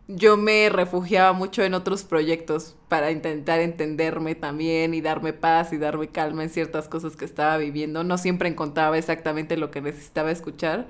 yo 0.09 0.37
me 0.37 0.69
refugiaba 0.69 1.33
mucho 1.33 1.63
en 1.63 1.75
otros 1.75 2.05
proyectos 2.05 2.77
para 2.89 3.11
intentar 3.11 3.61
entenderme 3.61 4.35
también 4.35 4.93
y 4.95 5.01
darme 5.01 5.33
paz 5.33 5.73
y 5.73 5.79
darme 5.79 6.09
calma 6.09 6.43
en 6.43 6.51
ciertas 6.51 6.89
cosas 6.89 7.17
que 7.17 7.25
estaba 7.25 7.57
viviendo. 7.57 8.05
No 8.05 8.19
siempre 8.19 8.49
encontraba 8.49 8.99
exactamente 8.99 9.57
lo 9.57 9.71
que 9.71 9.81
necesitaba 9.81 10.31
escuchar, 10.31 10.87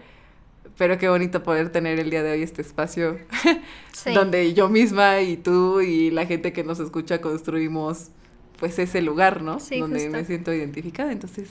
pero 0.76 0.98
qué 0.98 1.08
bonito 1.08 1.42
poder 1.42 1.70
tener 1.70 2.00
el 2.00 2.10
día 2.10 2.22
de 2.22 2.32
hoy 2.32 2.42
este 2.42 2.62
espacio 2.62 3.18
donde 4.14 4.54
yo 4.54 4.68
misma 4.68 5.20
y 5.20 5.36
tú 5.36 5.80
y 5.80 6.10
la 6.10 6.26
gente 6.26 6.52
que 6.52 6.64
nos 6.64 6.80
escucha 6.80 7.20
construimos 7.20 8.10
pues 8.58 8.78
ese 8.78 9.02
lugar, 9.02 9.42
¿no? 9.42 9.58
donde 9.78 10.08
me 10.08 10.24
siento 10.24 10.52
identificada. 10.52 11.12
Entonces, 11.12 11.50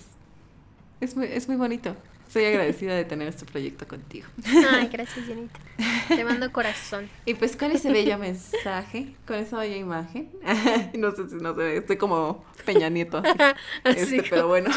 es 0.99 1.15
muy, 1.15 1.27
es 1.27 1.47
muy 1.47 1.57
bonito. 1.57 1.95
Estoy 2.27 2.45
agradecida 2.45 2.95
de 2.95 3.05
tener 3.05 3.27
este 3.27 3.45
proyecto 3.45 3.87
contigo. 3.87 4.25
Ay, 4.71 4.89
gracias, 4.91 5.27
Janita. 5.27 5.59
Te 6.07 6.23
mando 6.25 6.51
corazón. 6.51 7.07
Y 7.25 7.35
pues 7.35 7.55
con 7.55 7.71
ese 7.71 7.91
bello 7.91 8.17
mensaje, 8.17 9.13
con 9.27 9.35
esa 9.35 9.59
bella 9.59 9.75
imagen. 9.77 10.31
no 10.97 11.11
sé 11.11 11.29
si 11.29 11.35
no 11.35 11.53
se 11.53 11.61
ve, 11.61 11.77
estoy 11.77 11.97
como 11.97 12.43
Peña 12.65 12.89
Nieto. 12.89 13.21
Este, 13.83 14.23
pero 14.23 14.47
bueno. 14.47 14.71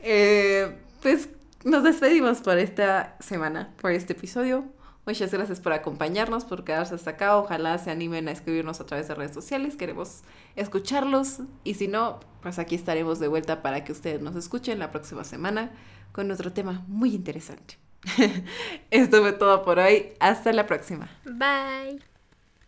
eh, 0.00 0.74
pues 1.02 1.28
nos 1.64 1.82
despedimos 1.82 2.40
por 2.40 2.58
esta 2.58 3.16
semana, 3.20 3.74
por 3.80 3.90
este 3.92 4.12
episodio. 4.12 4.64
Muchas 5.06 5.32
gracias 5.32 5.60
por 5.60 5.72
acompañarnos, 5.72 6.44
por 6.44 6.64
quedarse 6.64 6.94
hasta 6.94 7.10
acá. 7.10 7.36
Ojalá 7.36 7.76
se 7.78 7.90
animen 7.90 8.28
a 8.28 8.32
escribirnos 8.32 8.80
a 8.80 8.86
través 8.86 9.06
de 9.08 9.14
redes 9.14 9.34
sociales. 9.34 9.76
Queremos 9.76 10.22
escucharlos. 10.56 11.40
Y 11.62 11.74
si 11.74 11.88
no, 11.88 12.20
pues 12.42 12.58
aquí 12.58 12.74
estaremos 12.74 13.18
de 13.18 13.28
vuelta 13.28 13.60
para 13.60 13.84
que 13.84 13.92
ustedes 13.92 14.22
nos 14.22 14.34
escuchen 14.36 14.78
la 14.78 14.90
próxima 14.90 15.24
semana 15.24 15.72
con 16.12 16.30
otro 16.30 16.52
tema 16.52 16.84
muy 16.88 17.14
interesante. 17.14 17.78
Esto 18.90 19.20
fue 19.20 19.32
todo 19.32 19.62
por 19.62 19.78
hoy. 19.78 20.12
Hasta 20.20 20.52
la 20.52 20.66
próxima. 20.66 21.10
Bye. 21.24 22.13